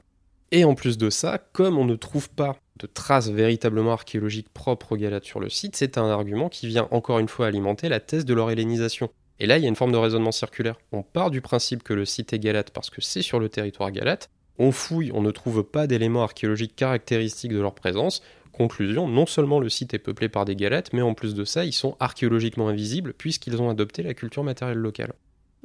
Et 0.52 0.64
en 0.64 0.76
plus 0.76 0.98
de 0.98 1.10
ça, 1.10 1.40
comme 1.52 1.78
on 1.78 1.86
ne 1.86 1.96
trouve 1.96 2.30
pas 2.30 2.58
de 2.78 2.88
traces 2.88 3.30
véritablement 3.30 3.94
archéologiques 3.94 4.50
propres 4.54 4.94
aux 4.94 4.98
Galates 4.98 5.26
sur 5.26 5.40
le 5.40 5.50
site, 5.50 5.76
c'est 5.76 5.98
un 5.98 6.10
argument 6.10 6.50
qui 6.50 6.68
vient 6.68 6.88
encore 6.92 7.20
une 7.20 7.28
fois 7.28 7.48
alimenter 7.48 7.90
la 7.90 8.00
thèse 8.00 8.26
de 8.26 8.34
leur 8.34 8.52
hellénisation. 8.52 9.10
Et 9.40 9.48
là, 9.48 9.58
il 9.58 9.64
y 9.64 9.66
a 9.66 9.70
une 9.70 9.76
forme 9.76 9.92
de 9.92 9.98
raisonnement 9.98 10.32
circulaire. 10.32 10.78
On 10.92 11.04
part 11.04 11.32
du 11.32 11.42
principe 11.42 11.84
que 11.84 11.94
le 11.94 12.06
site 12.06 12.32
est 12.32 12.40
galate 12.40 12.72
parce 12.72 12.90
que 12.90 13.02
c'est 13.02 13.22
sur 13.22 13.40
le 13.40 13.50
territoire 13.50 13.92
galate. 13.92 14.30
On 14.58 14.72
fouille, 14.72 15.12
on 15.14 15.22
ne 15.22 15.32
trouve 15.32 15.64
pas 15.64 15.88
d'éléments 15.88 16.24
archéologiques 16.24 16.76
caractéristiques 16.76 17.52
de 17.52 17.60
leur 17.60 17.76
présence. 17.76 18.22
Conclusion, 18.52 19.08
non 19.08 19.26
seulement 19.26 19.60
le 19.60 19.68
site 19.68 19.94
est 19.94 20.00
peuplé 20.00 20.30
par 20.30 20.46
des 20.46 20.56
galates, 20.56 20.94
mais 20.94 21.02
en 21.02 21.14
plus 21.14 21.36
de 21.36 21.44
ça, 21.44 21.66
ils 21.66 21.74
sont 21.74 21.98
archéologiquement 22.00 22.70
invisibles 22.70 23.14
puisqu'ils 23.14 23.62
ont 23.62 23.70
adopté 23.70 24.02
la 24.02 24.14
culture 24.14 24.44
matérielle 24.44 24.78
locale. 24.78 25.14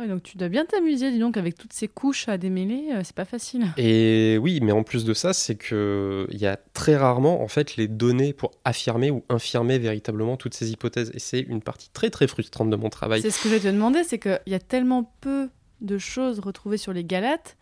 Ouais, 0.01 0.09
donc 0.09 0.23
tu 0.23 0.39
dois 0.39 0.49
bien 0.49 0.65
t'amuser, 0.65 1.11
dis 1.11 1.19
donc, 1.19 1.37
avec 1.37 1.59
toutes 1.59 1.75
ces 1.75 1.87
couches 1.87 2.27
à 2.27 2.39
démêler, 2.39 2.89
euh, 2.93 3.03
c'est 3.05 3.15
pas 3.15 3.27
facile. 3.27 3.67
Et 3.77 4.39
oui, 4.41 4.61
mais 4.63 4.73
en 4.73 4.83
plus 4.83 5.05
de 5.05 5.13
ça, 5.13 5.35
c'est 5.35 5.57
que 5.57 6.27
il 6.31 6.39
y 6.39 6.47
a 6.47 6.57
très 6.73 6.97
rarement 6.97 7.43
en 7.43 7.49
fait 7.49 7.77
les 7.77 7.87
données 7.87 8.33
pour 8.33 8.53
affirmer 8.65 9.11
ou 9.11 9.25
infirmer 9.29 9.79
véritablement 9.79 10.39
toutes 10.39 10.55
ces 10.55 10.71
hypothèses. 10.73 11.11
Et 11.13 11.19
c'est 11.19 11.41
une 11.41 11.61
partie 11.61 11.91
très 11.93 12.09
très 12.09 12.27
frustrante 12.27 12.71
de 12.71 12.77
mon 12.77 12.89
travail. 12.89 13.21
C'est 13.21 13.31
ce 13.31 13.43
que 13.43 13.51
je 13.51 13.55
vais 13.57 13.61
te 13.61 13.69
demander, 13.69 14.03
c'est 14.03 14.19
qu'il 14.19 14.41
y 14.47 14.55
a 14.55 14.59
tellement 14.59 15.13
peu 15.21 15.51
de 15.83 15.99
choses 15.99 16.41
retrouvées 16.41 16.79
sur 16.79 16.95
les 16.95 17.05
galates, 17.05 17.59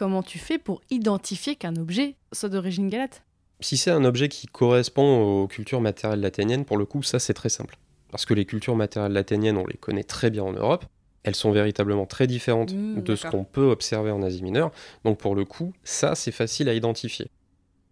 comment 0.00 0.22
tu 0.22 0.38
fais 0.38 0.56
pour 0.56 0.80
identifier 0.88 1.56
qu'un 1.56 1.76
objet 1.76 2.16
soit 2.32 2.48
d'origine 2.48 2.88
galate? 2.88 3.22
Si 3.60 3.76
c'est 3.76 3.90
un 3.90 4.06
objet 4.06 4.30
qui 4.30 4.46
correspond 4.46 5.42
aux 5.42 5.46
cultures 5.46 5.82
matérielles 5.82 6.24
athéniennes, 6.24 6.64
pour 6.64 6.78
le 6.78 6.86
coup, 6.86 7.02
ça 7.02 7.18
c'est 7.18 7.34
très 7.34 7.50
simple. 7.50 7.76
Parce 8.10 8.24
que 8.24 8.32
les 8.32 8.46
cultures 8.46 8.74
matérielles 8.74 9.18
athéniennes, 9.18 9.58
on 9.58 9.66
les 9.66 9.76
connaît 9.76 10.02
très 10.02 10.30
bien 10.30 10.42
en 10.42 10.54
Europe. 10.54 10.86
Elles 11.22 11.34
sont 11.34 11.50
véritablement 11.50 12.06
très 12.06 12.26
différentes 12.26 12.72
Mmh, 12.72 13.02
de 13.02 13.14
ce 13.14 13.26
qu'on 13.26 13.44
peut 13.44 13.70
observer 13.70 14.10
en 14.10 14.22
Asie 14.22 14.42
mineure. 14.42 14.72
Donc 15.04 15.18
pour 15.18 15.34
le 15.34 15.44
coup, 15.44 15.74
ça 15.84 16.14
c'est 16.14 16.32
facile 16.32 16.70
à 16.70 16.72
identifier. 16.72 17.26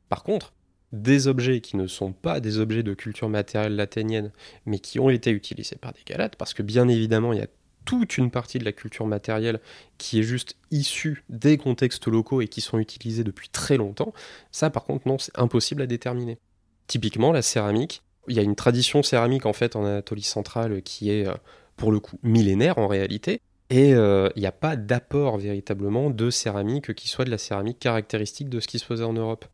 Par 0.08 0.22
contre, 0.22 0.54
des 0.92 1.26
objets 1.28 1.60
qui 1.60 1.76
ne 1.76 1.86
sont 1.86 2.12
pas 2.12 2.40
des 2.40 2.58
objets 2.58 2.82
de 2.82 2.94
culture 2.94 3.28
matérielle 3.28 3.78
athénienne, 3.78 4.32
mais 4.64 4.78
qui 4.78 4.98
ont 4.98 5.10
été 5.10 5.30
utilisés 5.30 5.76
par 5.76 5.92
des 5.92 6.00
galates, 6.06 6.36
parce 6.36 6.54
que 6.54 6.62
bien 6.62 6.88
évidemment, 6.88 7.34
il 7.34 7.40
y 7.40 7.42
a 7.42 7.48
toute 7.84 8.18
une 8.18 8.30
partie 8.30 8.58
de 8.58 8.64
la 8.64 8.72
culture 8.72 9.06
matérielle 9.06 9.60
qui 9.96 10.20
est 10.20 10.22
juste 10.22 10.56
issue 10.70 11.24
des 11.28 11.56
contextes 11.56 12.06
locaux 12.06 12.40
et 12.40 12.48
qui 12.48 12.60
sont 12.60 12.78
utilisés 12.78 13.24
depuis 13.24 13.48
très 13.48 13.76
longtemps, 13.76 14.12
ça 14.52 14.70
par 14.70 14.84
contre 14.84 15.08
non, 15.08 15.18
c'est 15.18 15.36
impossible 15.38 15.82
à 15.82 15.86
déterminer. 15.86 16.38
Typiquement, 16.86 17.32
la 17.32 17.42
céramique, 17.42 18.02
il 18.28 18.36
y 18.36 18.38
a 18.38 18.42
une 18.42 18.56
tradition 18.56 19.02
céramique 19.02 19.46
en 19.46 19.52
fait 19.52 19.76
en 19.76 19.84
Anatolie 19.84 20.22
centrale 20.22 20.82
qui 20.82 21.10
est 21.10 21.26
euh, 21.26 21.34
pour 21.76 21.92
le 21.92 22.00
coup 22.00 22.18
millénaire 22.22 22.78
en 22.78 22.88
réalité, 22.88 23.40
et 23.70 23.94
euh, 23.94 24.28
il 24.34 24.40
n'y 24.40 24.46
a 24.46 24.52
pas 24.52 24.76
d'apport 24.76 25.38
véritablement 25.38 26.10
de 26.10 26.30
céramique 26.30 26.94
qui 26.94 27.08
soit 27.08 27.24
de 27.24 27.30
la 27.30 27.38
céramique 27.38 27.78
caractéristique 27.78 28.48
de 28.48 28.60
ce 28.60 28.68
qui 28.68 28.78
se 28.78 28.84
faisait 28.84 29.04
en 29.04 29.12
Europe. 29.12 29.44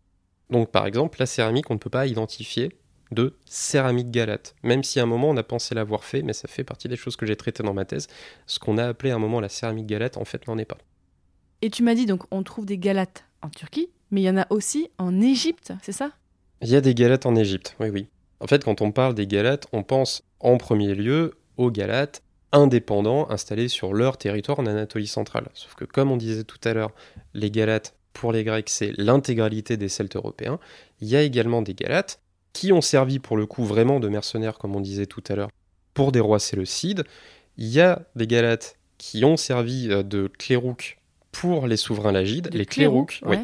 Donc 0.50 0.70
par 0.70 0.86
exemple, 0.86 1.18
la 1.18 1.26
céramique, 1.26 1.70
on 1.70 1.74
ne 1.74 1.78
peut 1.78 1.90
pas 1.90 2.06
identifier 2.06 2.72
de 3.14 3.36
céramique 3.46 4.10
galate, 4.10 4.54
même 4.62 4.82
si 4.82 5.00
à 5.00 5.04
un 5.04 5.06
moment 5.06 5.30
on 5.30 5.36
a 5.36 5.42
pensé 5.42 5.74
l'avoir 5.74 6.04
fait, 6.04 6.22
mais 6.22 6.32
ça 6.32 6.48
fait 6.48 6.64
partie 6.64 6.88
des 6.88 6.96
choses 6.96 7.16
que 7.16 7.24
j'ai 7.24 7.36
traitées 7.36 7.62
dans 7.62 7.74
ma 7.74 7.84
thèse. 7.84 8.08
Ce 8.46 8.58
qu'on 8.58 8.76
a 8.76 8.86
appelé 8.86 9.10
à 9.10 9.14
un 9.14 9.18
moment 9.18 9.40
la 9.40 9.48
céramique 9.48 9.86
galate, 9.86 10.16
en 10.16 10.24
fait, 10.24 10.46
n'en 10.46 10.58
est 10.58 10.64
pas. 10.64 10.78
Et 11.62 11.70
tu 11.70 11.82
m'as 11.82 11.94
dit 11.94 12.06
donc 12.06 12.24
on 12.30 12.42
trouve 12.42 12.66
des 12.66 12.78
galates 12.78 13.24
en 13.40 13.48
Turquie, 13.48 13.88
mais 14.10 14.20
il 14.20 14.24
y 14.24 14.30
en 14.30 14.36
a 14.36 14.46
aussi 14.50 14.90
en 14.98 15.20
Égypte, 15.20 15.72
c'est 15.82 15.92
ça? 15.92 16.10
Il 16.60 16.68
y 16.68 16.76
a 16.76 16.80
des 16.80 16.94
galates 16.94 17.26
en 17.26 17.36
Égypte, 17.36 17.76
oui, 17.80 17.88
oui. 17.88 18.08
En 18.40 18.46
fait, 18.46 18.64
quand 18.64 18.80
on 18.82 18.92
parle 18.92 19.14
des 19.14 19.26
galates, 19.26 19.66
on 19.72 19.82
pense 19.82 20.22
en 20.40 20.58
premier 20.58 20.94
lieu 20.94 21.34
aux 21.56 21.70
galates 21.70 22.22
indépendants 22.52 23.30
installés 23.30 23.68
sur 23.68 23.94
leur 23.94 24.16
territoire 24.16 24.60
en 24.60 24.66
Anatolie 24.66 25.06
centrale. 25.06 25.48
Sauf 25.54 25.74
que, 25.74 25.84
comme 25.84 26.10
on 26.10 26.16
disait 26.16 26.44
tout 26.44 26.60
à 26.64 26.72
l'heure, 26.72 26.92
les 27.32 27.50
galates, 27.50 27.94
pour 28.12 28.32
les 28.32 28.44
Grecs, 28.44 28.70
c'est 28.70 28.92
l'intégralité 28.96 29.76
des 29.76 29.88
Celtes 29.88 30.16
européens. 30.16 30.60
Il 31.00 31.08
y 31.08 31.16
a 31.16 31.22
également 31.22 31.62
des 31.62 31.74
galates 31.74 32.20
qui 32.54 32.72
ont 32.72 32.80
servi 32.80 33.18
pour 33.18 33.36
le 33.36 33.44
coup 33.44 33.64
vraiment 33.64 34.00
de 34.00 34.08
mercenaires, 34.08 34.56
comme 34.56 34.74
on 34.74 34.80
disait 34.80 35.04
tout 35.04 35.22
à 35.28 35.34
l'heure, 35.34 35.50
pour 35.92 36.12
des 36.12 36.20
rois 36.20 36.38
séleucides. 36.38 37.04
Il 37.58 37.68
y 37.68 37.80
a 37.80 38.02
des 38.16 38.26
galates 38.26 38.78
qui 38.96 39.24
ont 39.24 39.36
servi 39.36 39.88
euh, 39.90 40.02
de 40.02 40.30
clérouques 40.38 40.98
pour 41.32 41.66
les 41.66 41.76
souverains 41.76 42.12
lagides. 42.12 42.48
Des 42.48 42.58
les 42.58 42.66
clérouques, 42.66 43.20
oui. 43.26 43.36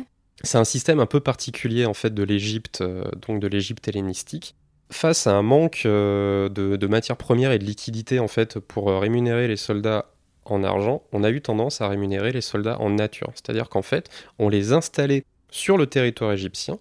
C'est 0.42 0.56
un 0.56 0.64
système 0.64 1.00
un 1.00 1.06
peu 1.06 1.20
particulier 1.20 1.84
en 1.84 1.92
fait 1.92 2.14
de 2.14 2.22
l'Égypte, 2.22 2.80
euh, 2.80 3.04
donc 3.26 3.40
de 3.40 3.46
l'Égypte 3.46 3.86
hellénistique. 3.88 4.54
Face 4.90 5.26
à 5.26 5.32
un 5.32 5.42
manque 5.42 5.82
euh, 5.84 6.48
de, 6.48 6.76
de 6.76 6.86
matières 6.86 7.18
premières 7.18 7.52
et 7.52 7.58
de 7.58 7.64
liquidités 7.64 8.20
en 8.20 8.28
fait 8.28 8.58
pour 8.58 8.88
rémunérer 8.88 9.48
les 9.48 9.58
soldats 9.58 10.06
en 10.46 10.64
argent, 10.64 11.02
on 11.12 11.22
a 11.24 11.30
eu 11.30 11.42
tendance 11.42 11.80
à 11.80 11.88
rémunérer 11.88 12.32
les 12.32 12.40
soldats 12.40 12.80
en 12.80 12.90
nature. 12.90 13.30
C'est-à-dire 13.34 13.68
qu'en 13.68 13.82
fait, 13.82 14.08
on 14.38 14.48
les 14.48 14.72
installait 14.72 15.24
sur 15.50 15.76
le 15.76 15.86
territoire 15.86 16.32
égyptien, 16.32 16.78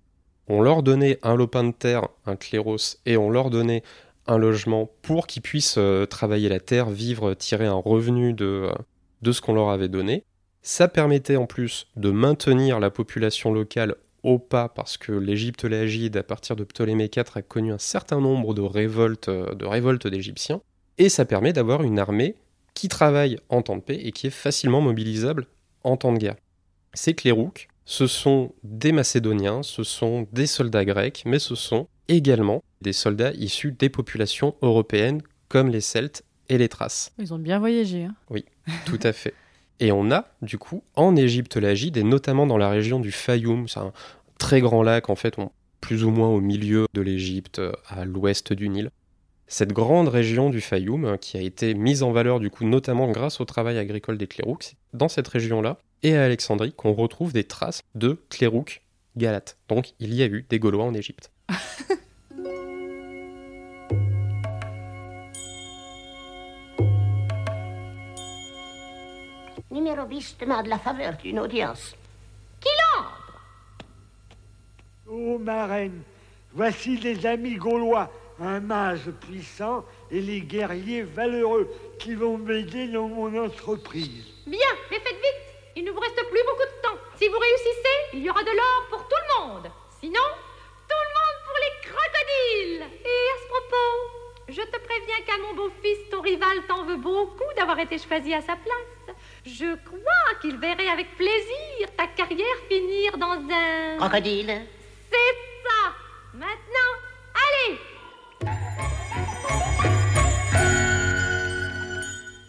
on 0.50 0.62
leur 0.62 0.84
donnait 0.84 1.20
un 1.24 1.36
lopin 1.36 1.64
de 1.64 1.72
terre, 1.72 2.08
un 2.26 2.36
cléros, 2.36 2.98
et 3.06 3.18
on 3.18 3.30
leur 3.30 3.52
donnait 3.52 3.84
un 4.28 4.38
logement 4.38 4.90
pour 5.02 5.28
qu'ils 5.28 5.42
puissent 5.42 5.78
euh, 5.78 6.06
travailler 6.06 6.50
la 6.50 6.60
terre, 6.60 6.90
vivre, 6.90 7.34
tirer 7.36 7.68
un 7.68 7.74
revenu 7.74 8.34
de, 8.34 8.70
euh, 8.70 8.74
de 9.22 9.32
ce 9.32 9.42
qu'on 9.42 9.54
leur 9.54 9.70
avait 9.70 9.88
donné. 9.88 10.24
Ça 10.62 10.88
permettait 10.88 11.36
en 11.36 11.46
plus 11.46 11.88
de 11.96 12.12
maintenir 12.12 12.80
la 12.80 12.90
population 12.90 13.54
locale 13.54 13.96
au 14.24 14.38
pas 14.38 14.68
parce 14.68 14.98
que 14.98 15.14
l'Égypte 15.14 15.64
lagide, 15.64 16.18
à 16.18 16.24
partir 16.24 16.56
de 16.56 16.64
Ptolémée 16.64 17.10
IV, 17.16 17.24
a 17.36 17.42
connu 17.42 17.72
un 17.72 17.78
certain 17.78 18.20
nombre 18.20 18.54
de 18.54 18.62
révoltes, 18.62 19.30
euh, 19.30 19.54
de 19.56 19.66
révoltes 19.66 20.08
d'Égyptiens. 20.08 20.62
Et 20.98 21.10
ça 21.10 21.26
permet 21.26 21.54
d'avoir 21.54 21.84
une 21.84 22.00
armée 22.00 22.36
qui 22.74 22.88
travaille 22.90 23.38
en 23.50 23.62
temps 23.62 23.78
de 23.78 23.82
paix 23.82 24.00
et 24.02 24.12
qui 24.12 24.28
est 24.28 24.32
facilement 24.32 24.82
mobilisable 24.82 25.48
en 25.84 25.96
temps 25.96 26.12
de 26.12 26.18
guerre. 26.18 26.36
Ces 26.94 27.14
clérouques, 27.14 27.69
ce 27.92 28.06
sont 28.06 28.54
des 28.64 28.92
Macédoniens, 28.92 29.64
ce 29.64 29.84
sont 29.84 30.28
des 30.32 30.46
soldats 30.46 30.86
grecs, 30.86 31.24
mais 31.26 31.40
ce 31.40 31.56
sont 31.56 31.88
également 32.08 32.62
des 32.82 32.94
soldats 32.94 33.32
issus 33.34 33.72
des 33.72 33.90
populations 33.90 34.54
européennes 34.62 35.24
comme 35.48 35.70
les 35.70 35.82
Celtes 35.82 36.24
et 36.50 36.60
les 36.60 36.70
Thraces. 36.70 37.12
Ils 37.18 37.34
ont 37.34 37.40
bien 37.40 37.58
voyagé. 37.58 38.04
hein. 38.04 38.14
Tout 38.86 39.00
à 39.02 39.12
fait. 39.12 39.34
Et 39.80 39.92
on 39.92 40.12
a, 40.12 40.26
du 40.44 40.60
coup, 40.60 40.84
en 40.96 41.16
Égypte 41.16 41.58
lagide, 41.58 41.98
et 41.98 42.04
notamment 42.04 42.46
dans 42.46 42.58
la 42.60 42.70
région 42.70 43.00
du 43.00 43.12
Fayoum, 43.12 43.68
c'est 43.68 43.80
un 43.80 43.92
très 44.38 44.62
grand 44.62 44.84
lac, 44.84 45.10
en 45.10 45.16
fait, 45.16 45.40
on- 45.40 45.50
plus 45.82 46.04
ou 46.04 46.12
moins 46.12 46.28
au 46.28 46.42
milieu 46.42 46.86
de 46.94 47.02
l'Égypte, 47.02 47.58
euh, 47.58 47.72
à 47.88 48.06
l'ouest 48.06 48.54
du 48.54 48.70
Nil. 48.70 48.92
Cette 49.52 49.74
grande 49.74 50.10
région 50.10 50.52
du 50.52 50.62
Fayoum, 50.62 51.06
euh, 51.06 51.18
qui 51.18 51.36
a 51.36 51.42
été 51.42 51.74
mise 51.74 52.04
en 52.04 52.12
valeur, 52.12 52.40
du 52.40 52.52
coup, 52.52 52.66
notamment 52.66 53.10
grâce 53.10 53.42
au 53.42 53.46
travail 53.46 53.80
agricole 53.80 54.20
des 54.20 54.30
c'est 54.60 54.76
dans 54.94 55.08
cette 55.08 55.28
région-là, 55.28 55.80
et 56.04 56.16
à 56.16 56.24
Alexandrie, 56.24 56.72
qu'on 56.72 56.94
retrouve 56.94 57.34
des 57.34 57.46
traces 57.46 57.82
de 57.96 58.22
Clérouques 58.30 58.84
galates. 59.18 59.58
Donc, 59.68 59.94
il 60.00 60.14
y 60.14 60.22
a 60.22 60.28
eu 60.28 60.46
des 60.48 60.60
Gaulois 60.60 60.86
en 60.86 60.94
Égypte. 60.94 61.32
Numéro 69.72 70.06
bis 70.06 70.38
demande 70.40 70.68
la 70.68 70.78
faveur 70.78 71.18
d'une 71.18 71.40
audience. 71.40 71.96
Ô 75.08 75.40
marraine, 75.40 76.04
voici 76.54 76.98
les 76.98 77.26
amis 77.26 77.56
gaulois, 77.56 78.12
un 78.42 78.60
mage 78.60 79.12
puissant 79.28 79.86
et 80.12 80.22
les 80.22 80.42
guerriers 80.42 81.04
valeureux 81.04 81.70
qui 82.00 82.16
vont 82.16 82.38
m'aider 82.38 82.88
dans 82.88 83.08
mon 83.08 83.46
entreprise. 83.46 84.26
Bien, 84.48 84.60
mais 84.90 85.00
faites 85.00 85.16
vite. 85.16 85.50
Il 85.76 85.84
ne 85.86 85.92
vous 85.92 86.00
reste 86.00 86.16
plus 86.16 86.44
beaucoup 86.44 86.64
de 86.64 86.82
temps. 86.82 86.98
Si 87.18 87.28
vous 87.28 87.38
réussissez, 87.38 87.98
il 88.14 88.24
y 88.24 88.30
aura 88.30 88.44
de 88.44 88.52
l'or 88.52 88.88
pour 88.90 89.08
tout 89.08 89.16
le 89.16 89.46
monde. 89.46 89.72
Sinon, 90.00 90.28
tout 90.88 91.04
le 91.08 91.14
monde 91.18 91.38
pour 91.46 91.58
les 91.64 91.90
crocodiles. 91.90 92.88
Et 93.06 93.22
à 93.30 93.42
ce 93.42 93.48
propos, 93.48 94.20
je 94.50 94.62
te 94.62 94.80
préviens 94.80 95.26
qu'à 95.26 95.38
mon 95.38 95.54
beau-fils, 95.56 96.10
ton 96.10 96.22
rival 96.22 96.66
t'en 96.68 96.84
veut 96.86 96.98
beaucoup 96.98 97.54
d'avoir 97.56 97.80
été 97.80 97.98
choisi 97.98 98.34
à 98.34 98.42
sa 98.42 98.56
place. 98.56 99.16
Je 99.46 99.76
crois 99.86 100.40
qu'il 100.42 100.58
verrait 100.58 100.90
avec 100.90 101.16
plaisir 101.16 101.96
ta 101.96 102.08
carrière 102.08 102.58
finir 102.68 103.18
dans 103.18 103.40
un... 103.52 103.98
Crocodile 103.98 104.62
C'est 105.12 105.36
ça. 105.64 105.94
Maintenant, 106.34 106.92
allez 107.36 107.78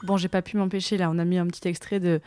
Bon, 0.02 0.16
j'ai 0.16 0.28
pas 0.28 0.42
pu 0.42 0.56
m'empêcher 0.56 0.96
là, 0.96 1.10
on 1.10 1.18
a 1.18 1.24
mis 1.24 1.38
un 1.38 1.46
petit 1.46 1.68
extrait 1.68 2.00
de 2.00 2.20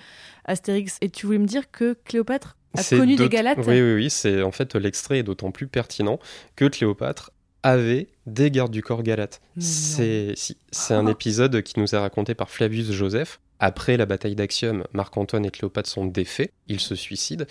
Astérix. 0.46 0.98
Et 1.02 1.10
tu 1.10 1.26
voulais 1.26 1.40
me 1.40 1.46
dire 1.46 1.72
que 1.72 1.98
Cléopâtre 2.06 2.58
a 2.78 2.84
connu 2.84 3.16
des 3.16 3.30
galates? 3.30 3.58
Oui, 3.60 3.82
oui, 3.82 3.94
oui. 3.96 4.10
C'est 4.10 4.42
en 4.42 4.52
fait 4.52 4.76
l'extrait 4.76 5.20
est 5.20 5.24
d'autant 5.24 5.52
plus 5.52 5.68
pertinent 5.68 6.20
que 6.56 6.66
Cléopâtre 6.66 7.32
avait 7.64 8.08
des 8.26 8.52
gardes 8.52 8.72
du 8.72 8.84
corps 8.84 9.04
galates. 9.04 9.42
C'est 9.58 10.34
si, 10.36 10.58
c'est 10.72 10.94
un 10.94 11.08
épisode 11.08 11.62
qui 11.62 11.80
nous 11.80 11.96
est 11.96 11.98
raconté 11.98 12.36
par 12.36 12.50
Flavius 12.50 12.92
Joseph. 12.92 13.40
Après 13.60 13.96
la 13.96 14.06
bataille 14.06 14.36
d'Axium, 14.36 14.84
Marc-Antoine 14.92 15.46
et 15.46 15.52
Cléopâtre 15.52 15.90
sont 15.90 16.06
défaits, 16.06 16.52
ils 16.68 16.82
se 16.82 16.96
suicident. 16.96 17.46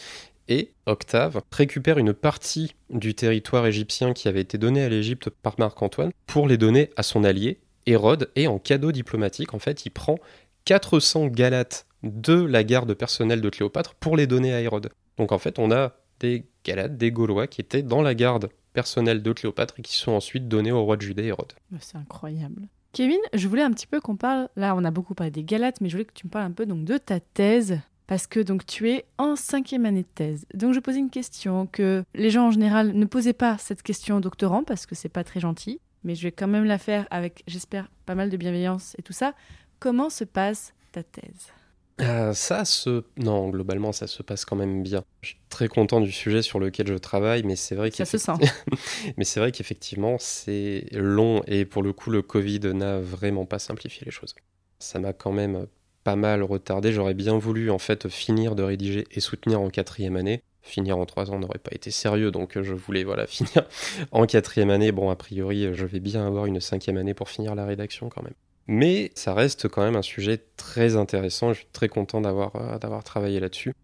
Et 0.49 0.73
Octave 0.87 1.41
récupère 1.51 1.99
une 1.99 2.13
partie 2.13 2.75
du 2.91 3.15
territoire 3.15 3.65
égyptien 3.65 4.13
qui 4.13 4.29
avait 4.29 4.41
été 4.41 4.59
donné 4.59 4.83
à 4.83 4.89
l'Égypte 4.89 5.31
par 5.31 5.55
Marc-Antoine 5.59 6.11
pour 6.27 6.49
les 6.49 6.59
donner 6.59 6.91
à 6.97 7.03
son 7.03 7.25
allié 7.25 7.61
Hérode. 7.87 8.31
Et 8.37 8.47
en 8.47 8.59
cadeau 8.59 8.93
diplomatique, 8.93 9.55
en 9.55 9.59
fait, 9.59 9.87
il 9.87 9.91
prend 9.91 10.19
400 10.65 11.29
galates 11.29 11.87
de 12.03 12.35
la 12.35 12.65
garde 12.65 12.95
personnelle 12.95 13.41
de 13.41 13.51
Cléopâtre 13.51 13.95
pour 13.95 14.17
les 14.17 14.27
donner 14.27 14.53
à 14.53 14.61
Hérode. 14.61 14.91
Donc 15.17 15.33
en 15.33 15.39
fait, 15.39 15.59
on 15.59 15.71
a 15.71 15.93
des 16.21 16.47
Galates, 16.65 16.97
des 16.97 17.11
Gaulois 17.11 17.47
qui 17.47 17.61
étaient 17.61 17.83
dans 17.83 18.03
la 18.03 18.15
garde 18.15 18.49
personnelle 18.73 19.23
de 19.23 19.33
Cléopâtre 19.33 19.75
et 19.79 19.83
qui 19.83 19.97
sont 19.97 20.13
ensuite 20.13 20.49
donnés 20.49 20.73
au 20.73 20.85
roi 20.85 20.97
de 20.97 21.03
Judée 21.03 21.25
Hérode. 21.25 21.53
C'est 21.81 21.97
incroyable. 21.97 22.69
Kevin, 22.93 23.19
je 23.33 23.49
voulais 23.49 23.63
un 23.63 23.71
petit 23.71 23.87
peu 23.87 24.01
qu'on 24.01 24.17
parle, 24.17 24.49
là 24.57 24.75
on 24.77 24.85
a 24.85 24.91
beaucoup 24.91 25.15
parlé 25.15 25.31
des 25.31 25.45
Galates, 25.45 25.81
mais 25.81 25.89
je 25.89 25.95
voulais 25.95 26.05
que 26.05 26.13
tu 26.13 26.27
me 26.27 26.31
parles 26.31 26.45
un 26.45 26.53
peu 26.53 26.67
donc 26.67 26.85
de 26.85 26.99
ta 26.99 27.21
thèse, 27.21 27.81
parce 28.07 28.27
que 28.27 28.41
donc 28.41 28.67
tu 28.67 28.91
es 28.91 29.07
en 29.17 29.35
cinquième 29.35 29.87
année 29.87 30.03
de 30.03 30.09
thèse. 30.15 30.45
Donc 30.53 30.75
je 30.75 30.81
posais 30.81 30.99
une 30.99 31.11
question 31.11 31.67
que 31.67 32.05
les 32.15 32.29
gens 32.29 32.49
en 32.49 32.51
général 32.51 32.93
ne 32.93 33.05
posaient 33.07 33.33
pas 33.33 33.57
cette 33.57 33.83
question 33.83 34.19
aux 34.19 34.21
doctorants, 34.21 34.63
parce 34.63 34.85
que 34.85 34.95
c'est 34.95 35.09
pas 35.09 35.25
très 35.25 35.41
gentil, 35.41 35.81
mais 36.05 36.15
je 36.15 36.23
vais 36.23 36.33
quand 36.33 36.49
même 36.49 36.65
la 36.65 36.79
faire 36.79 37.07
avec, 37.11 37.43
j'espère, 37.47 37.91
pas 38.07 38.15
mal 38.15 38.31
de 38.31 38.37
bienveillance 38.37 38.95
et 38.99 39.03
tout 39.03 39.13
ça. 39.13 39.35
Comment 39.81 40.11
se 40.11 40.25
passe 40.25 40.75
ta 40.93 41.03
thèse? 41.03 41.53
Euh, 42.01 42.33
ça 42.33 42.65
se... 42.65 43.05
Non, 43.17 43.49
globalement, 43.51 43.93
ça 43.93 44.07
se 44.07 44.23
passe 44.23 44.45
quand 44.45 44.57
même 44.57 44.83
bien. 44.83 45.05
Je 45.21 45.31
suis 45.31 45.39
très 45.49 45.69
content 45.69 46.01
du 46.01 46.11
sujet 46.11 46.43
sur 46.43 46.59
lequel 46.59 46.89
je 46.89 46.95
travaille, 46.95 47.43
mais 47.43 47.57
c'est 47.57 47.75
vrai 47.75 47.91
Ça 47.91 48.05
se 48.05 48.19
sent. 48.19 48.33
mais 49.17 49.25
c'est 49.25 49.41
vrai 49.41 49.53
qu'effectivement, 49.53 50.17
c'est 50.19 50.87
long 50.93 51.43
et 51.47 51.65
pour 51.65 51.83
le 51.83 51.93
coup, 51.93 52.11
le 52.11 52.23
Covid 52.23 52.61
n'a 52.75 52.99
vraiment 52.99 53.45
pas 53.45 53.59
simplifié 53.59 54.05
les 54.05 54.11
choses. 54.11 54.35
Ça 54.79 54.99
m'a 54.99 55.13
quand 55.13 55.33
même 55.33 55.67
pas 56.05 56.17
mal 56.17 56.43
retardé. 56.43 56.93
J'aurais 56.93 57.15
bien 57.15 57.39
voulu 57.39 57.71
en 57.71 57.79
fait 57.79 58.09
finir 58.09 58.55
de 58.55 58.63
rédiger 58.63 59.07
et 59.11 59.21
soutenir 59.21 59.61
en 59.61 59.69
quatrième 59.69 60.17
année. 60.17 60.43
Finir 60.63 60.97
en 60.99 61.07
trois 61.07 61.31
ans 61.31 61.39
n'aurait 61.39 61.59
pas 61.59 61.73
été 61.75 61.91
sérieux, 61.91 62.31
donc 62.31 62.61
je 62.61 62.73
voulais 62.73 63.03
voilà 63.03 63.27
finir 63.29 63.65
en 64.13 64.27
quatrième 64.27 64.71
année. 64.71 64.93
Bon, 64.93 65.11
a 65.11 65.17
priori, 65.17 65.75
je 65.75 65.85
vais 65.85 66.01
bien 66.01 66.27
avoir 66.27 66.47
une 66.47 66.61
cinquième 66.61 66.97
année 66.97 67.15
pour 67.15 67.29
finir 67.29 67.55
la 67.55 67.67
rédaction 67.67 68.09
quand 68.09 68.23
même. 68.23 68.35
Mais 68.69 69.11
ça 69.15 69.35
reste 69.35 69.69
quand 69.69 69.83
même 69.83 69.97
un 69.97 70.03
sujet 70.03 70.39
très 70.57 70.97
intéressant. 70.97 71.53
Je 71.53 71.59
suis 71.59 71.69
très 71.73 71.89
content 71.89 72.21
d'avoir 72.21 72.55
euh, 72.57 73.01
travaillé 73.03 73.41
là-dessus. 73.41 73.75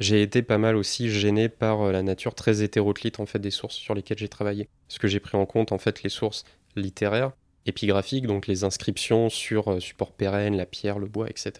J'ai 0.00 0.22
été 0.22 0.42
pas 0.42 0.58
mal 0.58 0.76
aussi 0.76 1.10
gêné 1.10 1.48
par 1.48 1.82
euh, 1.82 1.92
la 1.92 2.02
nature 2.02 2.34
très 2.34 2.62
hétéroclite 2.62 3.20
en 3.20 3.26
fait 3.26 3.38
des 3.38 3.50
sources 3.50 3.76
sur 3.76 3.94
lesquelles 3.94 4.18
j'ai 4.18 4.28
travaillé, 4.28 4.68
parce 4.88 4.98
que 4.98 5.06
j'ai 5.06 5.20
pris 5.20 5.36
en 5.36 5.46
compte 5.46 5.70
en 5.70 5.78
fait 5.78 6.02
les 6.02 6.08
sources 6.08 6.44
littéraires, 6.74 7.32
épigraphiques, 7.66 8.26
donc 8.26 8.46
les 8.46 8.64
inscriptions 8.64 9.28
sur 9.28 9.68
euh, 9.68 9.80
support 9.80 10.12
pérenne, 10.12 10.56
la 10.56 10.66
pierre, 10.66 10.98
le 10.98 11.06
bois, 11.06 11.28
etc. 11.28 11.52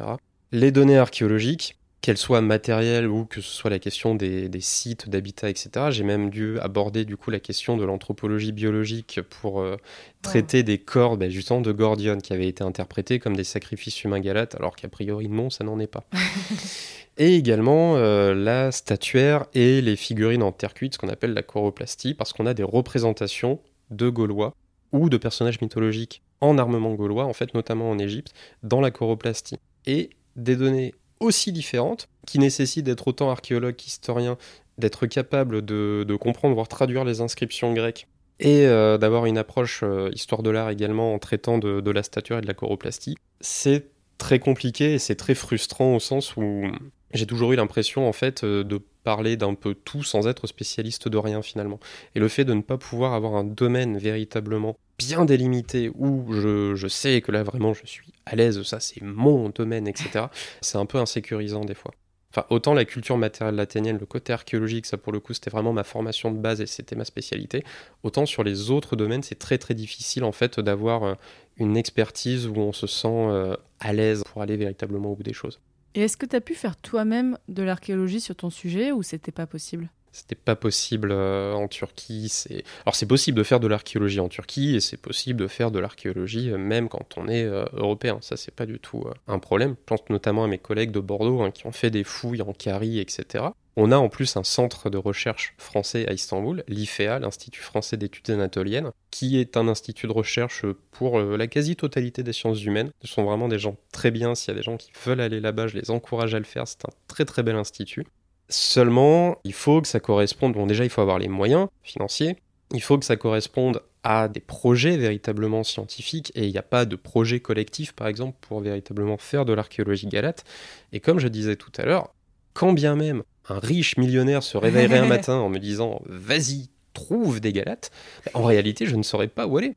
Les 0.53 0.71
données 0.71 0.99
archéologiques, 0.99 1.77
qu'elles 2.03 2.19
soient 2.19 2.41
matérielles 2.41 3.07
ou 3.07 3.25
que 3.25 3.41
ce 3.41 3.49
soit 3.49 3.71
la 3.71 3.79
question 3.79 4.17
des, 4.17 4.49
des 4.49 4.61
sites, 4.61 5.09
d'habitat, 5.09 5.49
etc. 5.49 5.71
J'ai 5.91 6.03
même 6.03 6.31
dû 6.31 6.59
aborder 6.59 7.05
du 7.05 7.17
coup 7.17 7.31
la 7.31 7.39
question 7.39 7.77
de 7.77 7.85
l'anthropologie 7.85 8.51
biologique 8.51 9.21
pour 9.41 9.61
euh, 9.61 9.77
traiter 10.21 10.65
des 10.65 10.79
corps 10.79 11.17
ben, 11.17 11.31
justement 11.31 11.61
de 11.61 11.71
Gordion 11.71 12.19
qui 12.19 12.33
avaient 12.33 12.49
été 12.49 12.65
interprétés 12.65 13.21
comme 13.21 13.37
des 13.37 13.45
sacrifices 13.45 14.03
humains 14.03 14.19
galates, 14.19 14.57
alors 14.57 14.75
qu'a 14.75 14.89
priori 14.89 15.29
non, 15.29 15.49
ça 15.49 15.63
n'en 15.63 15.79
est 15.79 15.87
pas. 15.87 16.05
et 17.19 17.37
également 17.37 17.95
euh, 17.97 18.35
la 18.35 18.73
statuaire 18.73 19.47
et 19.55 19.81
les 19.81 19.95
figurines 19.95 20.43
en 20.43 20.51
terre 20.51 20.75
cuite, 20.75 20.95
ce 20.95 20.99
qu'on 20.99 21.09
appelle 21.09 21.35
la 21.35 21.43
choroplastie, 21.43 22.15
parce 22.15 22.33
qu'on 22.33 22.47
a 22.47 22.55
des 22.55 22.65
représentations 22.65 23.61
de 23.91 24.09
Gaulois 24.09 24.55
ou 24.93 25.09
de 25.09 25.17
personnages 25.17 25.61
mythologiques 25.61 26.23
en 26.41 26.59
armement 26.59 26.95
gaulois, 26.95 27.25
en 27.25 27.33
fait 27.33 27.55
notamment 27.55 27.91
en 27.91 27.99
Égypte, 27.99 28.33
dans 28.63 28.81
la 28.81 28.91
choroplastie. 28.91 29.59
Et 29.87 30.11
des 30.37 30.57
données 30.57 30.95
aussi 31.21 31.53
différentes, 31.53 32.09
qui 32.27 32.39
nécessitent 32.39 32.85
d'être 32.85 33.09
autant 33.09 33.31
archéologue 33.31 33.77
qu'historien, 33.77 34.37
d'être 34.79 35.07
capable 35.07 35.65
de, 35.65 36.17
comprendre, 36.21 36.55
voire 36.55 36.69
traduire 36.69 37.05
les 37.05 37.21
inscriptions 37.21 37.73
grecques, 37.73 38.09
et 38.41 38.67
euh, 38.67 38.99
d'avoir 38.99 39.27
une 39.27 39.39
approche 39.39 39.83
euh, 39.85 40.11
histoire 40.13 40.43
de 40.43 40.51
l'art 40.51 40.71
également 40.71 41.15
en 41.15 41.19
traitant 41.19 41.59
de, 41.59 41.81
de, 41.81 41.91
la 41.93 42.03
stature 42.03 42.39
et 42.39 42.41
de 42.41 42.47
la 42.47 42.55
choroplastie, 42.55 43.17
c'est 43.41 43.87
très 44.19 44.41
compliqué 44.41 44.95
et 44.95 44.99
c'est 44.99 45.15
très 45.15 45.35
frustrant 45.35 45.95
au 45.95 46.01
sens 46.01 46.37
où 46.37 46.65
j'ai 47.13 47.27
toujours 47.27 47.53
eu 47.53 47.57
l'impression 47.57 48.09
en 48.09 48.13
fait 48.13 48.45
euh, 48.45 48.65
de 48.65 48.81
parler 49.05 49.37
d'un 49.37 49.55
peu 49.55 49.75
tout 49.75 50.03
sans 50.03 50.29
être 50.29 50.47
spécialiste 50.47 51.09
de 51.09 51.19
rien 51.19 51.43
finalement. 51.43 51.81
Et 52.15 52.21
le 52.21 52.29
fait 52.29 52.45
de 52.45 52.55
ne 52.55 52.63
pas 52.63 52.79
pouvoir 52.79 53.15
avoir 53.15 53.35
un 53.35 53.45
domaine 53.45 53.99
véritablement 53.99 54.77
bien 54.99 55.25
délimité 55.25 55.91
où 55.95 56.33
je, 56.33 56.87
sais 56.89 57.21
que 57.21 57.33
là 57.33 57.43
vraiment 57.43 57.75
je 57.75 57.87
suis 57.87 58.13
à 58.27 58.37
l'aise, 58.37 58.63
ça 58.63 58.81
c'est 58.81 59.03
mon 59.03 59.49
domaine, 59.49 59.89
etc. 59.89 60.27
C'est 60.61 60.79
un 60.79 60.87
peu 60.87 60.99
insécurisant 60.99 61.65
des 61.65 61.75
fois. 61.75 61.93
Enfin, 62.31 62.47
autant 62.49 62.73
la 62.73 62.87
culture 62.87 63.19
matérielle 63.19 63.57
latinienne, 63.57 63.99
le 63.99 64.07
côté 64.07 64.33
archéologique, 64.33 64.87
ça 64.87 64.97
pour 64.97 65.13
le 65.13 65.21
coup 65.21 65.35
c'était 65.35 65.51
vraiment 65.51 65.75
ma 65.75 65.85
formation 65.85 66.31
de 66.31 66.39
base 66.39 66.63
et 66.63 66.67
c'était 66.67 66.97
ma 66.97 67.05
spécialité. 67.05 67.63
Autant 68.05 68.25
sur 68.25 68.43
les 68.43 68.71
autres 68.71 68.97
domaines, 68.97 69.23
c'est 69.23 69.39
très 69.39 69.59
très 69.59 69.75
difficile 69.75 70.25
en 70.25 70.33
fait 70.33 70.59
d'avoir 70.59 71.03
euh, 71.03 71.15
une 71.59 71.77
expertise 71.77 72.47
où 72.47 72.57
on 72.57 72.73
se 72.73 72.87
sent 72.87 73.09
euh, 73.09 73.55
à 73.81 73.93
l'aise 73.93 74.23
pour 74.25 74.41
aller 74.41 74.57
véritablement 74.57 75.11
au 75.13 75.17
bout 75.17 75.25
des 75.25 75.35
choses. 75.35 75.61
Et 75.95 76.03
est-ce 76.03 76.17
que 76.17 76.27
tu 76.27 76.37
as 76.37 76.41
pu 76.41 76.55
faire 76.55 76.77
toi-même 76.77 77.39
de 77.49 77.63
l'archéologie 77.63 78.21
sur 78.21 78.37
ton 78.37 78.51
sujet 78.51 78.93
ou 78.93 79.03
c'était 79.03 79.33
pas 79.33 79.47
possible? 79.47 79.91
C'était 80.13 80.35
pas 80.35 80.57
possible 80.57 81.11
euh, 81.11 81.55
en 81.55 81.69
Turquie. 81.69 82.29
C'est 82.29 82.65
alors 82.85 82.95
c'est 82.95 83.07
possible 83.07 83.39
de 83.39 83.43
faire 83.43 83.61
de 83.61 83.67
l'archéologie 83.67 84.21
en 84.21 84.29
Turquie 84.29 84.77
et 84.77 84.81
c'est 84.81 84.99
possible 84.99 85.41
de 85.41 85.47
faire 85.49 85.71
de 85.71 85.79
l'archéologie 85.79 86.51
euh, 86.51 86.59
même 86.59 86.89
quand 86.89 87.17
on 87.17 87.29
est 87.29 87.45
euh, 87.45 87.65
européen. 87.73 88.19
Ça 88.21 88.37
c'est 88.37 88.55
pas 88.55 88.67
du 88.67 88.79
tout 88.79 89.05
un 89.27 89.39
problème. 89.39 89.71
Je 89.71 89.85
pense 89.87 90.01
notamment 90.11 90.45
à 90.45 90.49
mes 90.49 90.59
collègues 90.59 90.93
de 90.93 91.01
Bordeaux 91.01 91.41
hein, 91.41 91.51
qui 91.51 91.67
ont 91.67 91.73
fait 91.73 91.91
des 91.91 92.05
fouilles 92.05 92.43
en 92.43 92.53
Carie, 92.53 93.01
etc. 93.01 93.47
On 93.75 93.91
a 93.91 93.97
en 93.97 94.11
plus 94.11 94.37
un 94.37 94.45
centre 94.45 94.91
de 94.91 94.99
recherche 94.99 95.55
français 95.57 96.07
à 96.07 96.13
Istanbul, 96.13 96.63
l'IFEA, 96.69 97.19
l'Institut 97.19 97.63
français 97.63 97.97
d'études 97.97 98.29
anatoliennes, 98.29 98.91
qui 99.11 99.41
est 99.41 99.57
un 99.57 99.67
institut 99.67 100.07
de 100.07 100.13
recherche 100.13 100.67
pour 100.91 101.19
la 101.19 101.47
quasi-totalité 101.47 102.23
des 102.23 102.35
sciences 102.35 102.63
humaines. 102.65 102.91
Ce 103.01 103.09
sont 103.09 103.25
vraiment 103.25 103.49
des 103.49 103.59
gens 103.59 103.79
très 103.91 104.11
bien. 104.11 104.35
S'il 104.35 104.49
y 104.49 104.55
a 104.55 104.59
des 104.59 104.63
gens 104.63 104.77
qui 104.77 104.93
veulent 105.07 105.23
aller 105.23 105.41
là-bas, 105.41 105.69
je 105.69 105.79
les 105.79 105.91
encourage 105.91 106.35
à 106.35 106.39
le 106.39 106.45
faire. 106.45 106.69
C'est 106.69 106.85
un 106.85 106.93
très 107.09 107.25
très 107.25 107.43
bel 107.43 107.57
institut. 107.57 108.05
Seulement, 108.53 109.39
il 109.45 109.55
faut 109.55 109.81
que 109.81 109.89
ça 109.89 109.99
corresponde. 109.99 110.53
Bon, 110.53 110.67
déjà, 110.67 110.85
il 110.85 110.91
faut 110.91 111.01
avoir 111.01 111.19
les 111.19 111.29
moyens 111.29 111.69
financiers. 111.83 112.37
Il 112.75 112.83
faut 112.83 112.99
que 112.99 113.05
ça 113.05 113.17
corresponde 113.17 113.83
à 114.03 114.29
des 114.29 114.41
projets 114.41 114.97
véritablement 114.97 115.63
scientifiques 115.63 116.33
et 116.35 116.45
il 116.45 116.51
n'y 116.51 116.59
a 116.59 116.63
pas 116.63 116.85
de 116.85 116.97
projet 116.97 117.41
collectif, 117.41 117.93
par 117.93 118.09
exemple, 118.09 118.37
pour 118.41 118.61
véritablement 118.61 119.17
faire 119.17 119.45
de 119.45 119.53
l'archéologie 119.53 120.07
galate. 120.07 120.45
Et 120.93 121.01
comme 121.01 121.19
je 121.19 121.29
disais 121.29 121.57
tout 121.57 121.73
à 121.79 121.85
l'heure, 121.85 122.15
quand 122.53 122.73
bien 122.73 122.95
même 122.95 123.23
un 123.49 123.59
riche 123.59 123.97
millionnaire 123.97 124.43
se 124.43 124.59
réveillerait 124.59 124.99
un 124.99 125.07
matin 125.07 125.37
en 125.37 125.49
me 125.49 125.59
disant 125.59 126.03
vas-y, 126.07 126.69
trouve 126.93 127.41
des 127.41 127.53
galates, 127.53 127.91
en 128.35 128.43
réalité, 128.43 128.87
je 128.87 128.97
ne 128.97 129.03
saurais 129.03 129.29
pas 129.29 129.47
où 129.47 129.57
aller 129.57 129.77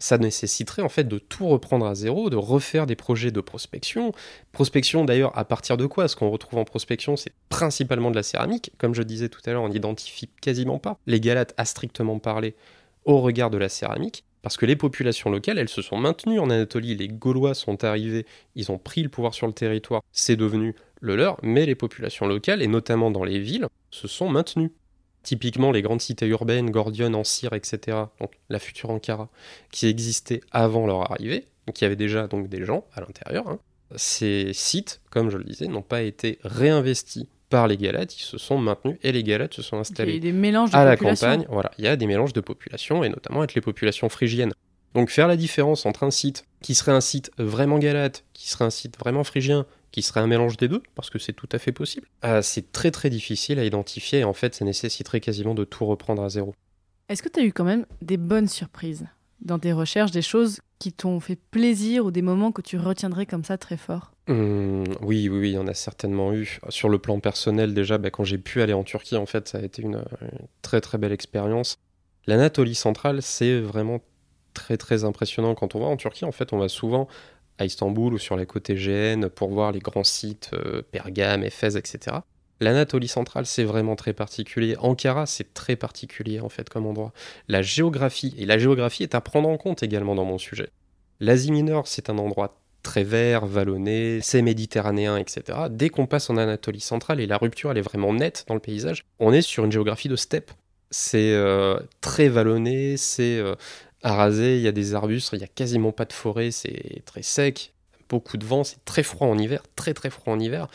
ça 0.00 0.18
nécessiterait 0.18 0.82
en 0.82 0.88
fait 0.88 1.04
de 1.04 1.18
tout 1.18 1.46
reprendre 1.46 1.86
à 1.86 1.94
zéro, 1.94 2.30
de 2.30 2.36
refaire 2.36 2.86
des 2.86 2.96
projets 2.96 3.30
de 3.30 3.40
prospection. 3.40 4.12
Prospection 4.50 5.04
d'ailleurs 5.04 5.36
à 5.38 5.44
partir 5.44 5.76
de 5.76 5.86
quoi? 5.86 6.08
Ce 6.08 6.16
qu'on 6.16 6.30
retrouve 6.30 6.58
en 6.58 6.64
prospection, 6.64 7.16
c'est 7.16 7.32
principalement 7.48 8.10
de 8.10 8.16
la 8.16 8.24
céramique. 8.24 8.72
Comme 8.78 8.94
je 8.94 9.02
disais 9.02 9.28
tout 9.28 9.40
à 9.46 9.52
l'heure, 9.52 9.62
on 9.62 9.68
n'identifie 9.68 10.28
quasiment 10.40 10.78
pas 10.78 10.98
les 11.06 11.20
Galates 11.20 11.54
à 11.56 11.64
strictement 11.64 12.18
parler 12.18 12.56
au 13.04 13.20
regard 13.20 13.50
de 13.50 13.58
la 13.58 13.68
céramique. 13.68 14.24
Parce 14.42 14.56
que 14.56 14.64
les 14.64 14.76
populations 14.76 15.30
locales, 15.30 15.58
elles 15.58 15.68
se 15.68 15.82
sont 15.82 15.98
maintenues 15.98 16.40
en 16.40 16.48
Anatolie. 16.48 16.96
Les 16.96 17.08
Gaulois 17.08 17.54
sont 17.54 17.84
arrivés, 17.84 18.24
ils 18.54 18.72
ont 18.72 18.78
pris 18.78 19.02
le 19.02 19.10
pouvoir 19.10 19.34
sur 19.34 19.46
le 19.46 19.52
territoire, 19.52 20.02
c'est 20.12 20.36
devenu 20.36 20.74
le 21.02 21.16
leur, 21.16 21.38
mais 21.42 21.66
les 21.66 21.74
populations 21.74 22.26
locales, 22.26 22.62
et 22.62 22.66
notamment 22.66 23.10
dans 23.10 23.24
les 23.24 23.38
villes, 23.38 23.66
se 23.90 24.08
sont 24.08 24.30
maintenues. 24.30 24.72
Typiquement, 25.22 25.70
les 25.70 25.82
grandes 25.82 26.00
cités 26.00 26.26
urbaines, 26.26 26.70
Gordion, 26.70 27.12
Ancire, 27.14 27.52
etc., 27.52 27.98
donc 28.20 28.32
la 28.48 28.58
future 28.58 28.90
Ankara, 28.90 29.28
qui 29.70 29.86
existaient 29.86 30.40
avant 30.50 30.86
leur 30.86 31.10
arrivée, 31.10 31.46
donc 31.66 31.80
il 31.80 31.84
y 31.84 31.86
avait 31.86 31.96
déjà 31.96 32.26
donc 32.26 32.48
des 32.48 32.64
gens 32.64 32.84
à 32.94 33.00
l'intérieur. 33.00 33.46
Hein. 33.48 33.58
Ces 33.96 34.52
sites, 34.54 35.00
comme 35.10 35.30
je 35.30 35.36
le 35.36 35.44
disais, 35.44 35.66
n'ont 35.66 35.82
pas 35.82 36.02
été 36.02 36.38
réinvestis 36.42 37.28
par 37.50 37.66
les 37.66 37.76
Galates, 37.76 38.16
ils 38.16 38.22
se 38.22 38.38
sont 38.38 38.58
maintenus 38.58 38.96
et 39.02 39.12
les 39.12 39.24
Galates 39.24 39.54
se 39.54 39.62
sont 39.62 39.76
installés 39.78 40.12
Il 40.12 40.14
y 40.14 40.18
a 40.18 40.32
des 40.32 40.32
mélanges 40.32 40.70
de 40.70 40.76
à 40.76 40.84
la 40.84 40.96
campagne. 40.96 41.46
Voilà, 41.50 41.72
il 41.78 41.84
y 41.84 41.88
a 41.88 41.96
des 41.96 42.06
mélanges 42.06 42.32
de 42.32 42.40
populations 42.40 43.02
et 43.02 43.08
notamment 43.08 43.40
avec 43.40 43.54
les 43.54 43.60
populations 43.60 44.08
phrygiennes. 44.08 44.52
Donc 44.94 45.10
faire 45.10 45.28
la 45.28 45.36
différence 45.36 45.84
entre 45.84 46.04
un 46.04 46.10
site 46.10 46.44
qui 46.62 46.74
serait 46.74 46.92
un 46.92 47.00
site 47.00 47.30
vraiment 47.38 47.78
galate, 47.78 48.24
qui 48.32 48.48
serait 48.48 48.64
un 48.64 48.70
site 48.70 48.98
vraiment 48.98 49.24
phrygien, 49.24 49.66
qui 49.92 50.02
serait 50.02 50.20
un 50.20 50.26
mélange 50.26 50.56
des 50.56 50.68
deux, 50.68 50.82
parce 50.94 51.10
que 51.10 51.18
c'est 51.18 51.32
tout 51.32 51.48
à 51.52 51.58
fait 51.58 51.72
possible, 51.72 52.06
euh, 52.24 52.42
c'est 52.42 52.72
très 52.72 52.90
très 52.90 53.10
difficile 53.10 53.58
à 53.58 53.64
identifier 53.64 54.20
et 54.20 54.24
en 54.24 54.32
fait 54.32 54.54
ça 54.54 54.64
nécessiterait 54.64 55.20
quasiment 55.20 55.54
de 55.54 55.64
tout 55.64 55.86
reprendre 55.86 56.22
à 56.22 56.28
zéro. 56.28 56.54
Est-ce 57.08 57.22
que 57.22 57.28
tu 57.28 57.40
as 57.40 57.44
eu 57.44 57.52
quand 57.52 57.64
même 57.64 57.86
des 58.02 58.16
bonnes 58.16 58.48
surprises 58.48 59.06
dans 59.40 59.58
tes 59.58 59.72
recherches, 59.72 60.10
des 60.10 60.22
choses 60.22 60.60
qui 60.78 60.92
t'ont 60.92 61.18
fait 61.18 61.38
plaisir 61.50 62.04
ou 62.04 62.10
des 62.10 62.22
moments 62.22 62.52
que 62.52 62.62
tu 62.62 62.76
retiendrais 62.78 63.26
comme 63.26 63.44
ça 63.44 63.58
très 63.58 63.76
fort? 63.76 64.12
Hum, 64.28 64.84
oui, 65.00 65.28
oui, 65.28 65.40
oui, 65.40 65.50
il 65.50 65.54
y 65.54 65.58
en 65.58 65.66
a 65.66 65.74
certainement 65.74 66.32
eu. 66.32 66.60
Sur 66.68 66.88
le 66.88 66.98
plan 66.98 67.18
personnel, 67.20 67.74
déjà, 67.74 67.98
bah, 67.98 68.10
quand 68.10 68.24
j'ai 68.24 68.38
pu 68.38 68.62
aller 68.62 68.74
en 68.74 68.84
Turquie, 68.84 69.16
en 69.16 69.26
fait, 69.26 69.48
ça 69.48 69.58
a 69.58 69.62
été 69.62 69.82
une, 69.82 70.04
une 70.20 70.46
très 70.62 70.80
très 70.80 70.98
belle 70.98 71.12
expérience. 71.12 71.78
L'Anatolie 72.26 72.74
centrale, 72.74 73.22
c'est 73.22 73.60
vraiment 73.60 74.00
très 74.54 74.76
très 74.76 75.04
impressionnant. 75.04 75.54
Quand 75.54 75.74
on 75.74 75.80
va 75.80 75.86
en 75.86 75.96
Turquie, 75.96 76.24
en 76.24 76.32
fait, 76.32 76.52
on 76.52 76.58
va 76.58 76.68
souvent 76.68 77.08
Istanbul 77.64 78.14
ou 78.14 78.18
sur 78.18 78.36
la 78.36 78.46
côte 78.46 78.70
égéenne 78.70 79.28
pour 79.28 79.50
voir 79.50 79.72
les 79.72 79.80
grands 79.80 80.04
sites, 80.04 80.50
euh, 80.54 80.82
Pergame, 80.90 81.44
Éphèse, 81.44 81.76
etc. 81.76 82.18
L'Anatolie 82.60 83.08
centrale, 83.08 83.46
c'est 83.46 83.64
vraiment 83.64 83.96
très 83.96 84.12
particulier. 84.12 84.76
Ankara, 84.78 85.24
c'est 85.26 85.54
très 85.54 85.76
particulier 85.76 86.40
en 86.40 86.50
fait 86.50 86.68
comme 86.68 86.86
endroit. 86.86 87.12
La 87.48 87.62
géographie, 87.62 88.34
et 88.36 88.44
la 88.44 88.58
géographie 88.58 89.02
est 89.02 89.14
à 89.14 89.20
prendre 89.20 89.48
en 89.48 89.56
compte 89.56 89.82
également 89.82 90.14
dans 90.14 90.26
mon 90.26 90.36
sujet. 90.36 90.68
L'Asie 91.20 91.52
mineure, 91.52 91.86
c'est 91.86 92.10
un 92.10 92.18
endroit 92.18 92.60
très 92.82 93.04
vert, 93.04 93.46
vallonné, 93.46 94.20
c'est 94.22 94.42
méditerranéen, 94.42 95.16
etc. 95.16 95.58
Dès 95.70 95.88
qu'on 95.88 96.06
passe 96.06 96.30
en 96.30 96.36
Anatolie 96.36 96.80
centrale, 96.80 97.20
et 97.20 97.26
la 97.26 97.38
rupture 97.38 97.70
elle 97.70 97.78
est 97.78 97.82
vraiment 97.82 98.12
nette 98.12 98.44
dans 98.46 98.54
le 98.54 98.60
paysage, 98.60 99.04
on 99.18 99.32
est 99.32 99.42
sur 99.42 99.64
une 99.64 99.72
géographie 99.72 100.08
de 100.08 100.16
steppe. 100.16 100.50
C'est 100.90 101.32
euh, 101.34 101.78
très 102.00 102.28
vallonné, 102.28 102.96
c'est 102.96 103.38
euh, 103.38 103.54
à 104.02 104.28
il 104.30 104.60
y 104.60 104.68
a 104.68 104.72
des 104.72 104.94
arbustes, 104.94 105.30
il 105.32 105.40
y 105.40 105.44
a 105.44 105.48
quasiment 105.48 105.92
pas 105.92 106.04
de 106.04 106.12
forêt, 106.12 106.50
c'est 106.50 107.02
très 107.04 107.22
sec, 107.22 107.74
beaucoup 108.08 108.36
de 108.36 108.44
vent, 108.44 108.64
c'est 108.64 108.84
très 108.84 109.02
froid 109.02 109.28
en 109.28 109.38
hiver, 109.38 109.62
très 109.76 109.94
très 109.94 110.10
froid 110.10 110.34
en 110.34 110.40
hiver. 110.40 110.68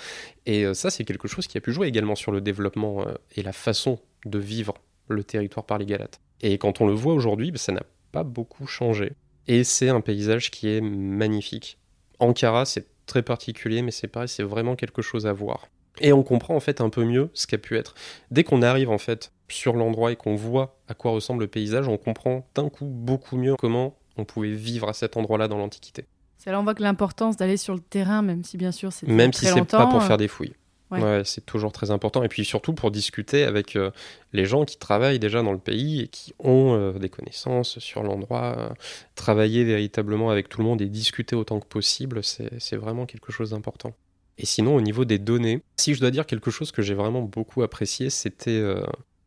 Et 0.45 0.65
euh, 0.65 0.73
ça, 0.73 0.89
c'est 0.89 1.03
quelque 1.03 1.27
chose 1.27 1.47
qui 1.47 1.57
a 1.57 1.61
pu 1.61 1.71
jouer 1.71 1.87
également 1.87 2.15
sur 2.15 2.31
le 2.31 2.41
développement 2.41 3.01
euh, 3.01 3.13
et 3.35 3.43
la 3.43 3.51
façon 3.51 3.99
de 4.25 4.39
vivre 4.39 4.75
le 5.07 5.23
territoire 5.23 5.65
par 5.65 5.77
les 5.77 5.85
Galates. 5.85 6.19
Et 6.41 6.57
quand 6.57 6.81
on 6.81 6.87
le 6.87 6.93
voit 6.93 7.13
aujourd'hui, 7.13 7.51
bah, 7.51 7.57
ça 7.57 7.71
n'a 7.71 7.83
pas 8.11 8.23
beaucoup 8.23 8.67
changé. 8.67 9.13
Et 9.47 9.63
c'est 9.63 9.89
un 9.89 10.01
paysage 10.01 10.49
qui 10.49 10.69
est 10.69 10.81
magnifique. 10.81 11.77
Ankara, 12.19 12.65
c'est 12.65 12.87
très 13.05 13.21
particulier, 13.21 13.81
mais 13.81 13.91
c'est 13.91 14.07
pareil, 14.07 14.29
c'est 14.29 14.43
vraiment 14.43 14.75
quelque 14.75 15.01
chose 15.01 15.27
à 15.27 15.33
voir. 15.33 15.67
Et 16.01 16.13
on 16.13 16.23
comprend 16.23 16.55
en 16.55 16.59
fait 16.59 16.81
un 16.81 16.89
peu 16.89 17.05
mieux 17.05 17.29
ce 17.33 17.47
qu'a 17.47 17.57
pu 17.57 17.77
être. 17.77 17.93
Dès 18.31 18.43
qu'on 18.43 18.61
arrive 18.61 18.89
en 18.89 18.97
fait 18.97 19.31
sur 19.47 19.73
l'endroit 19.73 20.11
et 20.11 20.15
qu'on 20.15 20.35
voit 20.35 20.77
à 20.87 20.93
quoi 20.93 21.11
ressemble 21.11 21.41
le 21.41 21.47
paysage, 21.47 21.87
on 21.87 21.97
comprend 21.97 22.47
d'un 22.55 22.69
coup 22.69 22.85
beaucoup 22.85 23.37
mieux 23.37 23.55
comment 23.55 23.95
on 24.17 24.25
pouvait 24.25 24.51
vivre 24.51 24.89
à 24.89 24.93
cet 24.93 25.17
endroit-là 25.17 25.47
dans 25.47 25.57
l'Antiquité. 25.57 26.05
C'est 26.37 26.51
là 26.51 26.59
on 26.59 26.63
voit 26.63 26.75
que 26.75 26.83
l'importance 26.83 27.37
d'aller 27.37 27.57
sur 27.57 27.73
le 27.73 27.79
terrain, 27.79 28.21
même 28.21 28.43
si 28.43 28.57
bien 28.57 28.71
sûr 28.71 28.93
c'est 28.93 29.07
Même 29.07 29.31
très 29.31 29.47
si 29.47 29.53
c'est 29.53 29.65
pas 29.65 29.87
pour 29.87 30.01
euh, 30.01 30.07
faire 30.07 30.17
des 30.17 30.27
fouilles. 30.27 30.53
ouais. 30.91 31.01
Ouais, 31.01 31.21
c'est 31.25 31.45
toujours 31.45 31.71
très 31.71 31.89
important. 31.91 32.23
Et 32.23 32.27
puis 32.27 32.45
surtout 32.45 32.73
pour 32.73 32.91
discuter 32.91 33.43
avec 33.43 33.75
euh, 33.75 33.89
les 34.31 34.45
gens 34.45 34.63
qui 34.63 34.77
travaillent 34.77 35.19
déjà 35.19 35.41
dans 35.41 35.51
le 35.53 35.57
pays 35.59 36.01
et 36.01 36.07
qui 36.07 36.33
ont 36.39 36.75
euh, 36.75 36.93
des 36.93 37.09
connaissances 37.09 37.79
sur 37.79 38.03
l'endroit. 38.03 38.55
euh, 38.57 38.69
travailler 39.15 39.63
véritablement 39.63 40.29
avec 40.29 40.47
tout 40.49 40.59
le 40.61 40.65
monde 40.67 40.81
et 40.81 40.87
discuter 40.89 41.35
autant 41.35 41.59
que 41.59 41.65
possible, 41.67 42.21
c'est 42.23 42.75
vraiment 42.75 43.05
quelque 43.05 43.31
chose 43.31 43.49
d'important. 43.51 43.93
Et 44.37 44.45
sinon, 44.45 44.75
au 44.75 44.81
niveau 44.81 45.05
des 45.05 45.17
données, 45.17 45.61
si 45.77 45.93
je 45.95 45.99
dois 45.99 46.11
dire 46.11 46.25
quelque 46.25 46.51
chose 46.51 46.71
que 46.71 46.81
j'ai 46.81 46.93
vraiment 46.93 47.21
beaucoup 47.21 47.63
apprécié, 47.63 48.09
c'était 48.09 48.61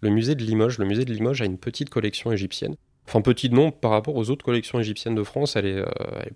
le 0.01 0.11
musée 0.11 0.34
de 0.34 0.42
Limoges. 0.42 0.78
Le 0.78 0.84
musée 0.84 1.05
de 1.05 1.12
Limoges 1.12 1.42
a 1.42 1.44
une 1.44 1.59
petite 1.59 1.90
collection 1.90 2.32
égyptienne. 2.32 2.76
Enfin, 3.07 3.22
petit 3.22 3.49
nom 3.49 3.70
par 3.70 3.90
rapport 3.90 4.16
aux 4.16 4.28
autres 4.30 4.44
collections 4.44 4.78
égyptiennes 4.78 5.14
de 5.14 5.22
France, 5.22 5.57
elle 5.57 5.66
est, 5.66 5.78
euh, 5.78 5.86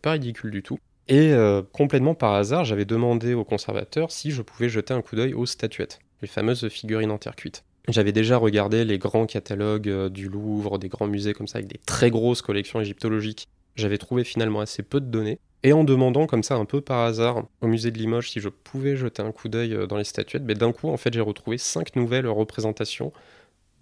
pas 0.00 0.12
ridicule 0.12 0.50
du 0.50 0.62
tout. 0.62 0.78
Et 1.08 1.32
euh, 1.32 1.62
complètement 1.72 2.14
par 2.14 2.32
hasard, 2.32 2.64
j'avais 2.64 2.84
demandé 2.84 3.34
au 3.34 3.44
conservateur 3.44 4.10
si 4.10 4.30
je 4.30 4.40
pouvais 4.40 4.68
jeter 4.68 4.94
un 4.94 5.02
coup 5.02 5.16
d'œil 5.16 5.34
aux 5.34 5.46
statuettes, 5.46 5.98
les 6.22 6.28
fameuses 6.28 6.68
figurines 6.68 7.10
en 7.10 7.18
terre 7.18 7.36
cuite. 7.36 7.64
J'avais 7.88 8.12
déjà 8.12 8.38
regardé 8.38 8.84
les 8.84 8.98
grands 8.98 9.26
catalogues 9.26 9.88
euh, 9.88 10.08
du 10.08 10.28
Louvre, 10.28 10.78
des 10.78 10.88
grands 10.88 11.08
musées 11.08 11.34
comme 11.34 11.48
ça, 11.48 11.58
avec 11.58 11.68
des 11.68 11.80
très 11.84 12.10
grosses 12.10 12.40
collections 12.40 12.80
égyptologiques. 12.80 13.48
J'avais 13.76 13.98
trouvé 13.98 14.24
finalement 14.24 14.60
assez 14.60 14.82
peu 14.82 15.00
de 15.00 15.06
données. 15.06 15.38
Et 15.64 15.72
en 15.72 15.84
demandant 15.84 16.26
comme 16.26 16.42
ça 16.42 16.56
un 16.56 16.64
peu 16.64 16.80
par 16.80 17.00
hasard 17.00 17.44
au 17.60 17.66
musée 17.66 17.90
de 17.90 17.98
Limoges 17.98 18.30
si 18.30 18.40
je 18.40 18.48
pouvais 18.48 18.96
jeter 18.96 19.22
un 19.22 19.30
coup 19.30 19.48
d'œil 19.48 19.86
dans 19.88 19.96
les 19.96 20.04
statuettes, 20.04 20.44
ben, 20.44 20.56
d'un 20.56 20.72
coup 20.72 20.88
en 20.88 20.96
fait 20.96 21.14
j'ai 21.14 21.20
retrouvé 21.20 21.56
cinq 21.56 21.94
nouvelles 21.94 22.26
représentations 22.26 23.12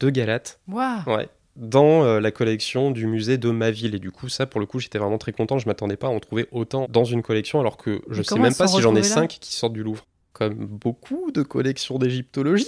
de 0.01 0.11
Galates 0.11 0.59
Waouh 0.69 1.03
Ouais. 1.07 1.29
Dans 1.57 2.05
euh, 2.05 2.21
la 2.21 2.31
collection 2.31 2.91
du 2.91 3.07
musée 3.07 3.37
de 3.37 3.51
ma 3.51 3.71
ville. 3.71 3.95
Et 3.95 3.99
du 3.99 4.11
coup, 4.11 4.29
ça, 4.29 4.47
pour 4.47 4.61
le 4.61 4.67
coup, 4.67 4.79
j'étais 4.79 4.99
vraiment 4.99 5.19
très 5.19 5.33
content. 5.33 5.59
Je 5.59 5.67
m'attendais 5.67 5.97
pas 5.97 6.07
à 6.07 6.11
en 6.11 6.21
trouver 6.21 6.47
autant 6.53 6.87
dans 6.89 7.05
une 7.05 7.23
collection, 7.23 7.61
alors 7.61 7.77
que 7.77 8.01
je 8.09 8.23
sais 8.23 8.39
même 8.39 8.55
pas 8.55 8.67
si 8.67 8.81
j'en 8.81 8.95
ai 8.97 9.03
5 9.03 9.29
qui 9.29 9.55
sortent 9.55 9.73
du 9.75 9.83
Louvre. 9.83 10.07
Comme 10.33 10.55
beaucoup 10.55 11.31
de 11.33 11.43
collections 11.43 11.99
d'égyptologie. 11.99 12.67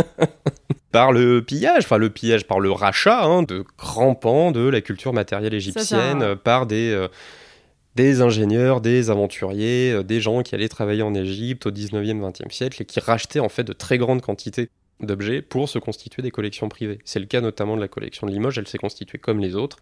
par 0.92 1.12
le 1.12 1.42
pillage, 1.42 1.84
enfin 1.84 1.98
le 1.98 2.10
pillage, 2.10 2.46
par 2.46 2.60
le 2.60 2.70
rachat 2.70 3.24
hein, 3.24 3.42
de 3.42 3.64
grands 3.78 4.14
pans 4.14 4.52
de 4.52 4.60
la 4.68 4.80
culture 4.80 5.12
matérielle 5.12 5.54
égyptienne, 5.54 6.20
ça. 6.20 6.36
par 6.36 6.66
des. 6.66 6.90
euh, 6.92 7.08
des 7.96 8.20
ingénieurs, 8.20 8.82
des 8.82 9.08
aventuriers, 9.08 9.90
euh, 9.92 10.02
des 10.02 10.20
gens 10.20 10.42
qui 10.42 10.54
allaient 10.54 10.68
travailler 10.68 11.02
en 11.02 11.14
Égypte 11.14 11.64
au 11.66 11.70
19e, 11.70 12.20
20e 12.20 12.52
siècle 12.52 12.82
et 12.82 12.84
qui 12.84 13.00
rachetaient 13.00 13.40
en 13.40 13.48
fait 13.48 13.64
de 13.64 13.72
très 13.72 13.96
grandes 13.96 14.20
quantités 14.20 14.68
d'objets 15.00 15.42
pour 15.42 15.68
se 15.68 15.78
constituer 15.78 16.22
des 16.22 16.30
collections 16.30 16.68
privées. 16.68 16.98
C'est 17.04 17.20
le 17.20 17.26
cas 17.26 17.40
notamment 17.40 17.76
de 17.76 17.80
la 17.80 17.88
collection 17.88 18.26
de 18.26 18.32
Limoges, 18.32 18.58
elle 18.58 18.68
s'est 18.68 18.78
constituée 18.78 19.18
comme 19.18 19.40
les 19.40 19.54
autres. 19.54 19.78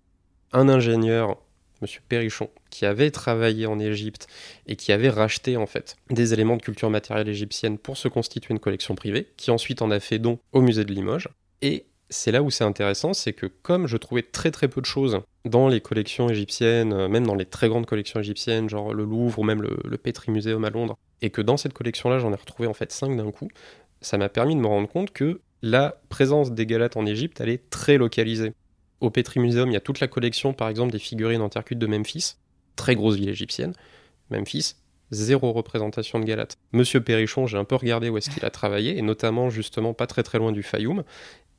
Un 0.53 0.69
ingénieur, 0.69 1.39
Monsieur 1.83 2.01
Perrichon, 2.09 2.51
qui 2.71 2.87
avait 2.87 3.11
travaillé 3.11 3.67
en 3.67 3.79
Égypte 3.79 4.27
et 4.67 4.77
qui 4.77 4.93
avait 4.93 5.09
racheté 5.09 5.57
en 5.57 5.67
fait 5.67 5.97
des 6.11 6.33
éléments 6.33 6.57
de 6.57 6.63
culture 6.63 6.91
matérielle 6.91 7.29
égyptienne 7.29 7.79
pour 7.79 7.97
se 7.97 8.09
constituer 8.09 8.53
une 8.53 8.61
collection 8.61 8.95
privée, 8.95 9.29
qui 9.37 9.51
ensuite 9.51 9.83
en 9.83 9.91
a 9.91 10.01
fait 10.01 10.19
don 10.19 10.39
au 10.53 10.61
musée 10.61 10.85
de 10.85 10.93
Limoges. 10.93 11.29
Et 11.63 11.87
c'est 12.11 12.33
là 12.33 12.43
où 12.43 12.51
c'est 12.51 12.65
intéressant, 12.65 13.13
c'est 13.13 13.33
que 13.33 13.47
comme 13.47 13.87
je 13.87 13.97
trouvais 13.97 14.23
très 14.23 14.51
très 14.51 14.69
peu 14.69 14.81
de 14.81 14.87
choses 14.87 15.21
dans 15.45 15.69
les 15.69 15.81
collections 15.81 16.29
égyptiennes, 16.29 16.93
euh, 16.93 17.09
même 17.09 17.27
dans 17.27 17.35
les 17.35 17.47
très 17.47 17.69
grandes 17.69 17.87
collections 17.87 18.21
égyptiennes, 18.21 18.69
genre 18.69 18.95
le 18.95 19.05
Louvre 19.05 19.39
ou 19.39 19.43
même 19.43 19.63
le, 19.63 19.79
le 19.85 19.99
Petri 19.99 20.31
Museum 20.31 20.65
à 20.65 20.71
Londres, 20.71 20.97
et 21.23 21.31
que 21.31 21.43
dans 21.43 21.57
cette 21.57 21.73
collection-là 21.73 22.19
j'en 22.19 22.33
ai 22.33 22.37
retrouvé 22.37 22.69
en 22.69 22.75
fait 22.75 22.93
5 22.93 23.17
d'un 23.17 23.31
coup, 23.31 23.49
ça 24.05 24.19
m'a 24.19 24.29
permis 24.29 24.55
de 24.55 24.61
me 24.61 24.67
rendre 24.67 24.89
compte 24.89 25.13
que 25.13 25.41
la 25.63 26.01
présence 26.11 26.53
des 26.53 26.67
Galates 26.67 26.97
en 26.97 27.07
Égypte, 27.07 27.41
elle 27.41 27.49
est 27.49 27.71
très 27.71 27.97
localisée. 27.97 28.53
Au 29.01 29.11
Petri 29.11 29.41
Museum, 29.41 29.71
il 29.71 29.73
y 29.73 29.77
a 29.77 29.81
toute 29.81 30.01
la 30.01 30.09
collection, 30.09 30.53
par 30.53 30.69
exemple, 30.69 30.93
des 30.93 30.99
figurines 30.99 31.41
en 31.41 31.49
terre 31.49 31.65
cuite 31.65 31.79
de 31.79 31.87
Memphis, 31.87 32.37
très 32.77 32.95
grosse 32.95 33.17
ville 33.17 33.31
égyptienne. 33.31 33.73
Memphis, 34.31 34.77
zéro 35.11 35.53
représentation 35.53 36.21
de 36.21 36.25
Galates. 36.25 36.59
Monsieur 36.73 37.01
Perrichon, 37.01 37.47
j'ai 37.47 37.57
un 37.57 37.65
peu 37.65 37.77
regardé 37.77 38.11
où 38.11 38.19
est-ce 38.19 38.31
qu'il 38.31 38.45
a 38.45 38.51
travaillé, 38.51 38.99
et 38.99 39.03
notamment 39.03 39.49
justement 39.49 39.95
pas 39.95 40.07
très 40.07 40.23
très 40.23 40.39
loin 40.39 40.53
du 40.53 40.63
Fayoum. 40.63 41.03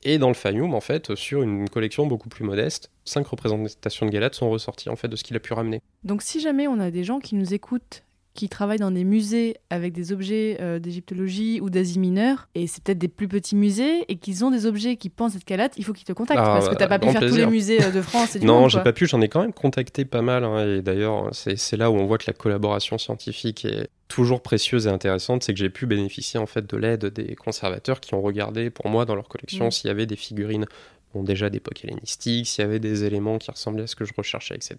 Et 0.03 0.19
dans 0.19 0.27
le 0.27 0.35
Fayoum, 0.35 0.75
en 0.75 0.81
fait, 0.81 1.15
sur 1.15 1.41
une 1.41 1.67
collection 1.67 2.05
beaucoup 2.05 2.29
plus 2.29 2.45
modeste, 2.45 2.91
cinq 3.05 3.25
représentations 3.25 4.05
de 4.05 4.11
Galates 4.11 4.35
sont 4.35 4.51
ressorties 4.51 4.89
en 4.89 4.95
fait 4.95 5.07
de 5.07 5.15
ce 5.15 5.23
qu'il 5.23 5.35
a 5.35 5.39
pu 5.39 5.53
ramener. 5.53 5.81
Donc 6.03 6.21
si 6.21 6.39
jamais 6.39 6.67
on 6.67 6.79
a 6.79 6.91
des 6.91 7.03
gens 7.03 7.19
qui 7.19 7.33
nous 7.33 7.55
écoutent, 7.55 8.03
qui 8.35 8.49
travaillent 8.49 8.77
dans 8.79 8.91
des 8.91 9.03
musées 9.03 9.55
avec 9.69 9.93
des 9.93 10.11
objets 10.11 10.57
euh, 10.61 10.77
d'égyptologie 10.77 11.59
ou 11.61 11.69
d'Asie 11.69 11.97
mineure, 11.97 12.47
et 12.53 12.67
c'est 12.67 12.83
peut-être 12.83 12.99
des 12.99 13.07
plus 13.07 13.27
petits 13.27 13.55
musées, 13.55 14.05
et 14.09 14.17
qu'ils 14.17 14.45
ont 14.45 14.51
des 14.51 14.65
objets 14.65 14.97
qui 14.97 15.09
pensent 15.09 15.35
être 15.35 15.45
calates, 15.45 15.73
il 15.77 15.83
faut 15.83 15.93
qu'ils 15.93 16.05
te 16.05 16.13
contactent, 16.13 16.41
Ah, 16.43 16.57
parce 16.59 16.69
que 16.69 16.75
t'as 16.75 16.87
pas 16.87 16.99
pu 16.99 17.07
grand 17.07 17.19
faire 17.19 17.29
tous 17.29 17.37
les 17.37 17.47
musées 17.47 17.81
euh, 17.83 17.91
de 17.91 18.01
France 18.01 18.35
et 18.35 18.39
du 18.39 18.45
Non, 18.45 18.67
j'ai 18.67 18.81
pas 18.81 18.93
pu, 18.93 19.07
j'en 19.07 19.21
ai 19.21 19.29
quand 19.29 19.41
même 19.41 19.53
contacté 19.53 20.05
pas 20.05 20.21
mal, 20.21 20.43
hein, 20.43 20.77
et 20.77 20.81
d'ailleurs, 20.81 21.29
c'est 21.31 21.57
c'est 21.57 21.77
là 21.77 21.89
où 21.89 21.95
on 21.95 22.05
voit 22.05 22.17
que 22.17 22.25
la 22.27 22.33
collaboration 22.33 22.97
scientifique 22.97 23.65
est 23.65 23.89
toujours 24.07 24.41
précieuse 24.41 24.85
et 24.85 24.89
intéressante, 24.89 25.43
c'est 25.43 25.53
que 25.53 25.59
j'ai 25.59 25.69
pu 25.69 25.87
bénéficier 25.87 26.39
en 26.39 26.45
fait 26.45 26.69
de 26.69 26.77
l'aide 26.77 27.05
des 27.07 27.35
conservateurs 27.35 27.99
qui 27.99 28.13
ont 28.13 28.21
regardé 28.21 28.69
pour 28.69 28.87
moi 28.87 29.05
dans 29.05 29.15
leur 29.15 29.27
collection 29.27 29.67
Mm. 29.67 29.71
s'il 29.71 29.87
y 29.87 29.91
avait 29.91 30.05
des 30.05 30.15
figurines, 30.15 30.65
bon 31.15 31.23
déjà 31.23 31.49
d'époque 31.49 31.83
hellénistique, 31.83 32.45
s'il 32.45 32.61
y 32.61 32.65
avait 32.67 32.79
des 32.79 33.05
éléments 33.05 33.37
qui 33.39 33.49
ressemblaient 33.49 33.83
à 33.83 33.87
ce 33.87 33.95
que 33.95 34.05
je 34.05 34.13
recherchais, 34.15 34.53
etc. 34.53 34.75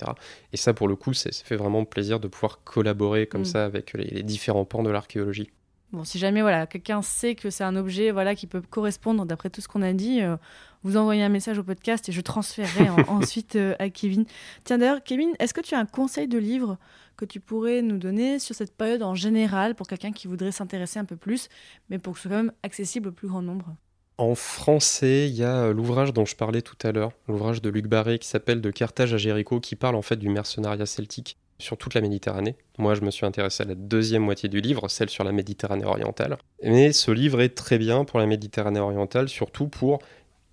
Et 0.53 0.57
ça, 0.57 0.73
pour 0.75 0.87
le 0.87 0.95
coup, 0.95 1.15
ça 1.15 1.31
fait 1.33 1.57
vraiment 1.57 1.85
plaisir 1.85 2.21
de 2.21 2.29
pouvoir 2.29 2.63
collaborer 2.63 3.27
comme 3.27 3.41
Mm. 3.41 3.45
ça 3.47 3.65
avec 3.65 3.93
les, 3.95 4.05
les 4.05 4.23
différents 4.23 4.65
pans 4.67 4.83
de 4.85 4.91
l'archéologie. 4.91 5.51
Bon, 5.93 6.05
si 6.05 6.19
jamais 6.19 6.43
voilà, 6.43 6.67
quelqu'un 6.67 7.01
sait 7.01 7.35
que 7.37 7.49
c'est 7.49 7.65
un 7.65 7.77
objet 7.77 8.11
voilà, 8.11 8.35
qui 8.35 8.47
peut 8.47 8.61
correspondre 8.61 9.25
d'après 9.25 9.51
tout 9.51 9.61
ce 9.61 9.69
qu'on 9.69 9.83
a 9.83 9.93
dit, 9.93 10.21
euh, 10.21 10.37
vous 10.83 10.97
envoyez 10.97 11.23
un 11.23 11.29
message 11.29 11.59
au 11.59 11.63
podcast 11.63 12.09
et 12.09 12.13
je 12.13 12.21
transférerai 12.21 12.91
en- 12.91 12.97
ensuite 13.09 13.57
euh, 13.57 13.75
à 13.79 13.89
Kevin. 13.89 14.25
Tiens 14.65 14.79
d'ailleurs, 14.79 15.03
Kevin, 15.05 15.31
est-ce 15.39 15.55
que 15.55 15.61
tu 15.61 15.75
as 15.75 15.79
un 15.79 15.87
conseil 15.87 16.27
de 16.29 16.39
livre 16.39 16.77
que 17.17 17.25
tu 17.25 17.39
pourrais 17.41 17.81
nous 17.83 17.99
donner 17.99 18.39
sur 18.41 18.55
cette 18.55 18.77
période 18.77 19.03
en 19.03 19.15
général 19.15 19.75
pour 19.75 19.87
quelqu'un 19.87 20.13
qui 20.13 20.27
voudrait 20.27 20.53
s'intéresser 20.53 20.99
un 20.99 21.05
peu 21.07 21.17
plus, 21.17 21.49
mais 21.89 21.99
pour 21.99 22.13
que 22.15 22.19
ce 22.19 22.23
soit 22.29 22.37
quand 22.37 22.43
même 22.43 22.53
accessible 22.63 23.09
au 23.09 23.13
plus 23.13 23.29
grand 23.29 23.41
nombre? 23.41 23.75
En 24.19 24.35
français, 24.35 25.29
il 25.29 25.35
y 25.35 25.45
a 25.45 25.65
euh, 25.65 25.75
l'ouvrage 25.75 26.15
dont 26.15 26.25
je 26.25 26.37
parlais 26.37 26.63
tout 26.63 26.77
à 26.83 26.91
l'heure, 26.91 27.13
l'ouvrage 27.29 27.61
de 27.61 27.69
Luc 27.69 27.87
Barré 27.87 28.19
qui 28.19 28.27
s'appelle 28.27 28.63
De 28.63 28.71
Carthage 28.71 29.13
à 29.13 29.19
Jéricho, 29.19 29.61
qui 29.61 29.77
parle 29.77 29.95
en 29.95 30.03
fait 30.03 30.17
du 30.17 30.31
mercenariat 30.31 30.87
celtique 30.87 31.37
sur 31.59 31.77
toute 31.77 31.93
la 31.93 32.01
Méditerranée. 32.01 32.57
Moi, 32.79 32.95
je 32.95 33.03
me 33.03 33.11
suis 33.11 33.27
intéressé 33.27 33.63
à 33.63 33.67
la 33.67 33.75
deuxième 33.75 34.23
moitié 34.23 34.49
du 34.49 34.61
livre, 34.61 34.89
celle 34.89 35.11
sur 35.11 35.25
la 35.25 35.33
Méditerranée 35.33 35.85
orientale. 35.85 36.39
Mais 36.63 36.93
ce 36.93 37.11
livre 37.11 37.43
est 37.43 37.55
très 37.55 37.77
bien 37.77 38.05
pour 38.05 38.19
la 38.19 38.27
Méditerranée 38.27 38.81
orientale, 38.81 39.29
surtout 39.29 39.69
pour 39.69 39.99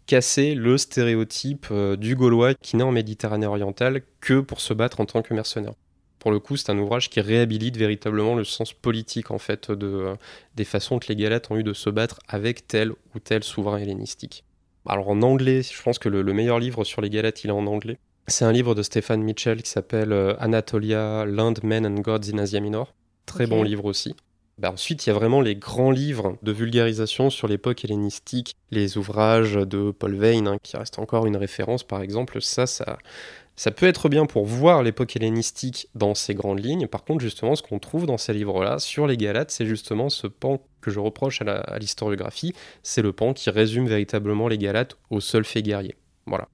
casser 0.08 0.56
le 0.56 0.78
stéréotype 0.78 1.68
euh, 1.72 1.96
du 1.96 2.18
Gaulois 2.18 2.56
qui 2.56 2.76
n'est 2.76 2.84
en 2.84 2.92
Méditerranée 2.92 3.48
orientale 3.48 4.02
que 4.20 4.42
pour 4.42 4.60
se 4.60 4.74
battre 4.74 5.00
en 5.00 5.06
tant 5.06 5.22
que 5.22 5.34
mercenaire. 5.34 5.74
Pour 6.24 6.32
le 6.32 6.40
coup, 6.40 6.56
c'est 6.56 6.70
un 6.70 6.78
ouvrage 6.78 7.10
qui 7.10 7.20
réhabilite 7.20 7.76
véritablement 7.76 8.34
le 8.34 8.46
sens 8.46 8.72
politique 8.72 9.30
en 9.30 9.40
fait 9.40 9.70
de, 9.70 9.88
euh, 9.88 10.16
des 10.56 10.64
façons 10.64 10.98
que 10.98 11.10
les 11.10 11.18
Galates 11.18 11.52
ont 11.52 11.58
eu 11.58 11.64
de 11.64 11.74
se 11.74 11.90
battre 11.90 12.22
avec 12.30 12.66
tel 12.66 12.92
ou 13.14 13.20
tel 13.22 13.44
souverain 13.44 13.78
hellénistique. 13.78 14.46
Alors 14.88 15.10
en 15.10 15.22
anglais, 15.22 15.64
je 15.64 15.84
pense 15.84 16.00
que 16.00 16.08
le, 16.08 16.22
le 16.22 16.34
meilleur 16.34 16.60
livre 16.60 16.86
sur 16.86 17.02
les 17.02 17.10
Galates, 17.10 17.44
il 17.44 17.50
est 17.50 17.52
en 17.52 17.68
anglais. 17.68 17.98
C'est 18.28 18.46
un 18.46 18.54
livre 18.54 18.74
de 18.74 18.84
Stéphane 18.84 19.22
Mitchell 19.22 19.62
qui 19.62 19.70
s'appelle 19.70 20.14
euh, 20.14 20.34
Anatolia, 20.40 21.26
Land, 21.26 21.56
Men 21.62 21.86
and 21.86 21.96
Gods 21.96 22.34
in 22.34 22.38
Asia 22.38 22.62
Minor. 22.62 22.94
Très 23.26 23.46
bon 23.46 23.62
livre 23.62 23.84
aussi. 23.84 24.16
Bah, 24.60 24.72
ensuite, 24.72 25.06
il 25.06 25.10
y 25.10 25.12
a 25.12 25.16
vraiment 25.16 25.42
les 25.42 25.56
grands 25.56 25.92
livres 25.92 26.38
de 26.42 26.52
vulgarisation 26.54 27.30
sur 27.30 27.48
l'époque 27.48 27.84
hellénistique, 27.84 28.56
les 28.72 28.98
ouvrages 28.98 29.56
de 29.56 29.92
Paul 29.92 30.16
Veyne, 30.16 30.48
hein, 30.48 30.58
qui 30.62 30.78
reste 30.78 31.00
encore 31.00 31.26
une 31.26 31.38
référence 31.38 31.84
par 31.84 32.02
exemple. 32.02 32.42
Ça, 32.42 32.68
ça, 32.68 32.98
ça 33.56 33.72
peut 33.72 33.86
être 33.86 34.10
bien 34.10 34.26
pour 34.26 34.46
voir 34.46 34.82
l'époque 34.82 35.16
hellénistique 35.16 35.88
dans 35.96 36.16
ses 36.16 36.34
grandes 36.34 36.64
lignes. 36.64 36.88
Par 36.88 37.04
contre, 37.04 37.22
justement, 37.22 37.56
ce 37.56 37.62
qu'on 37.62 37.80
trouve 37.80 38.06
dans 38.06 38.18
ces 38.18 38.34
livres-là 38.34 38.80
sur 38.80 39.06
les 39.06 39.18
Galates, 39.18 39.52
c'est 39.52 39.66
justement 39.66 40.10
ce 40.10 40.28
pan 40.28 40.62
que 40.82 40.92
je 40.92 41.00
reproche 41.00 41.42
à 41.42 41.78
l'historiographie. 41.78 42.54
C'est 42.82 43.02
le 43.02 43.14
pan 43.14 43.34
qui 43.34 43.50
résume 43.50 43.88
véritablement 43.88 44.48
les 44.48 44.58
Galates 44.58 44.98
au 45.10 45.20
seul 45.20 45.46
fait 45.46 45.62
guerrier. 45.62 45.96
Voilà. 46.26 46.48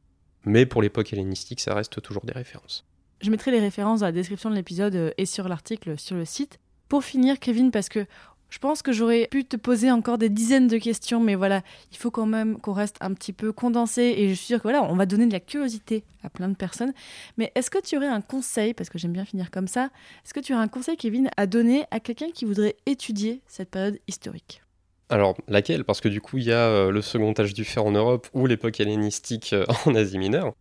Mais 0.45 0.65
pour 0.65 0.81
l'époque 0.81 1.13
hellénistique, 1.13 1.61
ça 1.61 1.73
reste 1.73 2.01
toujours 2.01 2.25
des 2.25 2.33
références. 2.33 2.85
Je 3.21 3.29
mettrai 3.29 3.51
les 3.51 3.59
références 3.59 3.99
dans 3.99 4.05
la 4.05 4.11
description 4.11 4.49
de 4.49 4.55
l'épisode 4.55 4.95
euh, 4.95 5.11
et 5.17 5.25
sur 5.25 5.49
l'article 5.49 5.97
sur 5.99 6.15
le 6.15 6.25
site. 6.25 6.59
Pour 6.87 7.03
finir, 7.03 7.39
Kevin, 7.39 7.69
parce 7.69 7.89
que 7.89 8.05
Je 8.49 8.59
pense 8.59 8.81
que 8.81 8.91
j'aurais 8.91 9.27
pu 9.29 9.45
te 9.45 9.55
poser 9.55 9.91
encore 9.91 10.17
des 10.17 10.29
dizaines 10.29 10.67
de 10.67 10.77
questions, 10.77 11.19
mais 11.19 11.35
voilà, 11.35 11.61
il 11.91 11.97
faut 11.97 12.11
quand 12.11 12.25
même 12.25 12.59
qu'on 12.59 12.73
reste 12.73 12.97
un 13.01 13.13
petit 13.13 13.33
peu 13.33 13.51
condensé 13.51 14.13
et 14.17 14.29
je 14.29 14.33
suis 14.33 14.47
sûre 14.47 14.57
que 14.57 14.63
voilà, 14.63 14.83
on 14.83 14.95
va 14.95 15.05
donner 15.05 15.27
de 15.27 15.33
la 15.33 15.39
curiosité 15.39 16.03
à 16.23 16.29
plein 16.29 16.49
de 16.49 16.55
personnes. 16.55 16.93
Mais 17.37 17.51
est-ce 17.55 17.69
que 17.69 17.81
tu 17.81 17.97
aurais 17.97 18.07
un 18.07 18.21
conseil, 18.21 18.73
parce 18.73 18.89
que 18.89 18.97
j'aime 18.97 19.13
bien 19.13 19.25
finir 19.25 19.51
comme 19.51 19.67
ça, 19.67 19.89
est-ce 20.25 20.33
que 20.33 20.39
tu 20.39 20.53
aurais 20.53 20.63
un 20.63 20.67
conseil, 20.67 20.97
Kevin, 20.97 21.29
à 21.37 21.45
donner 21.45 21.85
à 21.91 21.99
quelqu'un 21.99 22.31
qui 22.31 22.45
voudrait 22.45 22.75
étudier 22.85 23.41
cette 23.47 23.69
période 23.69 23.99
historique? 24.07 24.61
Alors, 25.09 25.35
laquelle? 25.47 25.83
Parce 25.83 26.01
que 26.01 26.07
du 26.07 26.21
coup, 26.21 26.37
il 26.37 26.45
y 26.45 26.51
a 26.51 26.67
euh, 26.67 26.91
le 26.91 27.01
second 27.01 27.33
âge 27.37 27.53
du 27.53 27.65
fer 27.65 27.83
en 27.83 27.91
Europe 27.91 28.27
ou 28.33 28.45
l'époque 28.45 28.79
hellénistique 28.79 29.53
euh, 29.53 29.65
en 29.85 29.95
Asie 29.95 30.19
mineure. 30.19 30.53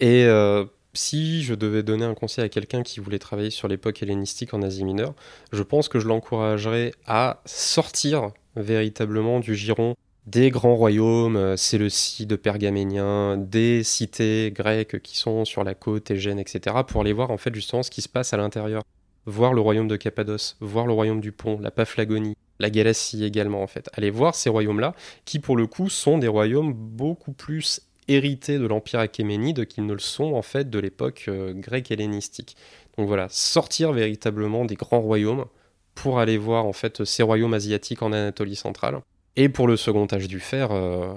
Et 0.00 0.24
euh, 0.24 0.64
si 0.94 1.42
je 1.42 1.54
devais 1.54 1.82
donner 1.82 2.04
un 2.04 2.14
conseil 2.14 2.44
à 2.44 2.48
quelqu'un 2.48 2.82
qui 2.82 3.00
voulait 3.00 3.18
travailler 3.18 3.50
sur 3.50 3.68
l'époque 3.68 4.02
hellénistique 4.02 4.54
en 4.54 4.62
Asie 4.62 4.84
mineure, 4.84 5.14
je 5.52 5.62
pense 5.62 5.88
que 5.88 6.00
je 6.00 6.08
l'encouragerais 6.08 6.92
à 7.06 7.42
sortir 7.44 8.30
véritablement 8.56 9.40
du 9.40 9.54
giron 9.54 9.94
des 10.26 10.50
grands 10.50 10.76
royaumes 10.76 11.36
euh, 11.36 11.56
séleucides, 11.56 12.36
pergaméniens, 12.36 13.36
des 13.36 13.82
cités 13.82 14.52
grecques 14.54 15.02
qui 15.02 15.18
sont 15.18 15.44
sur 15.44 15.64
la 15.64 15.74
côte 15.74 16.10
égène, 16.10 16.38
etc., 16.38 16.76
pour 16.86 17.02
aller 17.02 17.12
voir 17.12 17.30
en 17.30 17.36
fait 17.36 17.54
justement 17.54 17.82
ce 17.82 17.90
qui 17.90 18.00
se 18.00 18.08
passe 18.08 18.32
à 18.32 18.36
l'intérieur. 18.36 18.82
Voir 19.26 19.54
le 19.54 19.60
royaume 19.60 19.88
de 19.88 19.96
Cappadoce, 19.96 20.56
voir 20.60 20.86
le 20.86 20.92
royaume 20.92 21.20
du 21.20 21.32
Pont, 21.32 21.58
la 21.58 21.70
Paphlagonie, 21.70 22.36
la 22.58 22.68
Galatie 22.70 23.24
également 23.24 23.62
en 23.62 23.66
fait. 23.66 23.88
Aller 23.94 24.10
voir 24.10 24.34
ces 24.34 24.50
royaumes-là, 24.50 24.94
qui 25.24 25.38
pour 25.38 25.56
le 25.56 25.66
coup 25.66 25.88
sont 25.88 26.18
des 26.18 26.28
royaumes 26.28 26.74
beaucoup 26.74 27.32
plus 27.32 27.80
hérités 28.08 28.58
de 28.58 28.66
l'Empire 28.66 29.00
achéménide 29.00 29.66
qu'ils 29.66 29.86
ne 29.86 29.92
le 29.92 29.98
sont 29.98 30.34
en 30.34 30.42
fait 30.42 30.70
de 30.70 30.78
l'époque 30.78 31.26
euh, 31.28 31.52
grecque 31.54 31.90
hellénistique. 31.90 32.56
Donc 32.96 33.06
voilà, 33.06 33.28
sortir 33.30 33.92
véritablement 33.92 34.64
des 34.64 34.76
grands 34.76 35.00
royaumes 35.00 35.46
pour 35.94 36.18
aller 36.18 36.38
voir 36.38 36.66
en 36.66 36.72
fait 36.72 37.04
ces 37.04 37.22
royaumes 37.22 37.54
asiatiques 37.54 38.02
en 38.02 38.12
Anatolie 38.12 38.56
centrale. 38.56 39.00
Et 39.36 39.48
pour 39.48 39.66
le 39.66 39.76
second 39.76 40.06
âge 40.12 40.28
du 40.28 40.40
fer, 40.40 40.70
euh, 40.70 41.14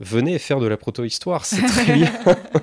venez 0.00 0.38
faire 0.38 0.60
de 0.60 0.66
la 0.66 0.76
proto-histoire, 0.76 1.44
c'est 1.44 1.62
très 1.62 1.92
bien. 1.94 2.12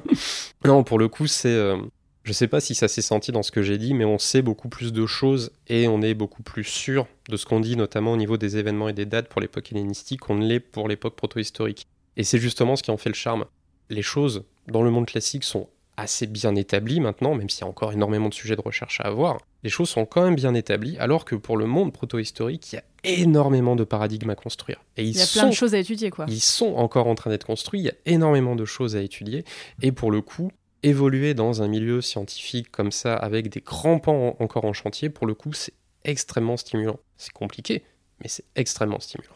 non, 0.65 0.83
pour 0.83 0.99
le 0.99 1.07
coup, 1.07 1.27
c'est... 1.27 1.49
Euh, 1.49 1.77
je 2.23 2.33
sais 2.33 2.47
pas 2.47 2.59
si 2.59 2.75
ça 2.75 2.87
s'est 2.87 3.01
senti 3.01 3.31
dans 3.31 3.41
ce 3.41 3.51
que 3.51 3.63
j'ai 3.63 3.79
dit, 3.79 3.93
mais 3.95 4.05
on 4.05 4.19
sait 4.19 4.43
beaucoup 4.43 4.69
plus 4.69 4.93
de 4.93 5.05
choses 5.07 5.51
et 5.67 5.87
on 5.87 6.01
est 6.01 6.13
beaucoup 6.13 6.43
plus 6.43 6.63
sûr 6.63 7.07
de 7.29 7.37
ce 7.37 7.45
qu'on 7.45 7.59
dit, 7.59 7.75
notamment 7.75 8.11
au 8.11 8.17
niveau 8.17 8.37
des 8.37 8.57
événements 8.57 8.89
et 8.89 8.93
des 8.93 9.05
dates 9.05 9.29
pour 9.29 9.41
l'époque 9.41 9.71
hellénistique, 9.71 10.19
qu'on 10.19 10.35
ne 10.35 10.45
l'est 10.45 10.59
pour 10.59 10.87
l'époque 10.87 11.15
proto-historique. 11.15 11.87
Et 12.19 12.25
c'est 12.25 12.37
justement 12.37 12.75
ce 12.75 12.83
qui 12.83 12.91
en 12.91 12.97
fait 12.97 13.09
le 13.09 13.15
charme. 13.15 13.45
Les 13.89 14.01
choses 14.01 14.43
dans 14.67 14.83
le 14.83 14.91
monde 14.91 15.05
classique 15.05 15.45
sont 15.45 15.69
assez 15.95 16.27
bien 16.27 16.53
établies 16.55 16.99
maintenant, 16.99 17.33
même 17.33 17.49
s'il 17.49 17.61
y 17.61 17.63
a 17.63 17.67
encore 17.67 17.93
énormément 17.93 18.27
de 18.27 18.33
sujets 18.33 18.57
de 18.57 18.61
recherche 18.61 18.99
à 18.99 19.05
avoir. 19.05 19.37
Les 19.63 19.69
choses 19.69 19.87
sont 19.87 20.05
quand 20.05 20.23
même 20.23 20.35
bien 20.35 20.53
établies, 20.53 20.97
alors 20.97 21.23
que 21.23 21.35
pour 21.35 21.55
le 21.55 21.65
monde 21.65 21.93
proto-historique, 21.93 22.73
il 22.73 22.75
y 22.75 22.79
a 22.79 22.83
énormément 23.05 23.77
de 23.77 23.85
paradigmes 23.85 24.31
à 24.31 24.35
construire. 24.35 24.83
Et 24.97 25.03
ils 25.03 25.11
il 25.11 25.17
y 25.17 25.21
a 25.21 25.27
plein 25.27 25.47
de 25.47 25.53
choses 25.53 25.73
à 25.73 25.79
étudier, 25.79 26.09
quoi. 26.09 26.25
Ils 26.27 26.41
sont 26.41 26.73
encore 26.75 27.07
en 27.07 27.15
train 27.15 27.29
d'être 27.29 27.45
construits, 27.45 27.79
il 27.79 27.85
y 27.85 27.89
a 27.89 27.95
énormément 28.05 28.57
de 28.57 28.65
choses 28.65 28.97
à 28.97 29.01
étudier, 29.01 29.45
et 29.81 29.93
pour 29.93 30.11
le 30.11 30.21
coup, 30.21 30.51
évoluer 30.83 31.33
dans 31.33 31.61
un 31.61 31.69
milieu 31.69 32.01
scientifique 32.01 32.69
comme 32.69 32.91
ça, 32.91 33.15
avec 33.15 33.47
des 33.47 33.61
grands 33.61 33.99
pans 33.99 34.35
encore 34.39 34.65
en 34.65 34.73
chantier, 34.73 35.09
pour 35.09 35.25
le 35.25 35.35
coup, 35.35 35.53
c'est 35.53 35.73
extrêmement 36.03 36.57
stimulant. 36.57 36.99
C'est 37.15 37.31
compliqué, 37.31 37.83
mais 38.21 38.27
c'est 38.27 38.45
extrêmement 38.57 38.99
stimulant. 38.99 39.35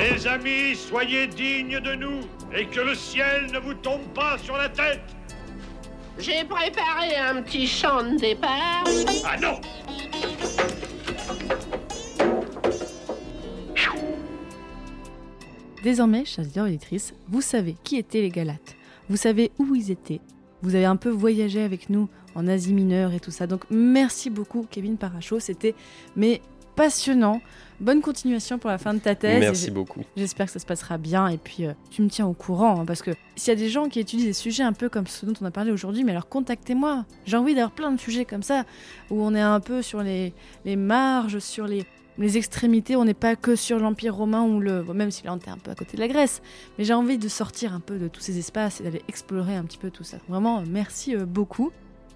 Mes 0.00 0.26
amis, 0.26 0.76
soyez 0.76 1.26
dignes 1.26 1.78
de 1.78 1.94
nous 1.94 2.20
et 2.56 2.64
que 2.64 2.80
le 2.80 2.94
ciel 2.94 3.52
ne 3.52 3.58
vous 3.58 3.74
tombe 3.74 4.00
pas 4.14 4.38
sur 4.38 4.56
la 4.56 4.70
tête. 4.70 5.02
J'ai 6.18 6.42
préparé 6.44 7.16
un 7.16 7.42
petit 7.42 7.66
chant 7.66 8.02
de 8.04 8.16
départ. 8.16 8.84
Ah 9.26 9.38
non 9.38 9.60
Désormais, 15.82 16.24
chers 16.24 16.44
auditeurs 16.44 16.66
et 16.66 16.70
auditrices, 16.70 17.12
vous 17.28 17.42
savez 17.42 17.76
qui 17.84 17.96
étaient 17.96 18.22
les 18.22 18.30
Galates. 18.30 18.76
Vous 19.10 19.18
savez 19.18 19.52
où 19.58 19.74
ils 19.74 19.90
étaient. 19.90 20.22
Vous 20.62 20.76
avez 20.76 20.86
un 20.86 20.96
peu 20.96 21.10
voyagé 21.10 21.60
avec 21.60 21.90
nous 21.90 22.08
en 22.34 22.48
Asie 22.48 22.72
mineure 22.72 23.12
et 23.12 23.20
tout 23.20 23.30
ça. 23.30 23.46
Donc 23.46 23.64
merci 23.70 24.30
beaucoup 24.30 24.66
Kevin 24.70 24.96
Paracho, 24.96 25.40
c'était 25.40 25.74
mais 26.16 26.40
passionnant. 26.80 27.42
Bonne 27.78 28.00
continuation 28.00 28.58
pour 28.58 28.70
la 28.70 28.78
fin 28.78 28.94
de 28.94 29.00
ta 29.00 29.14
thèse. 29.14 29.38
Merci 29.38 29.70
beaucoup. 29.70 30.00
J'espère 30.16 30.46
que 30.46 30.52
ça 30.52 30.58
se 30.58 30.64
passera 30.64 30.96
bien 30.96 31.28
et 31.28 31.36
puis 31.36 31.66
euh, 31.66 31.74
tu 31.90 32.00
me 32.00 32.08
tiens 32.08 32.26
au 32.26 32.32
courant 32.32 32.80
hein, 32.80 32.84
parce 32.86 33.02
que 33.02 33.10
s'il 33.36 33.52
y 33.52 33.56
a 33.56 33.58
des 33.58 33.68
gens 33.68 33.90
qui 33.90 34.00
étudient 34.00 34.24
des 34.24 34.32
sujets 34.32 34.62
un 34.62 34.72
peu 34.72 34.88
comme 34.88 35.06
ce 35.06 35.26
dont 35.26 35.34
on 35.42 35.44
a 35.44 35.50
parlé 35.50 35.72
aujourd'hui, 35.72 36.04
mais 36.04 36.12
alors 36.12 36.28
contactez-moi. 36.30 37.04
J'ai 37.26 37.36
envie 37.36 37.54
d'avoir 37.54 37.72
plein 37.72 37.92
de 37.92 38.00
sujets 38.00 38.24
comme 38.24 38.42
ça 38.42 38.64
où 39.10 39.22
on 39.22 39.34
est 39.34 39.40
un 39.42 39.60
peu 39.60 39.82
sur 39.82 40.02
les, 40.02 40.32
les 40.64 40.76
marges, 40.76 41.38
sur 41.38 41.66
les, 41.66 41.84
les 42.16 42.38
extrémités. 42.38 42.96
On 42.96 43.04
n'est 43.04 43.12
pas 43.12 43.36
que 43.36 43.56
sur 43.56 43.78
l'Empire 43.78 44.14
romain 44.14 44.42
ou 44.42 44.58
le. 44.58 44.82
même 44.94 45.10
si 45.10 45.24
là 45.24 45.34
on 45.34 45.38
est 45.38 45.50
un 45.50 45.58
peu 45.58 45.70
à 45.70 45.74
côté 45.74 45.98
de 45.98 46.00
la 46.00 46.08
Grèce. 46.08 46.40
Mais 46.78 46.84
j'ai 46.84 46.94
envie 46.94 47.18
de 47.18 47.28
sortir 47.28 47.74
un 47.74 47.80
peu 47.80 47.98
de 47.98 48.08
tous 48.08 48.22
ces 48.22 48.38
espaces 48.38 48.80
et 48.80 48.84
d'aller 48.84 49.02
explorer 49.06 49.54
un 49.54 49.64
petit 49.64 49.78
peu 49.78 49.90
tout 49.90 50.04
ça. 50.04 50.16
Vraiment, 50.28 50.62
merci 50.66 51.14
euh, 51.14 51.26
beaucoup. 51.26 51.72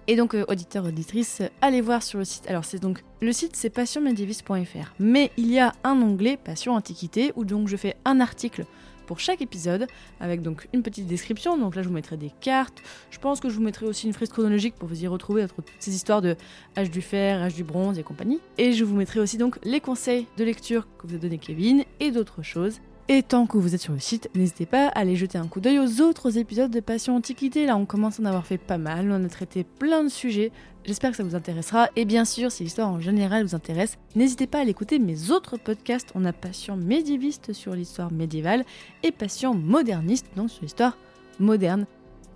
Et 0.07 0.15
donc, 0.15 0.35
euh, 0.35 0.45
auditeurs, 0.47 0.85
auditrices, 0.85 1.41
allez 1.61 1.81
voir 1.81 2.03
sur 2.03 2.19
le 2.19 2.25
site. 2.25 2.47
Alors, 2.47 2.63
c'est 2.63 2.79
donc 2.79 3.03
le 3.21 3.31
site, 3.31 3.55
c'est 3.55 3.71
passionmédiéviste.fr. 3.71 4.93
Mais 4.99 5.31
il 5.37 5.51
y 5.51 5.59
a 5.59 5.73
un 5.83 5.99
onglet 6.01 6.37
Passion 6.37 6.73
Antiquité 6.73 7.31
où 7.35 7.43
donc 7.43 7.67
je 7.67 7.75
fais 7.75 7.95
un 8.05 8.19
article 8.19 8.65
pour 9.07 9.19
chaque 9.19 9.41
épisode 9.41 9.87
avec 10.19 10.41
donc 10.41 10.67
une 10.73 10.83
petite 10.83 11.07
description. 11.07 11.57
Donc 11.57 11.75
là, 11.75 11.81
je 11.81 11.87
vous 11.87 11.93
mettrai 11.93 12.17
des 12.17 12.31
cartes. 12.41 12.83
Je 13.09 13.17
pense 13.17 13.39
que 13.39 13.49
je 13.49 13.55
vous 13.55 13.63
mettrai 13.63 13.87
aussi 13.87 14.05
une 14.05 14.13
frise 14.13 14.29
chronologique 14.29 14.75
pour 14.75 14.87
vous 14.87 15.03
y 15.03 15.07
retrouver 15.07 15.43
entre 15.43 15.55
toutes 15.55 15.73
ces 15.79 15.95
histoires 15.95 16.21
de 16.21 16.35
âge 16.77 16.91
du 16.91 17.01
fer, 17.01 17.41
âge 17.41 17.55
du 17.55 17.63
bronze 17.63 17.97
et 17.97 18.03
compagnie. 18.03 18.39
Et 18.57 18.73
je 18.73 18.83
vous 18.83 18.95
mettrai 18.95 19.19
aussi 19.19 19.37
donc 19.37 19.57
les 19.63 19.79
conseils 19.79 20.27
de 20.37 20.43
lecture 20.43 20.87
que 20.99 21.07
vous 21.07 21.15
a 21.15 21.17
donné 21.17 21.39
Kevin 21.39 21.83
et 21.99 22.11
d'autres 22.11 22.43
choses. 22.43 22.79
Et 23.07 23.21
tant 23.21 23.45
que 23.45 23.59
vous 23.59 23.75
êtes 23.75 23.81
sur 23.81 23.93
le 23.93 23.99
site, 23.99 24.31
n'hésitez 24.33 24.65
pas 24.65 24.87
à 24.87 24.99
aller 24.99 25.15
jeter 25.15 25.37
un 25.37 25.47
coup 25.47 25.59
d'œil 25.59 25.77
aux 25.77 26.01
autres 26.01 26.39
épisodes 26.39 26.71
de 26.71 26.79
Passion 26.79 27.15
Antiquité. 27.15 27.67
Là, 27.67 27.77
on 27.77 27.85
commence 27.85 28.19
à 28.19 28.23
en 28.23 28.25
avoir 28.25 28.47
fait 28.47 28.57
pas 28.57 28.79
mal, 28.79 29.11
on 29.11 29.23
a 29.23 29.29
traité 29.29 29.63
plein 29.63 30.03
de 30.03 30.09
sujets. 30.09 30.51
J'espère 30.85 31.11
que 31.11 31.17
ça 31.17 31.23
vous 31.23 31.35
intéressera. 31.35 31.89
Et 31.95 32.05
bien 32.05 32.25
sûr, 32.25 32.51
si 32.51 32.63
l'histoire 32.63 32.89
en 32.89 32.99
général 32.99 33.43
vous 33.45 33.53
intéresse, 33.53 33.99
n'hésitez 34.15 34.47
pas 34.47 34.61
à 34.61 34.63
l'écouter 34.63 34.97
mes 34.97 35.29
autres 35.29 35.57
podcasts. 35.57 36.09
On 36.15 36.25
a 36.25 36.33
Passion 36.33 36.77
médiéviste 36.77 37.53
sur 37.53 37.75
l'histoire 37.75 38.11
médiévale 38.11 38.65
et 39.03 39.11
Passion 39.11 39.53
moderniste, 39.53 40.25
donc 40.35 40.49
sur 40.49 40.63
l'histoire 40.63 40.97
moderne. 41.37 41.85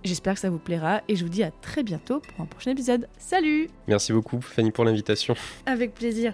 J'espère 0.04 0.34
que 0.34 0.40
ça 0.40 0.50
vous 0.50 0.58
plaira 0.58 1.02
et 1.08 1.16
je 1.16 1.24
vous 1.24 1.30
dis 1.30 1.42
à 1.42 1.50
très 1.50 1.82
bientôt 1.82 2.20
pour 2.20 2.40
un 2.42 2.46
prochain 2.46 2.70
épisode. 2.70 3.08
Salut 3.18 3.68
Merci 3.88 4.12
beaucoup 4.12 4.40
Fanny 4.40 4.70
pour 4.70 4.84
l'invitation. 4.84 5.34
Avec 5.66 5.94
plaisir. 5.94 6.32